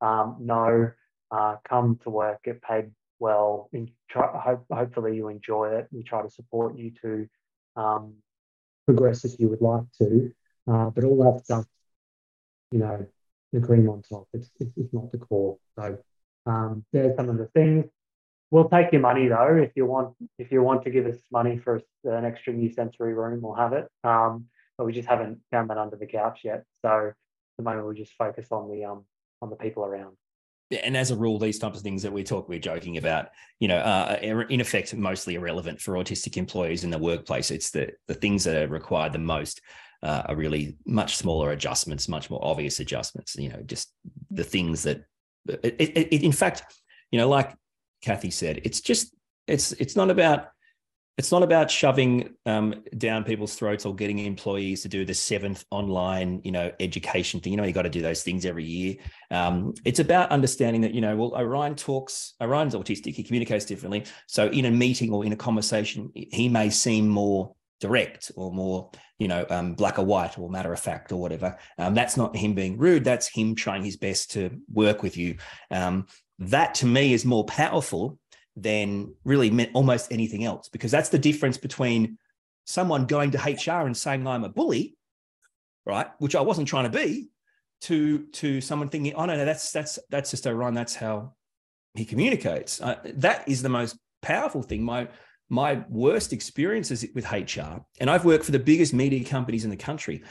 Um, 0.00 0.36
no, 0.40 0.92
uh, 1.32 1.56
come 1.68 1.98
to 2.04 2.10
work, 2.10 2.44
get 2.44 2.62
paid 2.62 2.92
well, 3.24 3.70
try, 4.10 4.38
hope, 4.38 4.66
hopefully 4.70 5.16
you 5.16 5.28
enjoy 5.28 5.70
it. 5.78 5.88
We 5.90 6.02
try 6.02 6.20
to 6.20 6.28
support 6.28 6.76
you 6.76 6.92
to 7.00 7.26
um, 7.74 8.16
progress 8.84 9.24
if 9.24 9.40
you 9.40 9.48
would 9.48 9.62
like 9.62 9.84
to. 9.96 10.30
Uh, 10.70 10.90
but 10.90 11.04
all 11.04 11.32
that 11.32 11.42
stuff, 11.42 11.64
you 12.70 12.80
know, 12.80 13.06
the 13.54 13.60
cream 13.60 13.88
on 13.88 14.02
top. 14.02 14.28
It's, 14.34 14.50
it's, 14.60 14.72
it's 14.76 14.92
not 14.92 15.10
the 15.10 15.16
core. 15.16 15.56
So 15.74 15.96
um, 16.44 16.84
there's 16.92 17.16
some 17.16 17.30
of 17.30 17.38
the 17.38 17.46
things. 17.46 17.86
We'll 18.50 18.68
take 18.68 18.92
your 18.92 19.00
money 19.00 19.26
though. 19.28 19.56
If 19.56 19.72
you 19.74 19.86
want, 19.86 20.14
if 20.38 20.52
you 20.52 20.62
want 20.62 20.84
to 20.84 20.90
give 20.90 21.06
us 21.06 21.16
money 21.32 21.56
for 21.56 21.80
an 22.04 22.26
extra 22.26 22.52
new 22.52 22.70
sensory 22.70 23.14
room, 23.14 23.40
we'll 23.40 23.54
have 23.54 23.72
it. 23.72 23.88
Um, 24.04 24.48
but 24.76 24.84
we 24.84 24.92
just 24.92 25.08
haven't 25.08 25.38
found 25.50 25.70
that 25.70 25.78
under 25.78 25.96
the 25.96 26.04
couch 26.04 26.40
yet. 26.44 26.64
So 26.82 27.08
at 27.08 27.14
the 27.56 27.64
moment, 27.64 27.86
we'll 27.86 27.94
just 27.94 28.12
focus 28.18 28.48
on 28.50 28.70
the 28.70 28.84
um 28.84 29.06
on 29.40 29.48
the 29.48 29.56
people 29.56 29.82
around. 29.82 30.14
And 30.70 30.96
as 30.96 31.10
a 31.10 31.16
rule, 31.16 31.38
these 31.38 31.58
types 31.58 31.76
of 31.76 31.82
things 31.82 32.02
that 32.02 32.12
we 32.12 32.24
talk, 32.24 32.48
we're 32.48 32.58
joking 32.58 32.96
about, 32.96 33.28
you 33.60 33.68
know, 33.68 33.78
uh, 33.78 34.18
in 34.22 34.60
effect, 34.60 34.94
mostly 34.94 35.34
irrelevant 35.34 35.80
for 35.80 35.94
autistic 35.94 36.36
employees 36.36 36.84
in 36.84 36.90
the 36.90 36.98
workplace. 36.98 37.50
It's 37.50 37.70
the 37.70 37.92
the 38.08 38.14
things 38.14 38.44
that 38.44 38.56
are 38.56 38.68
required 38.68 39.12
the 39.12 39.18
most 39.18 39.60
uh, 40.02 40.22
are 40.26 40.36
really 40.36 40.76
much 40.86 41.16
smaller 41.16 41.52
adjustments, 41.52 42.08
much 42.08 42.30
more 42.30 42.44
obvious 42.44 42.80
adjustments. 42.80 43.36
You 43.36 43.50
know, 43.50 43.62
just 43.66 43.92
the 44.30 44.44
things 44.44 44.82
that, 44.84 45.04
it, 45.46 45.76
it, 45.78 45.96
it, 45.96 46.22
in 46.22 46.32
fact, 46.32 46.64
you 47.10 47.18
know, 47.18 47.28
like 47.28 47.54
Kathy 48.02 48.30
said, 48.30 48.60
it's 48.64 48.80
just 48.80 49.14
it's 49.46 49.72
it's 49.72 49.96
not 49.96 50.10
about 50.10 50.48
it's 51.16 51.30
not 51.30 51.44
about 51.44 51.70
shoving 51.70 52.34
um, 52.44 52.82
down 52.98 53.22
people's 53.22 53.54
throats 53.54 53.86
or 53.86 53.94
getting 53.94 54.18
employees 54.18 54.82
to 54.82 54.88
do 54.88 55.04
the 55.04 55.14
seventh 55.14 55.64
online, 55.70 56.40
you 56.42 56.50
know, 56.50 56.72
education 56.80 57.40
thing. 57.40 57.52
You 57.52 57.56
know, 57.56 57.64
you 57.64 57.72
got 57.72 57.82
to 57.82 57.88
do 57.88 58.02
those 58.02 58.22
things 58.22 58.44
every 58.44 58.64
year. 58.64 58.96
Um, 59.30 59.74
it's 59.84 60.00
about 60.00 60.30
understanding 60.30 60.82
that, 60.82 60.92
you 60.92 61.00
know, 61.00 61.16
well, 61.16 61.34
Orion 61.36 61.76
talks, 61.76 62.34
Orion's 62.42 62.74
autistic, 62.74 63.14
he 63.14 63.22
communicates 63.22 63.64
differently. 63.64 64.04
So 64.26 64.48
in 64.48 64.64
a 64.64 64.70
meeting 64.70 65.12
or 65.12 65.24
in 65.24 65.32
a 65.32 65.36
conversation, 65.36 66.10
he 66.14 66.48
may 66.48 66.68
seem 66.70 67.08
more 67.08 67.54
direct 67.80 68.32
or 68.34 68.50
more, 68.50 68.90
you 69.18 69.28
know, 69.28 69.46
um, 69.50 69.74
black 69.74 70.00
or 70.00 70.04
white 70.04 70.36
or 70.36 70.50
matter 70.50 70.72
of 70.72 70.80
fact 70.80 71.12
or 71.12 71.20
whatever. 71.20 71.56
Um, 71.78 71.94
that's 71.94 72.16
not 72.16 72.34
him 72.34 72.54
being 72.54 72.76
rude. 72.76 73.04
That's 73.04 73.28
him 73.28 73.54
trying 73.54 73.84
his 73.84 73.96
best 73.96 74.32
to 74.32 74.50
work 74.72 75.04
with 75.04 75.16
you. 75.16 75.36
Um, 75.70 76.08
that 76.40 76.74
to 76.76 76.86
me 76.86 77.12
is 77.12 77.24
more 77.24 77.44
powerful 77.44 78.18
than 78.56 79.14
really 79.24 79.50
meant 79.50 79.70
almost 79.74 80.12
anything 80.12 80.44
else 80.44 80.68
because 80.68 80.90
that's 80.90 81.08
the 81.08 81.18
difference 81.18 81.58
between 81.58 82.18
someone 82.64 83.06
going 83.06 83.30
to 83.32 83.38
HR 83.38 83.86
and 83.86 83.96
saying 83.96 84.26
I'm 84.26 84.44
a 84.44 84.48
bully, 84.48 84.96
right? 85.84 86.06
Which 86.18 86.36
I 86.36 86.40
wasn't 86.40 86.68
trying 86.68 86.90
to 86.90 86.98
be, 86.98 87.28
to 87.82 88.26
to 88.26 88.60
someone 88.60 88.88
thinking, 88.88 89.14
oh 89.14 89.26
no, 89.26 89.36
no, 89.36 89.44
that's 89.44 89.70
that's 89.72 89.98
that's 90.10 90.30
just 90.30 90.46
Orion. 90.46 90.74
That's 90.74 90.94
how 90.94 91.34
he 91.94 92.04
communicates. 92.04 92.80
Uh, 92.80 92.96
that 93.04 93.46
is 93.48 93.62
the 93.62 93.68
most 93.68 93.98
powerful 94.22 94.62
thing. 94.62 94.82
My 94.82 95.08
my 95.50 95.84
worst 95.88 96.32
experiences 96.32 97.04
with 97.14 97.30
HR, 97.30 97.84
and 98.00 98.08
I've 98.08 98.24
worked 98.24 98.44
for 98.44 98.52
the 98.52 98.58
biggest 98.58 98.94
media 98.94 99.24
companies 99.24 99.64
in 99.64 99.70
the 99.70 99.76
country. 99.76 100.22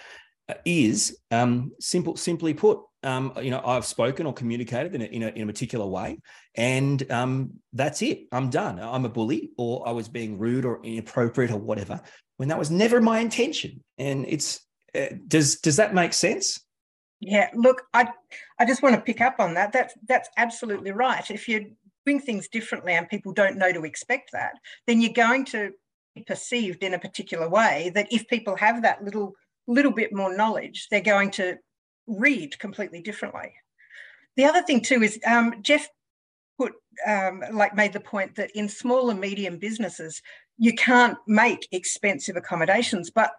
uh, 0.49 0.55
is 0.65 1.17
um, 1.31 1.71
simple. 1.79 2.15
Simply 2.15 2.53
put, 2.53 2.79
um, 3.03 3.33
you 3.41 3.51
know, 3.51 3.61
I've 3.63 3.85
spoken 3.85 4.25
or 4.25 4.33
communicated 4.33 4.95
in 4.95 5.01
a, 5.01 5.05
in 5.05 5.23
a, 5.23 5.27
in 5.29 5.43
a 5.43 5.45
particular 5.45 5.85
way, 5.85 6.19
and 6.55 7.09
um, 7.11 7.51
that's 7.73 8.01
it. 8.01 8.27
I'm 8.31 8.49
done. 8.49 8.79
I'm 8.79 9.05
a 9.05 9.09
bully, 9.09 9.51
or 9.57 9.87
I 9.87 9.91
was 9.91 10.07
being 10.07 10.37
rude 10.37 10.65
or 10.65 10.81
inappropriate 10.83 11.51
or 11.51 11.57
whatever, 11.57 12.01
when 12.37 12.49
that 12.49 12.57
was 12.57 12.71
never 12.71 13.01
my 13.01 13.19
intention. 13.19 13.83
And 13.97 14.25
it's 14.27 14.59
uh, 14.95 15.07
does 15.27 15.59
does 15.59 15.77
that 15.77 15.93
make 15.93 16.13
sense? 16.13 16.59
Yeah. 17.19 17.49
Look, 17.53 17.83
I 17.93 18.09
I 18.59 18.65
just 18.65 18.83
want 18.83 18.95
to 18.95 19.01
pick 19.01 19.21
up 19.21 19.35
on 19.39 19.53
that. 19.55 19.71
That's 19.71 19.93
that's 20.07 20.29
absolutely 20.37 20.91
right. 20.91 21.29
If 21.29 21.47
you're 21.47 21.63
doing 22.05 22.19
things 22.19 22.47
differently 22.47 22.93
and 22.93 23.07
people 23.07 23.33
don't 23.33 23.57
know 23.57 23.71
to 23.71 23.85
expect 23.85 24.31
that, 24.33 24.53
then 24.87 25.01
you're 25.01 25.13
going 25.13 25.45
to 25.45 25.71
be 26.15 26.23
perceived 26.23 26.83
in 26.83 26.93
a 26.93 26.99
particular 26.99 27.49
way. 27.49 27.91
That 27.95 28.11
if 28.11 28.27
people 28.27 28.55
have 28.57 28.81
that 28.81 29.03
little 29.03 29.33
little 29.67 29.91
bit 29.91 30.13
more 30.13 30.35
knowledge, 30.35 30.87
they're 30.91 31.01
going 31.01 31.31
to 31.31 31.57
read 32.07 32.57
completely 32.59 33.01
differently. 33.01 33.53
The 34.35 34.45
other 34.45 34.61
thing 34.61 34.81
too 34.81 35.03
is 35.03 35.19
um, 35.25 35.55
Jeff 35.61 35.87
put 36.57 36.73
um, 37.07 37.43
like 37.51 37.75
made 37.75 37.93
the 37.93 37.99
point 37.99 38.35
that 38.35 38.51
in 38.55 38.67
small 38.69 39.09
and 39.09 39.19
medium 39.19 39.57
businesses 39.57 40.21
you 40.57 40.73
can't 40.73 41.17
make 41.27 41.67
expensive 41.71 42.35
accommodations, 42.35 43.09
but 43.09 43.31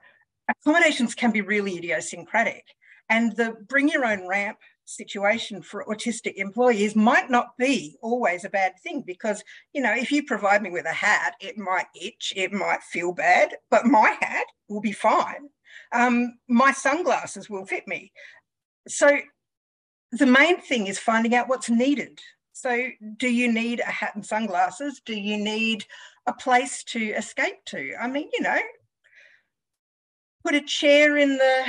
accommodations 0.49 1.15
can 1.15 1.31
be 1.31 1.41
really 1.41 1.77
idiosyncratic. 1.77 2.65
And 3.09 3.37
the 3.37 3.57
bring 3.69 3.89
your 3.89 4.05
own 4.05 4.27
ramp 4.27 4.59
situation 4.87 5.63
for 5.63 5.85
autistic 5.87 6.35
employees 6.37 6.95
might 6.95 7.31
not 7.31 7.57
be 7.59 7.97
always 8.03 8.45
a 8.45 8.51
bad 8.51 8.73
thing 8.83 9.03
because 9.07 9.43
you 9.73 9.81
know 9.81 9.95
if 9.95 10.13
you 10.13 10.23
provide 10.23 10.63
me 10.63 10.71
with 10.71 10.85
a 10.85 10.93
hat 10.93 11.35
it 11.41 11.57
might 11.57 11.87
itch 11.95 12.35
it 12.37 12.53
might 12.53 12.83
feel 12.83 13.13
bad 13.13 13.55
but 13.71 13.87
my 13.87 14.15
hat 14.21 14.45
will 14.69 14.83
be 14.83 14.93
fine 14.93 15.49
um, 15.93 16.35
my 16.49 16.71
sunglasses 16.71 17.49
will 17.49 17.65
fit 17.65 17.89
me 17.89 18.13
so 18.89 19.19
the 20.13 20.27
main 20.27 20.61
thing 20.61 20.87
is 20.87 20.99
finding 20.99 21.35
out 21.35 21.49
what's 21.49 21.71
needed. 21.71 22.21
So, 22.53 22.89
do 23.17 23.29
you 23.29 23.53
need 23.53 23.81
a 23.81 23.91
hat 23.91 24.15
and 24.15 24.25
sunglasses? 24.25 25.01
Do 25.05 25.15
you 25.15 25.37
need 25.37 25.85
a 26.27 26.33
place 26.33 26.85
to 26.85 27.01
escape 27.01 27.65
to? 27.67 27.95
I 28.01 28.07
mean, 28.07 28.31
you 28.33 28.43
know, 28.43 28.59
put 30.45 30.55
a 30.55 30.61
chair 30.61 31.17
in 31.17 31.37
the 31.37 31.65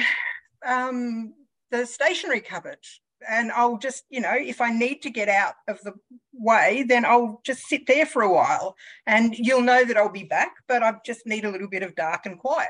um, 0.65 1.33
the 1.71 1.85
stationery 1.85 2.41
cupboard, 2.41 2.85
and 3.27 3.51
I'll 3.51 3.79
just, 3.79 4.03
you 4.09 4.21
know, 4.21 4.35
if 4.35 4.61
I 4.61 4.71
need 4.71 5.01
to 5.01 5.09
get 5.09 5.27
out 5.27 5.55
of 5.67 5.81
the 5.81 5.93
way, 6.33 6.85
then 6.87 7.03
I'll 7.03 7.41
just 7.43 7.63
sit 7.67 7.87
there 7.87 8.05
for 8.05 8.21
a 8.21 8.31
while, 8.31 8.75
and 9.07 9.35
you'll 9.35 9.61
know 9.61 9.85
that 9.85 9.97
I'll 9.97 10.09
be 10.09 10.23
back. 10.23 10.53
But 10.67 10.83
I 10.83 10.93
just 11.03 11.25
need 11.25 11.45
a 11.45 11.51
little 11.51 11.69
bit 11.69 11.83
of 11.83 11.95
dark 11.95 12.27
and 12.27 12.37
quiet 12.37 12.69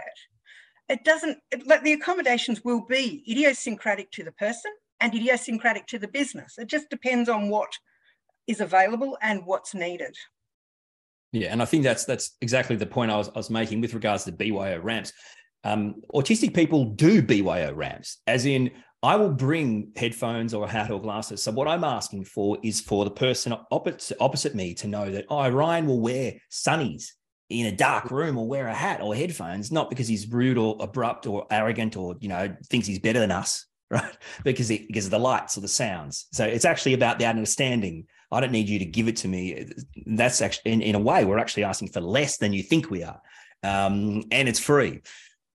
it 0.90 1.04
doesn't 1.04 1.38
like 1.66 1.84
the 1.84 1.94
accommodations 1.94 2.64
will 2.64 2.86
be 2.86 3.24
idiosyncratic 3.30 4.12
to 4.12 4.24
the 4.24 4.32
person 4.34 4.72
and 5.00 5.14
idiosyncratic 5.14 5.88
to 5.88 6.00
the 6.00 6.08
business. 6.08 6.56
It 6.58 6.68
just 6.68 6.90
depends 6.90 7.30
on 7.30 7.50
what 7.50 7.72
is 8.48 8.62
available 8.62 9.18
and 9.22 9.46
what's 9.46 9.74
needed. 9.74 10.16
Yeah 11.32 11.52
and 11.52 11.62
i 11.62 11.66
think 11.66 11.84
that's 11.84 12.06
that's 12.06 12.38
exactly 12.40 12.78
the 12.78 12.86
point 12.86 13.12
i 13.12 13.18
was, 13.18 13.28
I 13.28 13.38
was 13.38 13.50
making 13.50 13.82
with 13.82 13.94
regards 13.94 14.24
to 14.24 14.32
byo 14.32 14.82
ramps. 14.82 15.12
Um, 15.64 15.96
autistic 16.14 16.54
people 16.54 16.86
do 16.86 17.22
byo 17.22 17.76
ramps 17.76 18.22
as 18.28 18.46
in 18.46 18.72
I 19.04 19.18
will 19.18 19.34
bring 19.34 19.92
headphones 19.96 20.56
or 20.56 20.66
a 20.66 20.68
hat 20.68 20.90
or 20.90 21.00
glasses. 21.00 21.44
So 21.44 21.52
what 21.52 21.68
I'm 21.68 21.84
asking 21.84 22.26
for 22.26 22.58
is 22.64 22.82
for 22.82 23.06
the 23.06 23.12
person 23.12 23.54
opposite, 23.70 24.18
opposite 24.20 24.56
me 24.56 24.74
to 24.76 24.88
know 24.88 25.12
that, 25.12 25.26
oh, 25.30 25.48
Ryan 25.48 25.86
will 25.86 26.00
wear 26.00 26.34
sunnies 26.50 27.12
in 27.50 27.68
a 27.68 27.72
dark 27.72 28.12
room 28.12 28.38
or 28.38 28.48
wear 28.48 28.68
a 28.68 28.74
hat 28.74 29.02
or 29.02 29.16
headphones, 29.16 29.72
not 29.72 29.90
because 29.90 30.08
he's 30.08 30.28
rude 30.28 30.58
or 30.58 30.78
abrupt 30.80 31.28
or 31.28 31.46
arrogant 31.52 31.96
or, 31.96 32.16
you 32.20 32.30
know, 32.30 32.56
thinks 32.68 32.88
he's 32.88 33.00
better 33.00 33.20
than 33.20 33.32
us, 33.32 33.66
right? 33.92 34.18
Because, 34.44 34.68
he, 34.68 34.86
because 34.88 35.06
of 35.06 35.12
the 35.12 35.20
lights 35.20 35.58
or 35.58 35.62
the 35.62 35.68
sounds. 35.68 36.28
So 36.32 36.46
it's 36.46 36.66
actually 36.66 36.94
about 36.94 37.20
the 37.20 37.26
understanding. 37.26 38.06
I 38.32 38.40
don't 38.40 38.52
need 38.52 38.68
you 38.68 38.80
to 38.80 38.86
give 38.86 39.08
it 39.08 39.18
to 39.18 39.28
me. 39.28 39.68
That's 40.06 40.42
actually, 40.42 40.72
in, 40.72 40.82
in 40.82 40.96
a 40.96 41.00
way, 41.00 41.24
we're 41.26 41.38
actually 41.38 41.64
asking 41.66 41.90
for 41.90 42.02
less 42.02 42.38
than 42.38 42.54
you 42.54 42.64
think 42.64 42.90
we 42.90 43.04
are. 43.04 43.22
Um, 43.64 44.24
and 44.32 44.50
it's 44.50 44.60
free. 44.60 45.02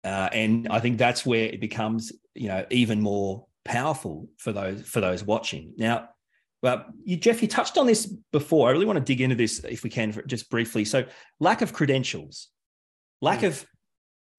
Uh, 0.03 0.29
and 0.33 0.69
I 0.69 0.81
think 0.81 0.99
that's 0.99 1.27
where 1.27 1.47
it 1.47 1.61
becomes, 1.61 2.13
you 2.35 2.49
know, 2.49 2.65
even 2.71 3.01
more 3.01 3.47
powerful 3.65 4.29
for 4.39 4.53
those 4.53 4.83
for 4.83 5.01
those 5.01 5.23
watching. 5.23 5.75
Now, 5.77 6.09
well, 6.63 6.85
you, 7.05 7.17
Jeff, 7.17 7.41
you 7.41 7.49
touched 7.49 7.79
on 7.79 7.87
this 7.87 8.07
before. 8.33 8.69
I 8.69 8.73
really 8.73 8.85
want 8.85 8.99
to 8.99 9.05
dig 9.05 9.21
into 9.21 9.37
this 9.37 9.61
if 9.65 9.83
we 9.83 9.91
can, 9.91 10.15
just 10.27 10.51
briefly. 10.51 10.85
So, 10.85 11.05
lack 11.39 11.63
of 11.63 11.73
credentials, 11.73 12.49
lack 13.23 13.41
mm. 13.41 13.49
of 13.49 13.67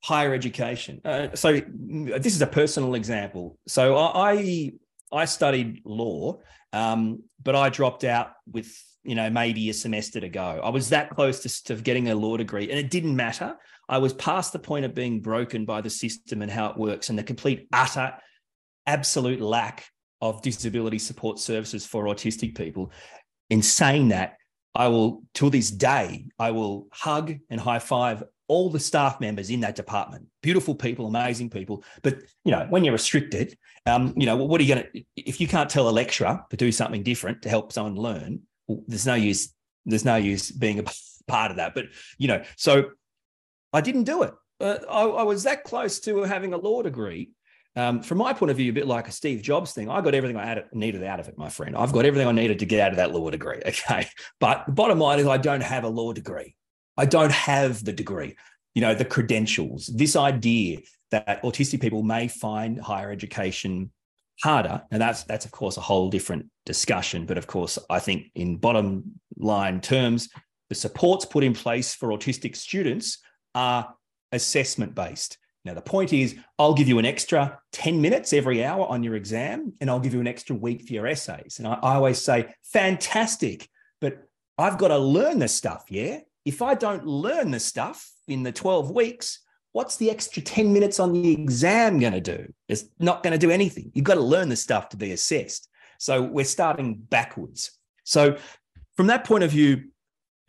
higher 0.03 0.33
education. 0.33 1.01
Uh, 1.03 1.29
so, 1.33 1.59
mm, 1.59 2.21
this 2.21 2.35
is 2.35 2.41
a 2.41 2.47
personal 2.47 2.93
example. 2.93 3.57
So, 3.67 3.97
I 3.97 4.71
I 5.11 5.25
studied 5.25 5.81
law, 5.83 6.39
um, 6.73 7.23
but 7.41 7.55
I 7.55 7.69
dropped 7.69 8.03
out 8.03 8.33
with 8.51 8.71
you 9.03 9.15
know 9.15 9.31
maybe 9.31 9.69
a 9.71 9.73
semester 9.73 10.19
to 10.19 10.29
go. 10.29 10.61
I 10.63 10.69
was 10.69 10.89
that 10.89 11.09
close 11.09 11.39
to, 11.39 11.63
to 11.65 11.81
getting 11.81 12.09
a 12.09 12.15
law 12.15 12.37
degree, 12.37 12.69
and 12.69 12.77
it 12.77 12.91
didn't 12.91 13.15
matter. 13.15 13.55
I 13.89 13.97
was 13.97 14.13
past 14.13 14.53
the 14.53 14.59
point 14.59 14.85
of 14.85 14.93
being 14.93 15.21
broken 15.21 15.65
by 15.65 15.81
the 15.81 15.89
system 15.89 16.43
and 16.43 16.51
how 16.51 16.69
it 16.69 16.77
works, 16.77 17.09
and 17.09 17.17
the 17.17 17.23
complete 17.23 17.67
utter, 17.73 18.13
absolute 18.85 19.41
lack 19.41 19.85
of 20.21 20.41
disability 20.41 20.99
support 20.99 21.39
services 21.39 21.85
for 21.85 22.05
autistic 22.05 22.55
people. 22.55 22.91
In 23.49 23.61
saying 23.61 24.09
that, 24.09 24.37
I 24.73 24.87
will, 24.87 25.23
till 25.33 25.49
this 25.49 25.69
day, 25.69 26.27
I 26.39 26.51
will 26.51 26.87
hug 26.91 27.33
and 27.49 27.59
high 27.59 27.79
five 27.79 28.23
all 28.51 28.69
the 28.69 28.79
staff 28.81 29.21
members 29.21 29.49
in 29.49 29.61
that 29.61 29.75
department. 29.75 30.27
Beautiful 30.43 30.75
people, 30.75 31.07
amazing 31.07 31.49
people. 31.49 31.85
But 32.01 32.17
you 32.43 32.51
know, 32.51 32.67
when 32.69 32.83
you're 32.83 32.91
restricted, 32.91 33.57
um, 33.85 34.13
you 34.17 34.25
know, 34.25 34.35
what 34.35 34.59
are 34.59 34.63
you 34.65 34.75
going 34.75 34.87
to? 34.93 35.03
If 35.15 35.39
you 35.39 35.47
can't 35.47 35.69
tell 35.69 35.87
a 35.87 35.89
lecturer 35.89 36.43
to 36.49 36.57
do 36.57 36.69
something 36.69 37.01
different 37.01 37.43
to 37.43 37.49
help 37.49 37.71
someone 37.71 37.95
learn, 37.95 38.41
well, 38.67 38.83
there's 38.87 39.07
no 39.07 39.13
use. 39.13 39.53
There's 39.85 40.03
no 40.03 40.17
use 40.17 40.51
being 40.51 40.79
a 40.79 40.83
part 41.27 41.51
of 41.51 41.57
that. 41.57 41.73
But 41.73 41.85
you 42.17 42.27
know, 42.27 42.43
so 42.57 42.89
I 43.71 43.79
didn't 43.79 44.03
do 44.03 44.23
it. 44.23 44.33
Uh, 44.59 44.79
I, 44.89 45.03
I 45.03 45.23
was 45.23 45.43
that 45.43 45.63
close 45.63 46.01
to 46.01 46.23
having 46.23 46.53
a 46.53 46.57
law 46.57 46.81
degree, 46.81 47.31
um, 47.75 48.01
from 48.01 48.17
my 48.17 48.33
point 48.33 48.51
of 48.51 48.57
view, 48.57 48.71
a 48.71 48.73
bit 48.73 48.87
like 48.87 49.07
a 49.07 49.11
Steve 49.11 49.41
Jobs 49.41 49.71
thing, 49.71 49.89
I 49.89 50.01
got 50.01 50.13
everything 50.13 50.37
I 50.37 50.63
needed 50.73 51.03
out 51.03 51.19
of 51.19 51.27
it, 51.27 51.37
my 51.37 51.49
friend. 51.49 51.75
I've 51.75 51.93
got 51.93 52.05
everything 52.05 52.27
I 52.27 52.33
needed 52.33 52.59
to 52.59 52.65
get 52.65 52.81
out 52.81 52.91
of 52.91 52.97
that 52.97 53.13
law 53.13 53.29
degree. 53.29 53.61
Okay. 53.65 54.07
But 54.39 54.65
the 54.65 54.73
bottom 54.73 54.99
line 54.99 55.19
is, 55.19 55.27
I 55.27 55.37
don't 55.37 55.63
have 55.63 55.83
a 55.83 55.89
law 55.89 56.11
degree. 56.11 56.55
I 56.97 57.05
don't 57.05 57.31
have 57.31 57.83
the 57.83 57.93
degree, 57.93 58.35
you 58.75 58.81
know, 58.81 58.93
the 58.93 59.05
credentials. 59.05 59.87
This 59.87 60.15
idea 60.15 60.79
that 61.11 61.41
autistic 61.43 61.81
people 61.81 62.03
may 62.03 62.27
find 62.27 62.79
higher 62.79 63.11
education 63.11 63.91
harder. 64.43 64.81
And 64.91 65.01
that's 65.01 65.23
that's 65.23 65.45
of 65.45 65.51
course 65.51 65.77
a 65.77 65.81
whole 65.81 66.09
different 66.09 66.47
discussion. 66.65 67.25
But 67.25 67.37
of 67.37 67.47
course, 67.47 67.77
I 67.89 67.99
think 67.99 68.27
in 68.35 68.57
bottom 68.57 69.19
line 69.37 69.81
terms, 69.81 70.29
the 70.69 70.75
supports 70.75 71.25
put 71.25 71.43
in 71.43 71.53
place 71.53 71.93
for 71.93 72.09
autistic 72.09 72.55
students 72.55 73.19
are 73.55 73.93
assessment 74.31 74.95
based. 74.95 75.37
Now, 75.63 75.75
the 75.75 75.81
point 75.81 76.11
is, 76.11 76.35
I'll 76.57 76.73
give 76.73 76.87
you 76.87 76.97
an 76.97 77.05
extra 77.05 77.59
10 77.73 78.01
minutes 78.01 78.33
every 78.33 78.63
hour 78.63 78.87
on 78.87 79.03
your 79.03 79.15
exam, 79.15 79.73
and 79.79 79.89
I'll 79.89 79.99
give 79.99 80.13
you 80.13 80.19
an 80.19 80.27
extra 80.27 80.55
week 80.55 80.87
for 80.87 80.93
your 80.93 81.05
essays. 81.05 81.59
And 81.59 81.67
I, 81.67 81.73
I 81.73 81.95
always 81.95 82.19
say, 82.19 82.53
fantastic, 82.63 83.69
but 83.99 84.23
I've 84.57 84.77
got 84.77 84.87
to 84.87 84.97
learn 84.97 85.39
the 85.39 85.47
stuff. 85.47 85.85
Yeah. 85.89 86.19
If 86.45 86.61
I 86.61 86.73
don't 86.73 87.05
learn 87.05 87.51
the 87.51 87.59
stuff 87.59 88.11
in 88.27 88.41
the 88.41 88.51
12 88.51 88.89
weeks, 88.89 89.39
what's 89.71 89.97
the 89.97 90.09
extra 90.09 90.41
10 90.41 90.73
minutes 90.73 90.99
on 90.99 91.13
the 91.13 91.31
exam 91.31 91.99
going 91.99 92.13
to 92.13 92.21
do? 92.21 92.51
It's 92.67 92.85
not 92.99 93.21
going 93.21 93.33
to 93.33 93.37
do 93.37 93.51
anything. 93.51 93.91
You've 93.93 94.05
got 94.05 94.15
to 94.15 94.21
learn 94.21 94.49
the 94.49 94.55
stuff 94.55 94.89
to 94.89 94.97
be 94.97 95.11
assessed. 95.11 95.69
So 95.99 96.23
we're 96.23 96.45
starting 96.45 96.95
backwards. 96.95 97.77
So, 98.03 98.37
from 98.97 99.07
that 99.07 99.23
point 99.23 99.43
of 99.43 99.51
view, 99.51 99.90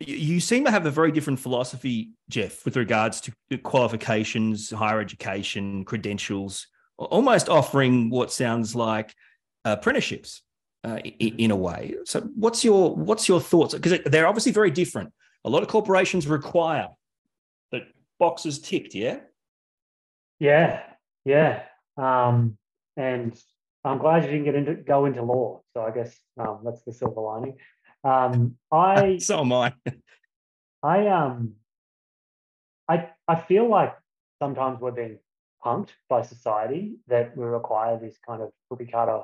you 0.07 0.39
seem 0.39 0.65
to 0.65 0.71
have 0.71 0.85
a 0.85 0.91
very 0.91 1.11
different 1.11 1.39
philosophy, 1.39 2.11
Jeff, 2.29 2.65
with 2.65 2.75
regards 2.75 3.21
to 3.21 3.57
qualifications, 3.59 4.69
higher 4.71 4.99
education, 4.99 5.85
credentials, 5.85 6.67
almost 6.97 7.49
offering 7.49 8.09
what 8.09 8.31
sounds 8.31 8.75
like 8.75 9.13
apprenticeships 9.65 10.41
uh, 10.83 10.97
in, 10.97 11.51
a 11.51 11.55
way. 11.55 11.95
So, 12.05 12.21
what's 12.35 12.63
your 12.63 12.95
what's 12.95 13.27
your 13.27 13.39
thoughts? 13.39 13.73
Because 13.73 13.99
they're 14.05 14.27
obviously 14.27 14.51
very 14.51 14.71
different. 14.71 15.13
A 15.45 15.49
lot 15.49 15.63
of 15.63 15.69
corporations 15.69 16.27
require 16.27 16.89
that 17.71 17.83
boxes 18.19 18.59
ticked. 18.59 18.95
Yeah. 18.95 19.19
Yeah, 20.39 20.81
yeah, 21.25 21.63
um, 21.95 22.57
and 22.97 23.33
I'm 23.85 23.97
glad 23.97 24.23
you 24.23 24.31
didn't 24.31 24.45
get 24.45 24.55
into 24.55 24.75
go 24.75 25.05
into 25.05 25.23
law. 25.23 25.61
So 25.73 25.81
I 25.81 25.91
guess 25.91 26.13
um, 26.37 26.59
that's 26.65 26.83
the 26.83 26.91
silver 26.91 27.21
lining. 27.21 27.57
Um, 28.03 28.55
I 28.71 29.17
so 29.17 29.41
am 29.41 29.53
I. 29.53 29.73
I 30.81 31.07
um, 31.07 31.53
I 32.89 33.09
I 33.27 33.35
feel 33.35 33.69
like 33.69 33.95
sometimes 34.41 34.79
we're 34.81 34.91
being 34.91 35.19
punked 35.63 35.91
by 36.09 36.21
society 36.21 36.97
that 37.07 37.37
we 37.37 37.45
require 37.45 37.97
this 37.97 38.17
kind 38.25 38.41
of 38.41 38.51
cookie 38.69 38.91
cutter 38.91 39.21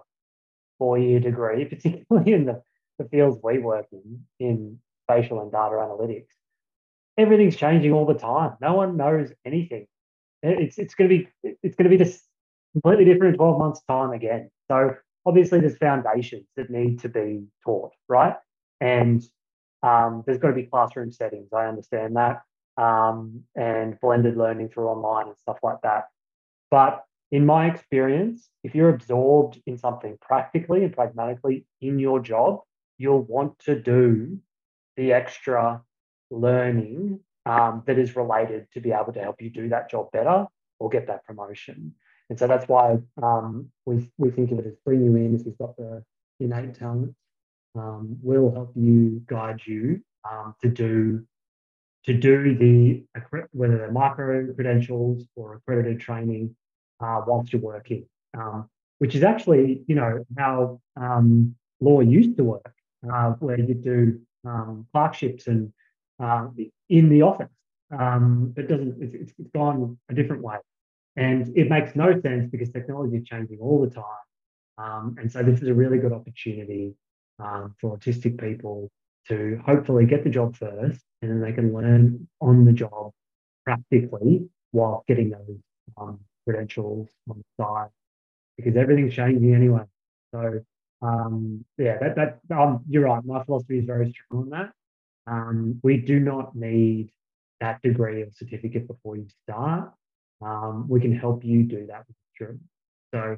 four 0.77 0.97
year 0.97 1.19
degree, 1.19 1.65
particularly 1.73 2.33
in 2.33 2.45
the, 2.45 2.61
the 2.97 3.05
fields 3.05 3.37
we 3.43 3.59
work 3.59 3.85
in, 3.91 4.23
in 4.39 4.79
spatial 5.05 5.41
and 5.41 5.51
data 5.51 5.75
analytics. 5.75 6.27
Everything's 7.17 7.57
changing 7.57 7.91
all 7.91 8.05
the 8.05 8.13
time. 8.13 8.53
No 8.61 8.73
one 8.73 8.95
knows 8.95 9.31
anything. 9.45 9.85
It's 10.41 10.77
it's 10.77 10.95
going 10.95 11.09
to 11.09 11.17
be 11.17 11.27
it's 11.63 11.75
going 11.75 11.89
to 11.91 11.97
be 11.97 12.01
this 12.01 12.23
completely 12.71 13.03
different 13.03 13.33
in 13.33 13.37
12 13.37 13.59
months' 13.59 13.81
time 13.89 14.11
again. 14.11 14.49
So 14.69 14.95
obviously 15.25 15.59
there's 15.59 15.77
foundations 15.77 16.45
that 16.55 16.69
need 16.69 17.01
to 17.01 17.09
be 17.09 17.43
taught, 17.65 17.91
right? 18.07 18.35
And 18.81 19.23
um, 19.83 20.23
there's 20.25 20.37
got 20.37 20.49
to 20.49 20.53
be 20.53 20.63
classroom 20.63 21.11
settings. 21.11 21.53
I 21.53 21.67
understand 21.67 22.15
that. 22.15 22.41
Um, 22.77 23.43
and 23.55 23.99
blended 23.99 24.37
learning 24.37 24.69
through 24.69 24.87
online 24.87 25.27
and 25.27 25.37
stuff 25.37 25.57
like 25.61 25.81
that. 25.83 26.05
But 26.71 27.03
in 27.31 27.45
my 27.45 27.67
experience, 27.67 28.49
if 28.63 28.73
you're 28.73 28.89
absorbed 28.89 29.61
in 29.65 29.77
something 29.77 30.17
practically 30.21 30.83
and 30.83 30.93
pragmatically 30.93 31.65
in 31.81 31.99
your 31.99 32.19
job, 32.19 32.61
you'll 32.97 33.23
want 33.23 33.59
to 33.59 33.79
do 33.79 34.39
the 34.97 35.13
extra 35.13 35.81
learning 36.31 37.19
um, 37.45 37.83
that 37.85 37.97
is 37.97 38.15
related 38.15 38.67
to 38.73 38.81
be 38.81 38.91
able 38.91 39.13
to 39.13 39.21
help 39.21 39.41
you 39.41 39.49
do 39.49 39.69
that 39.69 39.89
job 39.89 40.11
better 40.11 40.45
or 40.79 40.89
get 40.89 41.07
that 41.07 41.25
promotion. 41.25 41.93
And 42.29 42.37
so 42.37 42.47
that's 42.47 42.67
why 42.67 42.97
um, 43.21 43.69
we, 43.85 44.09
we 44.17 44.29
think 44.29 44.51
of 44.51 44.59
it 44.59 44.67
as 44.67 44.75
bring 44.85 45.03
you 45.03 45.15
in 45.15 45.35
if 45.35 45.45
you've 45.45 45.57
got 45.57 45.75
the 45.77 46.03
innate 46.39 46.75
talent. 46.75 47.15
Um, 47.75 48.17
we'll 48.21 48.51
help 48.51 48.71
you 48.75 49.21
guide 49.27 49.61
you 49.65 50.01
um, 50.29 50.55
to 50.61 50.69
do 50.69 51.25
to 52.05 52.13
do 52.13 52.55
the 52.57 53.03
whether 53.51 53.77
they're 53.77 53.91
micro 53.91 54.51
credentials 54.53 55.23
or 55.35 55.55
accredited 55.55 55.99
training 55.99 56.55
uh, 56.99 57.21
whilst 57.27 57.53
you're 57.53 57.61
working, 57.61 58.05
um, 58.37 58.69
which 58.99 59.15
is 59.15 59.23
actually 59.23 59.83
you 59.87 59.95
know 59.95 60.25
how 60.37 60.81
um, 60.99 61.55
law 61.79 61.99
used 61.99 62.37
to 62.37 62.43
work, 62.43 62.73
uh, 63.11 63.31
where 63.39 63.59
you 63.59 63.73
do 63.73 64.19
um, 64.45 64.87
clerkships 64.91 65.47
and 65.47 65.71
uh, 66.19 66.47
in 66.89 67.09
the 67.09 67.21
office. 67.21 67.49
But 67.91 68.67
doesn't 68.67 68.95
it's, 69.01 69.33
it's 69.37 69.49
gone 69.53 69.97
a 70.09 70.13
different 70.13 70.41
way, 70.41 70.57
and 71.15 71.55
it 71.55 71.69
makes 71.69 71.95
no 71.95 72.19
sense 72.21 72.49
because 72.49 72.71
technology 72.71 73.17
is 73.17 73.27
changing 73.27 73.59
all 73.61 73.81
the 73.81 73.89
time. 73.89 75.15
And 75.17 75.31
so 75.31 75.43
this 75.43 75.61
is 75.61 75.67
a 75.67 75.73
really 75.73 75.97
good 75.97 76.13
opportunity 76.13 76.95
um, 77.39 77.75
for 77.79 77.97
autistic 77.97 78.39
people 78.39 78.89
to 79.27 79.59
hopefully 79.65 80.05
get 80.05 80.23
the 80.23 80.29
job 80.29 80.55
first, 80.55 81.01
and 81.21 81.31
then 81.31 81.41
they 81.41 81.51
can 81.51 81.73
learn 81.73 82.27
on 82.41 82.65
the 82.65 82.73
job 82.73 83.11
practically 83.65 84.47
while 84.71 85.03
getting 85.07 85.29
those 85.29 85.57
um, 85.97 86.19
credentials 86.45 87.09
on 87.29 87.37
the 87.37 87.63
side 87.63 87.89
because 88.57 88.75
everything's 88.75 89.13
changing 89.13 89.53
anyway. 89.53 89.83
So 90.33 90.59
um, 91.01 91.63
yeah, 91.77 91.97
that 91.99 92.15
that 92.15 92.55
um, 92.55 92.83
you're 92.89 93.05
right. 93.05 93.23
My 93.23 93.43
philosophy 93.43 93.79
is 93.79 93.85
very 93.85 94.11
strong 94.11 94.43
on 94.43 94.49
that. 94.49 94.71
Um, 95.27 95.79
we 95.83 95.97
do 95.97 96.19
not 96.19 96.55
need 96.55 97.11
that 97.61 97.81
degree 97.81 98.21
of 98.21 98.33
certificate 98.33 98.87
before 98.87 99.15
you 99.15 99.27
start. 99.43 99.91
Um, 100.41 100.87
we 100.89 100.99
can 100.99 101.15
help 101.15 101.43
you 101.43 101.63
do 101.63 101.87
that 101.87 102.05
with 102.07 102.17
children. 102.37 102.61
So 103.13 103.37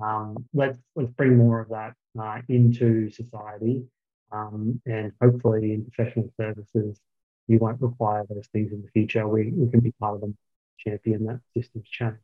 um, 0.00 0.46
let's 0.54 0.78
let's 0.96 1.10
bring 1.10 1.36
more 1.36 1.60
of 1.60 1.68
that 1.70 1.94
uh, 2.18 2.40
into 2.48 3.10
society, 3.10 3.84
um, 4.30 4.80
and 4.86 5.12
hopefully 5.20 5.74
in 5.74 5.90
professional 5.90 6.32
services, 6.40 7.00
you 7.48 7.58
won't 7.58 7.80
require 7.80 8.24
those 8.28 8.46
things 8.52 8.72
in 8.72 8.82
the 8.82 8.88
future. 8.88 9.26
We 9.28 9.50
we 9.50 9.70
can 9.70 9.80
be 9.80 9.92
part 9.92 10.14
of 10.14 10.20
them, 10.20 10.36
champion 10.78 11.26
that 11.26 11.40
systems 11.54 11.88
change 11.88 12.18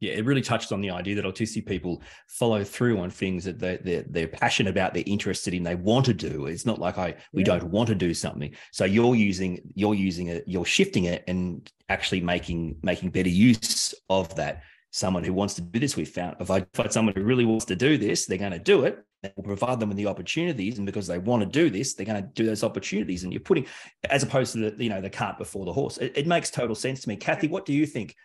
yeah, 0.00 0.14
it 0.14 0.24
really 0.24 0.40
touched 0.40 0.72
on 0.72 0.80
the 0.80 0.90
idea 0.90 1.14
that 1.16 1.26
autistic 1.26 1.66
people 1.66 2.02
follow 2.26 2.64
through 2.64 2.98
on 3.00 3.10
things 3.10 3.44
that 3.44 3.58
they're, 3.58 3.76
they're, 3.76 4.04
they're 4.08 4.28
passionate 4.28 4.70
about, 4.70 4.94
they're 4.94 5.04
interested 5.06 5.52
in, 5.52 5.62
they 5.62 5.74
want 5.74 6.06
to 6.06 6.14
do. 6.14 6.46
It's 6.46 6.64
not 6.64 6.78
like 6.78 6.96
I 6.96 7.16
we 7.34 7.42
yeah. 7.42 7.58
don't 7.58 7.64
want 7.64 7.88
to 7.88 7.94
do 7.94 8.14
something. 8.14 8.54
So 8.72 8.86
you're 8.86 9.14
using 9.14 9.60
you're 9.74 9.94
using 9.94 10.28
it, 10.28 10.44
you're 10.46 10.64
shifting 10.64 11.04
it, 11.04 11.22
and 11.28 11.70
actually 11.90 12.22
making 12.22 12.76
making 12.82 13.10
better 13.10 13.28
use 13.28 13.94
of 14.08 14.34
that. 14.36 14.62
Someone 14.92 15.22
who 15.22 15.32
wants 15.32 15.54
to 15.54 15.60
do 15.60 15.78
this, 15.78 15.96
we 15.96 16.04
found 16.04 16.36
if 16.40 16.50
I 16.50 16.66
find 16.74 16.92
someone 16.92 17.14
who 17.14 17.22
really 17.22 17.44
wants 17.44 17.64
to 17.66 17.76
do 17.76 17.96
this, 17.96 18.26
they're 18.26 18.38
going 18.38 18.52
to 18.52 18.58
do 18.58 18.84
it. 18.84 19.04
We'll 19.36 19.44
provide 19.44 19.78
them 19.78 19.90
with 19.90 19.98
the 19.98 20.06
opportunities, 20.06 20.78
and 20.78 20.86
because 20.86 21.06
they 21.06 21.18
want 21.18 21.42
to 21.42 21.46
do 21.46 21.70
this, 21.70 21.94
they're 21.94 22.06
going 22.06 22.22
to 22.22 22.28
do 22.28 22.46
those 22.46 22.64
opportunities. 22.64 23.22
And 23.22 23.32
you're 23.32 23.40
putting, 23.40 23.66
as 24.08 24.22
opposed 24.22 24.54
to 24.54 24.70
the 24.70 24.82
you 24.82 24.90
know 24.90 25.00
the 25.00 25.10
cart 25.10 25.38
before 25.38 25.64
the 25.64 25.72
horse. 25.72 25.98
It, 25.98 26.12
it 26.16 26.26
makes 26.26 26.50
total 26.50 26.74
sense 26.74 27.02
to 27.02 27.08
me. 27.08 27.16
Kathy, 27.16 27.46
what 27.46 27.66
do 27.66 27.72
you 27.72 27.86
think? 27.86 28.16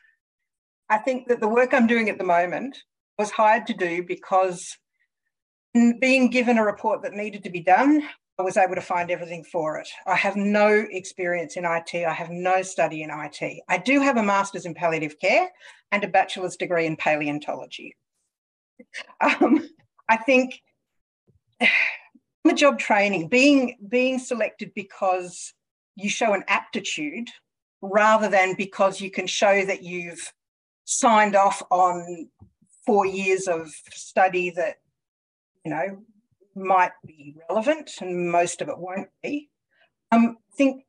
I 0.89 0.97
think 0.97 1.27
that 1.27 1.39
the 1.39 1.47
work 1.47 1.73
I'm 1.73 1.87
doing 1.87 2.09
at 2.09 2.17
the 2.17 2.23
moment 2.23 2.77
was 3.17 3.31
hired 3.31 3.67
to 3.67 3.73
do 3.73 4.03
because 4.03 4.77
mm, 5.75 5.99
being 5.99 6.29
given 6.29 6.57
a 6.57 6.65
report 6.65 7.01
that 7.03 7.13
needed 7.13 7.43
to 7.43 7.49
be 7.49 7.61
done, 7.61 8.01
I 8.37 8.43
was 8.43 8.57
able 8.57 8.75
to 8.75 8.81
find 8.81 9.11
everything 9.11 9.43
for 9.43 9.77
it. 9.77 9.87
I 10.05 10.15
have 10.15 10.35
no 10.35 10.85
experience 10.91 11.55
in 11.55 11.63
IT. 11.63 11.95
I 11.95 12.13
have 12.13 12.29
no 12.29 12.61
study 12.61 13.01
in 13.01 13.09
IT. 13.09 13.61
I 13.69 13.77
do 13.77 14.01
have 14.01 14.17
a 14.17 14.23
master's 14.23 14.65
in 14.65 14.73
palliative 14.73 15.19
care 15.19 15.49
and 15.91 16.03
a 16.03 16.07
bachelor's 16.07 16.57
degree 16.57 16.85
in 16.85 16.97
paleontology. 16.97 17.95
Um, 19.21 19.69
I 20.09 20.17
think 20.17 20.61
the 22.43 22.53
job 22.53 22.77
training, 22.77 23.29
being 23.29 23.77
being 23.87 24.19
selected 24.19 24.71
because 24.75 25.53
you 25.95 26.09
show 26.09 26.33
an 26.33 26.43
aptitude 26.47 27.29
rather 27.81 28.27
than 28.27 28.55
because 28.55 28.99
you 28.99 29.09
can 29.09 29.27
show 29.27 29.65
that 29.65 29.81
you've 29.81 30.33
signed 30.83 31.35
off 31.35 31.63
on 31.71 32.29
four 32.85 33.05
years 33.05 33.47
of 33.47 33.71
study 33.91 34.51
that, 34.51 34.75
you 35.63 35.71
know, 35.71 35.99
might 36.55 36.91
be 37.05 37.35
relevant 37.49 37.91
and 38.01 38.31
most 38.31 38.61
of 38.61 38.69
it 38.69 38.77
won't 38.77 39.09
be. 39.21 39.49
Um, 40.11 40.37
I 40.53 40.55
think 40.55 40.85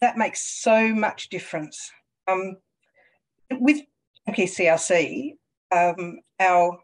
that 0.00 0.18
makes 0.18 0.40
so 0.62 0.94
much 0.94 1.28
difference. 1.28 1.90
Um, 2.26 2.56
with 3.50 3.82
MPCRC, 4.28 5.36
um, 5.72 6.20
our 6.40 6.78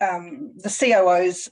um, 0.00 0.52
the 0.56 0.68
COO's 0.68 1.48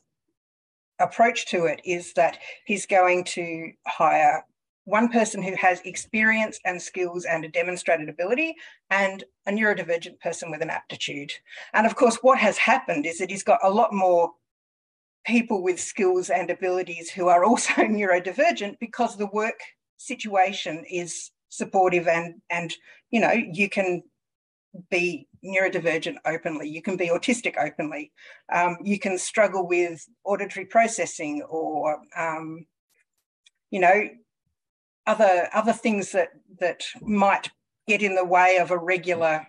approach 0.99 1.47
to 1.47 1.67
it 1.67 1.81
is 1.85 2.13
that 2.15 2.39
he's 2.65 2.87
going 2.87 3.25
to 3.25 3.73
hire 3.87 4.45
one 4.85 5.09
person 5.09 5.43
who 5.43 5.55
has 5.57 5.81
experience 5.81 6.61
and 6.65 6.81
skills 6.81 7.25
and 7.25 7.45
a 7.45 7.49
demonstrated 7.49 8.09
ability, 8.09 8.55
and 8.91 9.25
a 9.47 9.51
neurodivergent 9.51 10.19
person 10.21 10.49
with 10.51 10.63
an 10.63 10.71
aptitude. 10.71 11.33
And 11.75 11.87
of 11.87 11.97
course, 11.97 12.19
what 12.23 12.39
has 12.39 12.57
happened 12.57 13.05
is 13.05 13.19
that 13.19 13.31
he's 13.31 13.43
got 13.43 13.59
a 13.65 13.71
lot 13.71 13.93
more 13.93 14.31
people 15.27 15.63
with 15.63 15.81
skills 15.81 16.31
and 16.31 16.51
abilities 16.51 17.11
who 17.11 17.29
are 17.29 17.45
also 17.45 17.73
neurodivergent 17.77 18.79
because 18.81 19.17
the 19.17 19.27
work 19.27 19.59
situation 19.99 20.85
is 20.91 21.31
supportive 21.49 22.07
and 22.07 22.35
and 22.51 22.75
you 23.11 23.21
know 23.21 23.33
you 23.33 23.69
can 23.69 24.03
be 24.91 25.27
neurodivergent 25.45 26.17
openly 26.27 26.69
you 26.69 26.83
can 26.83 26.97
be 26.97 27.09
autistic 27.09 27.55
openly 27.59 28.13
um, 28.53 28.77
you 28.83 28.99
can 28.99 29.17
struggle 29.17 29.67
with 29.67 30.05
auditory 30.25 30.67
processing 30.67 31.43
or 31.49 31.99
um, 32.17 32.67
you 33.71 33.81
know 33.81 34.09
other 35.07 35.49
other 35.55 35.73
things 35.73 36.13
that 36.13 36.29
that 36.61 36.83
might 37.01 37.51
get 37.87 38.03
in 38.03 38.15
the 38.15 38.25
way 38.25 38.59
of 38.59 38.71
a 38.71 38.79
regular 38.79 39.47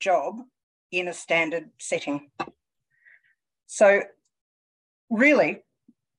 job 0.00 0.40
in 0.90 1.08
a 1.08 1.12
standard 1.12 1.70
setting. 1.78 2.30
So 3.66 4.02
really, 5.10 5.62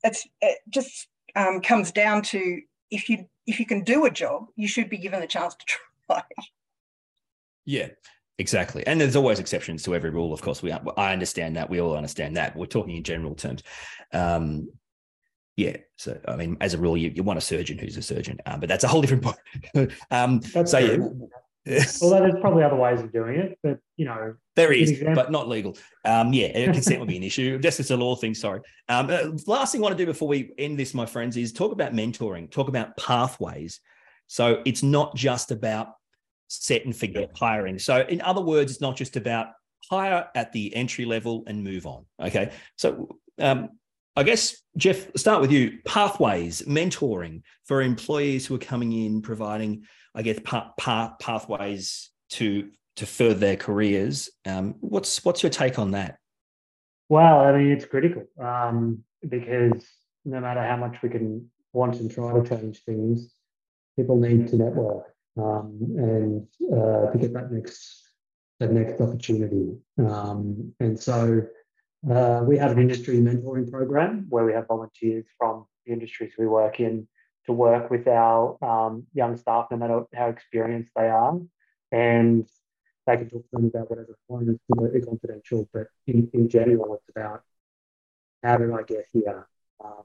it's 0.04 0.28
it 0.42 0.60
just 0.70 1.08
um, 1.36 1.62
comes 1.62 1.92
down 1.92 2.22
to 2.24 2.62
if 2.92 3.10
you 3.10 3.26
if 3.46 3.60
you 3.60 3.66
can 3.66 3.84
do 3.84 4.06
a 4.06 4.12
job, 4.12 4.48
you 4.56 4.68
should 4.68 4.90
be 4.90 4.98
given 4.98 5.20
the 5.20 5.28
chance 5.28 5.56
to 5.56 5.66
try. 6.08 6.24
Yeah, 7.66 7.90
exactly. 8.38 8.86
And 8.88 9.00
there's 9.00 9.16
always 9.16 9.40
exceptions 9.40 9.84
to 9.84 9.96
every 9.96 10.10
rule. 10.10 10.34
Of 10.34 10.42
course, 10.42 10.62
we 10.62 10.72
I 10.72 11.14
understand 11.14 11.56
that. 11.56 11.70
We 11.70 11.82
all 11.82 11.96
understand 11.96 12.38
that. 12.38 12.56
We're 12.56 12.66
talking 12.66 12.96
in 12.96 13.04
general 13.04 13.36
terms. 13.36 13.64
Um, 14.14 14.70
yeah. 15.56 15.76
So, 15.98 16.18
I 16.26 16.38
mean, 16.38 16.56
as 16.62 16.74
a 16.74 16.78
rule, 16.78 16.96
you, 16.96 17.12
you 17.14 17.22
want 17.22 17.38
a 17.38 17.42
surgeon 17.42 17.78
who's 17.78 17.98
a 17.98 18.02
surgeon, 18.02 18.40
um, 18.46 18.62
but 18.62 18.70
that's 18.70 18.86
a 18.86 18.88
whole 18.88 19.02
different 19.02 19.24
point. 19.74 19.92
um, 20.10 20.40
that's 20.40 20.72
so, 20.72 20.96
true. 20.96 21.18
yeah. 21.20 21.28
Although 22.02 22.20
there's 22.20 22.40
probably 22.42 22.64
other 22.64 22.76
ways 22.76 23.02
of 23.02 23.12
doing 23.12 23.36
it, 23.40 23.58
but 23.62 23.80
you 23.98 24.06
know, 24.06 24.36
there 24.56 24.72
is, 24.72 25.04
but 25.14 25.32
not 25.32 25.48
legal. 25.48 25.78
Um, 26.06 26.34
yeah, 26.34 26.72
consent 26.72 27.00
would 27.00 27.10
be 27.10 27.18
an 27.18 27.24
issue. 27.24 27.60
Just 27.62 27.80
it's 27.80 27.92
a 27.92 27.98
law 27.98 28.16
thing. 28.16 28.34
Sorry. 28.34 28.62
Um, 28.88 29.10
uh, 29.10 29.32
last 29.46 29.72
thing 29.72 29.82
I 29.82 29.84
want 29.84 29.98
to 29.98 30.04
do 30.04 30.06
before 30.06 30.28
we 30.28 30.52
end 30.58 30.80
this, 30.80 30.94
my 30.94 31.06
friends, 31.06 31.38
is 31.38 31.54
talk 31.54 31.72
about 31.72 31.94
mentoring. 31.94 32.50
Talk 32.50 32.70
about 32.70 32.96
pathways. 32.98 33.82
So 34.28 34.62
it's 34.66 34.84
not 34.84 35.16
just 35.16 35.52
about 35.52 35.94
set 36.48 36.86
and 36.86 36.96
forget 36.96 37.32
hiring. 37.36 37.80
So 37.80 38.02
in 38.02 38.22
other 38.22 38.42
words, 38.42 38.72
it's 38.72 38.82
not 38.82 38.96
just 38.96 39.16
about 39.16 39.48
hire 39.90 40.28
at 40.36 40.52
the 40.52 40.76
entry 40.76 41.06
level 41.06 41.44
and 41.48 41.64
move 41.64 41.88
on. 41.88 42.06
Okay. 42.22 42.52
So 42.78 43.18
um, 43.40 43.70
I 44.16 44.24
guess, 44.24 44.62
Jeff, 44.78 45.08
start 45.16 45.42
with 45.42 45.52
you. 45.52 45.80
Pathways, 45.86 46.62
mentoring 46.64 47.42
for 47.66 47.82
employees 47.82 48.46
who 48.46 48.56
are 48.56 48.60
coming 48.60 48.92
in, 48.92 49.22
providing, 49.22 49.86
I 50.20 50.22
guess, 50.22 50.40
pa- 50.44 50.74
pa- 50.78 51.16
pathways 51.18 52.10
to 52.32 52.70
to 52.98 53.06
further 53.06 53.36
their 53.36 53.56
careers. 53.56 54.30
Um, 54.46 54.76
what's 54.82 55.24
what's 55.24 55.42
your 55.42 55.50
take 55.50 55.80
on 55.80 55.92
that? 55.92 56.18
Well, 57.08 57.40
I 57.40 57.54
mean, 57.54 57.72
it's 57.72 57.86
critical 57.86 58.26
um, 58.38 59.06
because 59.28 59.88
no 60.26 60.42
matter 60.42 60.62
how 60.62 60.76
much 60.76 60.98
we 61.02 61.08
can 61.08 61.50
want 61.72 61.96
and 62.02 62.12
try 62.12 62.34
to 62.34 62.46
change 62.46 62.84
things, 62.84 63.34
people 63.96 64.18
need 64.18 64.50
to 64.50 64.58
network 64.58 65.06
um, 65.38 65.80
and 65.98 66.48
uh, 66.70 67.12
to 67.12 67.18
get 67.18 67.32
that 67.34 67.50
next 67.54 68.04
the 68.60 68.68
next 68.68 69.00
opportunity. 69.00 69.78
Um, 70.00 70.74
and 70.82 71.00
so 71.00 71.44
uh, 72.14 72.42
we 72.44 72.58
have 72.58 72.72
an 72.72 72.80
industry 72.80 73.20
mentoring 73.20 73.72
program 73.72 74.26
where 74.28 74.44
we 74.44 74.52
have 74.52 74.68
volunteers 74.68 75.28
from 75.38 75.66
the 75.86 75.94
industries 75.94 76.34
we 76.38 76.46
work 76.46 76.82
in 76.82 77.08
to 77.50 77.54
work 77.54 77.90
with 77.90 78.08
our 78.08 78.64
um, 78.64 79.08
young 79.14 79.36
staff, 79.36 79.68
no 79.72 79.78
matter 79.78 80.04
how 80.14 80.28
experienced 80.30 80.92
they 80.96 81.08
are. 81.08 81.40
And 81.92 82.48
they 83.08 83.18
can 83.18 83.30
talk 83.30 83.42
to 83.42 83.50
them 83.54 83.66
about 83.66 83.90
whatever 83.90 84.16
one 84.28 84.48
is 84.48 84.60
completely 84.72 85.02
confidential, 85.02 85.68
but 85.74 85.88
in, 86.06 86.30
in 86.34 86.48
general, 86.48 86.94
it's 86.94 87.10
about 87.10 87.42
how 88.44 88.58
did 88.58 88.72
I 88.72 88.84
get 88.84 89.06
here? 89.12 89.48
Um, 89.84 90.04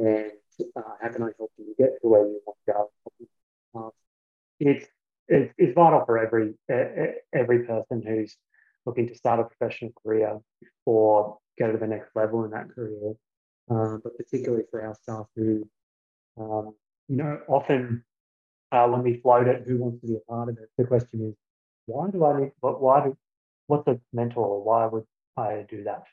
and 0.00 0.32
uh, 0.74 0.82
how 1.00 1.08
can 1.10 1.22
I 1.22 1.30
help 1.38 1.52
you 1.56 1.74
get 1.78 2.00
to 2.02 2.08
where 2.08 2.26
you 2.26 2.40
want 2.44 2.58
to 2.66 2.72
go? 2.72 2.90
Um, 3.76 3.90
it's, 4.58 4.86
it's, 5.28 5.54
it's 5.56 5.74
vital 5.74 6.04
for 6.06 6.18
every 6.18 6.54
every 7.32 7.66
person 7.66 8.02
who's 8.04 8.36
looking 8.84 9.06
to 9.06 9.14
start 9.14 9.38
a 9.38 9.44
professional 9.44 9.92
career 10.02 10.40
or 10.86 11.38
go 11.56 11.70
to 11.70 11.78
the 11.78 11.86
next 11.86 12.16
level 12.16 12.44
in 12.44 12.50
that 12.50 12.68
career. 12.74 13.14
Uh, 13.70 13.98
but 14.02 14.16
particularly 14.16 14.64
for 14.70 14.82
our 14.82 14.94
staff 14.94 15.26
who, 15.36 15.68
um, 16.38 16.74
you 17.08 17.16
know, 17.16 17.40
often 17.48 18.04
uh, 18.72 18.86
when 18.86 19.02
we 19.02 19.20
float 19.20 19.48
it, 19.48 19.64
who 19.66 19.78
wants 19.78 20.00
to 20.00 20.06
be 20.06 20.16
a 20.16 20.30
part 20.30 20.48
of 20.48 20.58
it, 20.58 20.68
the 20.76 20.84
question 20.84 21.28
is, 21.28 21.34
why 21.86 22.10
do 22.10 22.24
I 22.24 22.40
need, 22.40 22.52
but 22.60 22.80
why 22.80 23.04
do, 23.04 23.16
what's 23.66 23.88
a 23.88 23.98
mentor? 24.12 24.62
Why 24.62 24.86
would 24.86 25.04
I 25.36 25.64
do 25.68 25.84
that? 25.84 26.04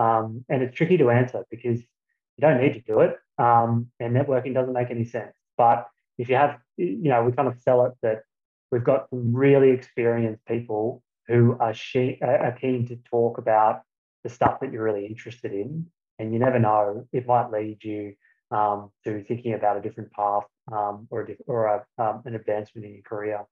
Um, 0.00 0.44
and 0.48 0.62
it's 0.62 0.76
tricky 0.76 0.96
to 0.98 1.10
answer 1.10 1.44
because 1.50 1.80
you 1.80 2.40
don't 2.40 2.60
need 2.60 2.74
to 2.74 2.80
do 2.80 3.00
it. 3.00 3.16
Um, 3.38 3.88
and 3.98 4.14
networking 4.14 4.54
doesn't 4.54 4.72
make 4.72 4.90
any 4.90 5.04
sense. 5.04 5.34
But 5.56 5.88
if 6.16 6.28
you 6.28 6.36
have, 6.36 6.58
you 6.76 7.10
know, 7.10 7.24
we 7.24 7.32
kind 7.32 7.48
of 7.48 7.56
sell 7.62 7.84
it 7.86 7.92
that 8.02 8.22
we've 8.70 8.84
got 8.84 9.10
some 9.10 9.34
really 9.34 9.70
experienced 9.70 10.44
people 10.46 11.02
who 11.26 11.56
are, 11.58 11.74
she, 11.74 12.18
are 12.22 12.56
keen 12.60 12.86
to 12.88 12.96
talk 13.10 13.38
about 13.38 13.82
the 14.22 14.30
stuff 14.30 14.60
that 14.60 14.72
you're 14.72 14.84
really 14.84 15.06
interested 15.06 15.52
in. 15.52 15.86
And 16.18 16.32
you 16.32 16.38
never 16.38 16.58
know, 16.58 17.06
it 17.12 17.26
might 17.26 17.50
lead 17.50 17.78
you 17.82 18.14
um, 18.50 18.90
to 19.04 19.22
thinking 19.24 19.54
about 19.54 19.76
a 19.76 19.80
different 19.80 20.12
path 20.12 20.44
um, 20.72 21.06
or, 21.10 21.22
a, 21.22 21.36
or 21.46 21.66
a, 21.66 22.02
um, 22.02 22.22
an 22.24 22.34
advancement 22.34 22.86
in 22.86 22.94
your 22.94 23.02
career. 23.02 23.44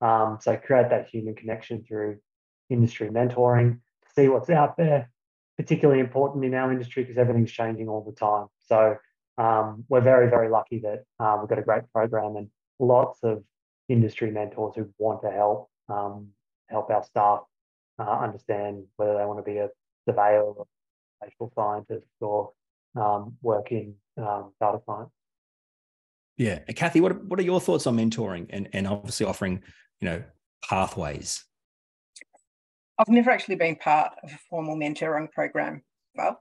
Um, 0.00 0.38
so 0.40 0.56
create 0.56 0.90
that 0.90 1.08
human 1.08 1.34
connection 1.34 1.84
through 1.84 2.18
industry 2.70 3.08
mentoring, 3.08 3.80
see 4.14 4.28
what's 4.28 4.50
out 4.50 4.76
there, 4.76 5.10
particularly 5.56 6.00
important 6.00 6.44
in 6.44 6.54
our 6.54 6.70
industry 6.72 7.02
because 7.02 7.18
everything's 7.18 7.52
changing 7.52 7.88
all 7.88 8.04
the 8.04 8.12
time. 8.12 8.46
So 8.66 8.96
um, 9.38 9.84
we're 9.88 10.00
very, 10.00 10.28
very 10.28 10.48
lucky 10.48 10.80
that 10.80 11.04
uh, 11.18 11.36
we've 11.40 11.48
got 11.48 11.58
a 11.58 11.62
great 11.62 11.90
program 11.92 12.36
and 12.36 12.48
lots 12.78 13.20
of 13.22 13.42
industry 13.88 14.30
mentors 14.30 14.74
who 14.76 14.88
want 14.98 15.22
to 15.22 15.30
help 15.30 15.70
um, 15.88 16.28
help 16.68 16.90
our 16.90 17.02
staff 17.02 17.40
uh, 17.98 18.18
understand 18.20 18.84
whether 18.96 19.16
they 19.16 19.24
want 19.24 19.38
to 19.38 19.50
be 19.50 19.58
a 19.58 19.68
surveyor 20.06 20.42
or 20.42 20.62
a 20.62 21.26
spatial 21.26 21.50
scientist 21.54 22.06
or 22.20 22.52
um, 22.98 23.36
work 23.42 23.72
in 23.72 23.94
um, 24.16 24.52
data 24.60 24.80
science. 24.86 25.10
Yeah, 26.36 26.60
and 26.66 26.76
Kathy, 26.76 27.00
what 27.00 27.24
what 27.24 27.40
are 27.40 27.44
your 27.44 27.60
thoughts 27.60 27.86
on 27.86 27.96
mentoring 27.96 28.46
and 28.50 28.68
and 28.72 28.86
obviously 28.86 29.26
offering 29.26 29.62
you 30.00 30.08
know 30.08 30.22
pathways? 30.68 31.44
I've 32.98 33.08
never 33.08 33.30
actually 33.30 33.56
been 33.56 33.76
part 33.76 34.12
of 34.22 34.32
a 34.32 34.38
formal 34.50 34.76
mentoring 34.76 35.30
program, 35.30 35.82
well, 36.14 36.40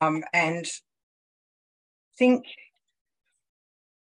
um, 0.00 0.22
and 0.32 0.66
think 2.18 2.44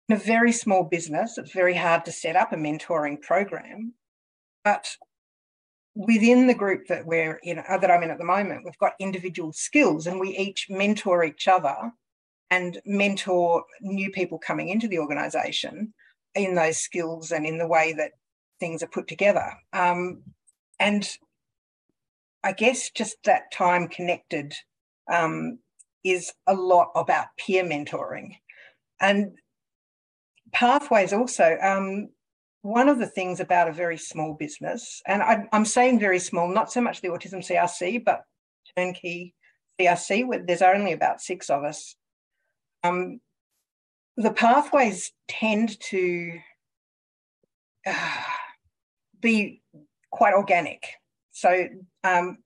in 0.09 0.15
a 0.15 0.19
very 0.19 0.51
small 0.51 0.83
business, 0.83 1.37
it's 1.37 1.53
very 1.53 1.75
hard 1.75 2.05
to 2.05 2.11
set 2.11 2.35
up 2.35 2.51
a 2.51 2.57
mentoring 2.57 3.21
program. 3.21 3.93
But 4.63 4.95
within 5.95 6.47
the 6.47 6.53
group 6.53 6.87
that 6.87 7.05
we're 7.05 7.39
in, 7.43 7.59
uh, 7.59 7.77
that 7.77 7.91
I'm 7.91 8.03
in 8.03 8.11
at 8.11 8.17
the 8.17 8.23
moment, 8.23 8.63
we've 8.63 8.77
got 8.77 8.93
individual 8.99 9.51
skills, 9.51 10.07
and 10.07 10.19
we 10.19 10.37
each 10.37 10.67
mentor 10.69 11.23
each 11.23 11.47
other 11.47 11.75
and 12.49 12.81
mentor 12.85 13.63
new 13.81 14.11
people 14.11 14.37
coming 14.37 14.69
into 14.69 14.87
the 14.87 14.99
organisation 14.99 15.93
in 16.35 16.55
those 16.55 16.77
skills 16.77 17.31
and 17.31 17.45
in 17.45 17.57
the 17.57 17.67
way 17.67 17.93
that 17.93 18.11
things 18.59 18.83
are 18.83 18.87
put 18.87 19.07
together. 19.07 19.53
Um, 19.73 20.23
and 20.79 21.09
I 22.43 22.53
guess 22.53 22.89
just 22.89 23.17
that 23.25 23.51
time 23.51 23.87
connected 23.87 24.53
um, 25.11 25.59
is 26.03 26.33
a 26.47 26.53
lot 26.53 26.89
about 26.95 27.27
peer 27.37 27.63
mentoring. 27.63 28.35
And 28.99 29.33
pathways 30.51 31.13
also, 31.13 31.57
um, 31.61 32.09
one 32.61 32.89
of 32.89 32.99
the 32.99 33.07
things 33.07 33.39
about 33.39 33.67
a 33.67 33.73
very 33.73 33.97
small 33.97 34.33
business, 34.33 35.01
and 35.07 35.21
I, 35.21 35.47
am 35.51 35.65
saying 35.65 35.99
very 35.99 36.19
small, 36.19 36.47
not 36.47 36.71
so 36.71 36.81
much 36.81 37.01
the 37.01 37.09
Autism 37.09 37.39
CRC, 37.39 38.03
but 38.05 38.21
turnkey 38.77 39.33
CRC, 39.79 40.27
where 40.27 40.43
there's 40.45 40.61
only 40.61 40.93
about 40.93 41.21
six 41.21 41.49
of 41.49 41.63
us. 41.63 41.95
Um, 42.83 43.19
the 44.17 44.31
pathways 44.31 45.11
tend 45.27 45.79
to 45.79 46.39
uh, 47.87 48.23
be 49.19 49.61
quite 50.11 50.33
organic. 50.33 50.83
So 51.31 51.67
um, 52.03 52.37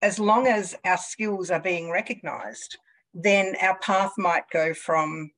as 0.00 0.18
long 0.18 0.46
as 0.46 0.74
our 0.84 0.96
skills 0.96 1.50
are 1.50 1.60
being 1.60 1.90
recognised, 1.90 2.78
then 3.12 3.54
our 3.60 3.78
path 3.80 4.12
might 4.16 4.44
go 4.52 4.72
from 4.72 5.30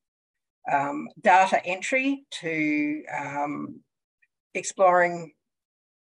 um, 0.71 1.09
data 1.21 1.65
entry 1.65 2.25
to 2.31 3.03
um, 3.19 3.81
exploring 4.55 5.33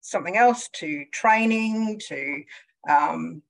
something 0.02 0.38
else 0.38 0.70
to 0.74 1.06
training 1.12 2.00
to 2.08 2.44
um, 2.90 3.42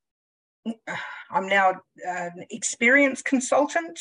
I'm 1.32 1.48
now 1.48 1.82
an 2.06 2.46
experience 2.50 3.22
consultant, 3.22 4.00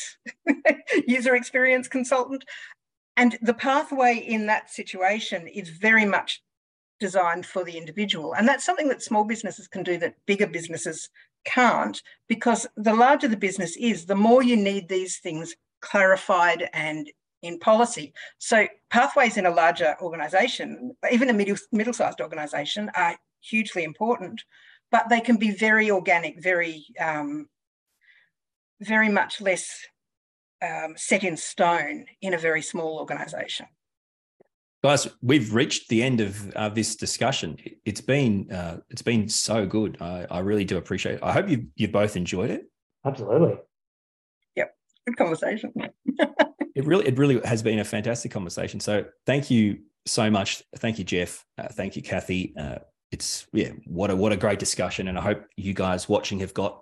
user 1.07 1.35
experience 1.35 1.87
consultant. 1.87 2.43
And 3.17 3.37
the 3.41 3.53
pathway 3.53 4.17
in 4.17 4.45
that 4.47 4.69
situation 4.69 5.47
is 5.47 5.69
very 5.69 6.05
much 6.05 6.41
designed 6.99 7.45
for 7.45 7.63
the 7.63 7.77
individual. 7.77 8.33
And 8.33 8.47
that's 8.47 8.65
something 8.65 8.89
that 8.89 9.01
small 9.01 9.23
businesses 9.23 9.67
can 9.67 9.83
do 9.83 9.97
that 9.99 10.15
bigger 10.25 10.47
businesses 10.47 11.09
can't, 11.45 12.01
because 12.27 12.67
the 12.75 12.93
larger 12.93 13.27
the 13.27 13.37
business 13.37 13.77
is, 13.77 14.05
the 14.05 14.15
more 14.15 14.43
you 14.43 14.57
need 14.57 14.89
these 14.89 15.17
things 15.19 15.55
clarified 15.81 16.69
and 16.73 17.09
in 17.41 17.59
policy. 17.59 18.13
So 18.37 18.67
pathways 18.89 19.37
in 19.37 19.45
a 19.45 19.51
larger 19.51 19.95
organization, 20.01 20.91
even 21.11 21.29
a 21.29 21.33
middle, 21.33 21.57
middle-sized 21.71 22.21
organization 22.21 22.91
are 22.95 23.17
hugely 23.41 23.83
important, 23.83 24.43
but 24.91 25.07
they 25.09 25.21
can 25.21 25.37
be 25.37 25.51
very 25.51 25.89
organic, 25.89 26.41
very, 26.41 26.85
um, 26.99 27.47
very 28.81 29.09
much 29.09 29.41
less 29.41 29.85
um, 30.61 30.93
set 30.97 31.23
in 31.23 31.37
stone 31.37 32.05
in 32.21 32.33
a 32.33 32.37
very 32.37 32.61
small 32.61 32.99
organization. 32.99 33.67
Guys, 34.83 35.07
we've 35.21 35.53
reached 35.53 35.89
the 35.89 36.01
end 36.01 36.21
of 36.21 36.53
uh, 36.55 36.69
this 36.69 36.95
discussion. 36.95 37.57
It's 37.83 37.99
been 37.99 38.49
uh, 38.49 38.77
it's 38.89 39.01
been 39.01 39.27
so 39.27 39.65
good. 39.65 39.97
I, 39.99 40.25
I 40.31 40.39
really 40.39 40.63
do 40.63 40.77
appreciate 40.77 41.15
it. 41.15 41.19
I 41.21 41.33
hope 41.33 41.49
you 41.49 41.67
you 41.75 41.89
both 41.89 42.15
enjoyed 42.15 42.49
it. 42.49 42.63
Absolutely. 43.05 43.57
Good 45.07 45.17
conversation. 45.17 45.73
it 46.75 46.85
really 46.85 47.07
it 47.07 47.17
really 47.17 47.41
has 47.45 47.63
been 47.63 47.79
a 47.79 47.83
fantastic 47.83 48.31
conversation. 48.31 48.79
So 48.79 49.05
thank 49.25 49.49
you 49.49 49.79
so 50.05 50.29
much. 50.29 50.63
Thank 50.77 50.99
you, 50.99 51.03
Jeff. 51.03 51.45
Uh, 51.57 51.67
thank 51.71 51.95
you, 51.95 52.01
Kathy. 52.01 52.53
Uh, 52.57 52.79
it's 53.11 53.47
yeah, 53.53 53.71
what 53.85 54.11
a 54.11 54.15
what 54.15 54.31
a 54.31 54.37
great 54.37 54.59
discussion, 54.59 55.07
and 55.07 55.17
I 55.17 55.21
hope 55.21 55.43
you 55.57 55.73
guys 55.73 56.07
watching 56.07 56.39
have 56.39 56.53
got 56.53 56.81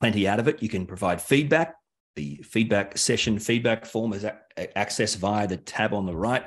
plenty 0.00 0.26
out 0.26 0.40
of 0.40 0.48
it. 0.48 0.62
You 0.62 0.68
can 0.68 0.86
provide 0.86 1.20
feedback. 1.20 1.74
The 2.16 2.36
feedback 2.36 2.96
session 2.96 3.38
feedback 3.38 3.84
form 3.84 4.14
is 4.14 4.24
accessed 4.58 5.18
via 5.18 5.46
the 5.46 5.58
tab 5.58 5.92
on 5.92 6.06
the 6.06 6.16
right. 6.16 6.44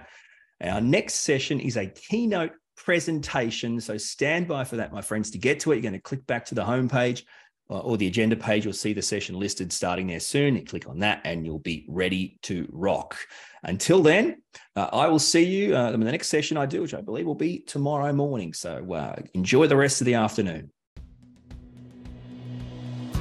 Our 0.61 0.82
next 0.82 1.15
session 1.15 1.59
is 1.59 1.78
a 1.78 1.88
keynote 1.88 2.51
presentation. 2.76 3.80
So 3.80 3.97
stand 3.97 4.47
by 4.47 4.63
for 4.63 4.78
that, 4.78 4.91
my 4.91 5.01
friends. 5.01 5.32
To 5.32 5.38
get 5.38 5.59
to 5.61 5.72
it, 5.72 5.76
you're 5.76 5.84
going 5.84 5.93
to 5.93 5.99
click 5.99 6.26
back 6.26 6.45
to 6.45 6.55
the 6.55 6.63
homepage 6.63 7.24
or 7.70 7.97
the 7.97 8.07
agenda 8.07 8.36
page. 8.36 8.65
You'll 8.65 8.74
see 8.74 8.93
the 8.93 9.01
session 9.01 9.39
listed 9.39 9.72
starting 9.72 10.07
there 10.07 10.20
soon. 10.20 10.55
You 10.55 10.63
click 10.63 10.88
on 10.88 10.99
that 10.99 11.22
and 11.24 11.45
you'll 11.45 11.59
be 11.59 11.86
ready 11.88 12.39
to 12.43 12.67
rock. 12.72 13.15
Until 13.63 14.01
then, 14.01 14.41
uh, 14.76 14.89
I 14.91 15.07
will 15.07 15.20
see 15.20 15.43
you 15.43 15.76
uh, 15.76 15.91
in 15.91 15.99
the 15.99 16.11
next 16.11 16.30
session 16.30 16.57
I 16.57 16.65
do, 16.65 16.82
which 16.82 16.93
I 16.93 17.01
believe 17.01 17.26
will 17.26 17.36
be 17.36 17.59
tomorrow 17.59 18.11
morning. 18.11 18.53
So 18.53 18.93
uh, 18.93 19.15
enjoy 19.34 19.67
the 19.67 19.76
rest 19.76 20.01
of 20.01 20.05
the 20.05 20.15
afternoon. 20.15 20.72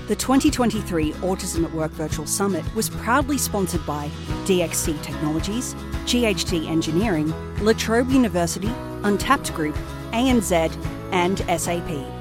The 0.08 0.16
2023 0.16 1.12
Autism 1.12 1.64
at 1.64 1.72
Work 1.74 1.90
Virtual 1.90 2.26
Summit 2.26 2.64
was 2.74 2.88
proudly 2.88 3.36
sponsored 3.36 3.84
by 3.84 4.08
DXC 4.46 5.02
Technologies, 5.02 5.74
GHD 6.06 6.66
Engineering, 6.66 7.34
La 7.62 7.74
Trobe 7.74 8.08
University, 8.08 8.72
Untapped 9.02 9.52
Group, 9.52 9.76
ANZ, 10.12 10.74
and 11.12 11.38
SAP. 11.60 12.17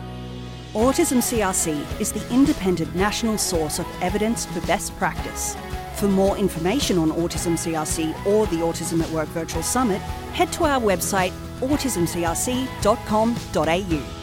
Autism 0.78 1.17
CRC 1.17 1.99
is 1.99 2.11
the 2.11 2.23
independent 2.32 2.95
national 2.95 3.39
source 3.39 3.80
of 3.80 3.88
evidence 3.99 4.45
for 4.45 4.61
best 4.67 4.95
practice. 4.97 5.57
For 5.95 6.07
more 6.07 6.38
information 6.38 6.99
on 6.99 7.09
Autism 7.09 7.53
CRC 7.53 8.13
or 8.28 8.45
the 8.45 8.57
Autism 8.57 9.01
at 9.01 9.09
Work 9.09 9.28
Virtual 9.30 9.63
Summit, 9.63 9.99
head 10.34 10.53
to 10.53 10.65
our 10.65 10.80
website 10.80 11.34
autismcrc.com.au. 11.61 14.16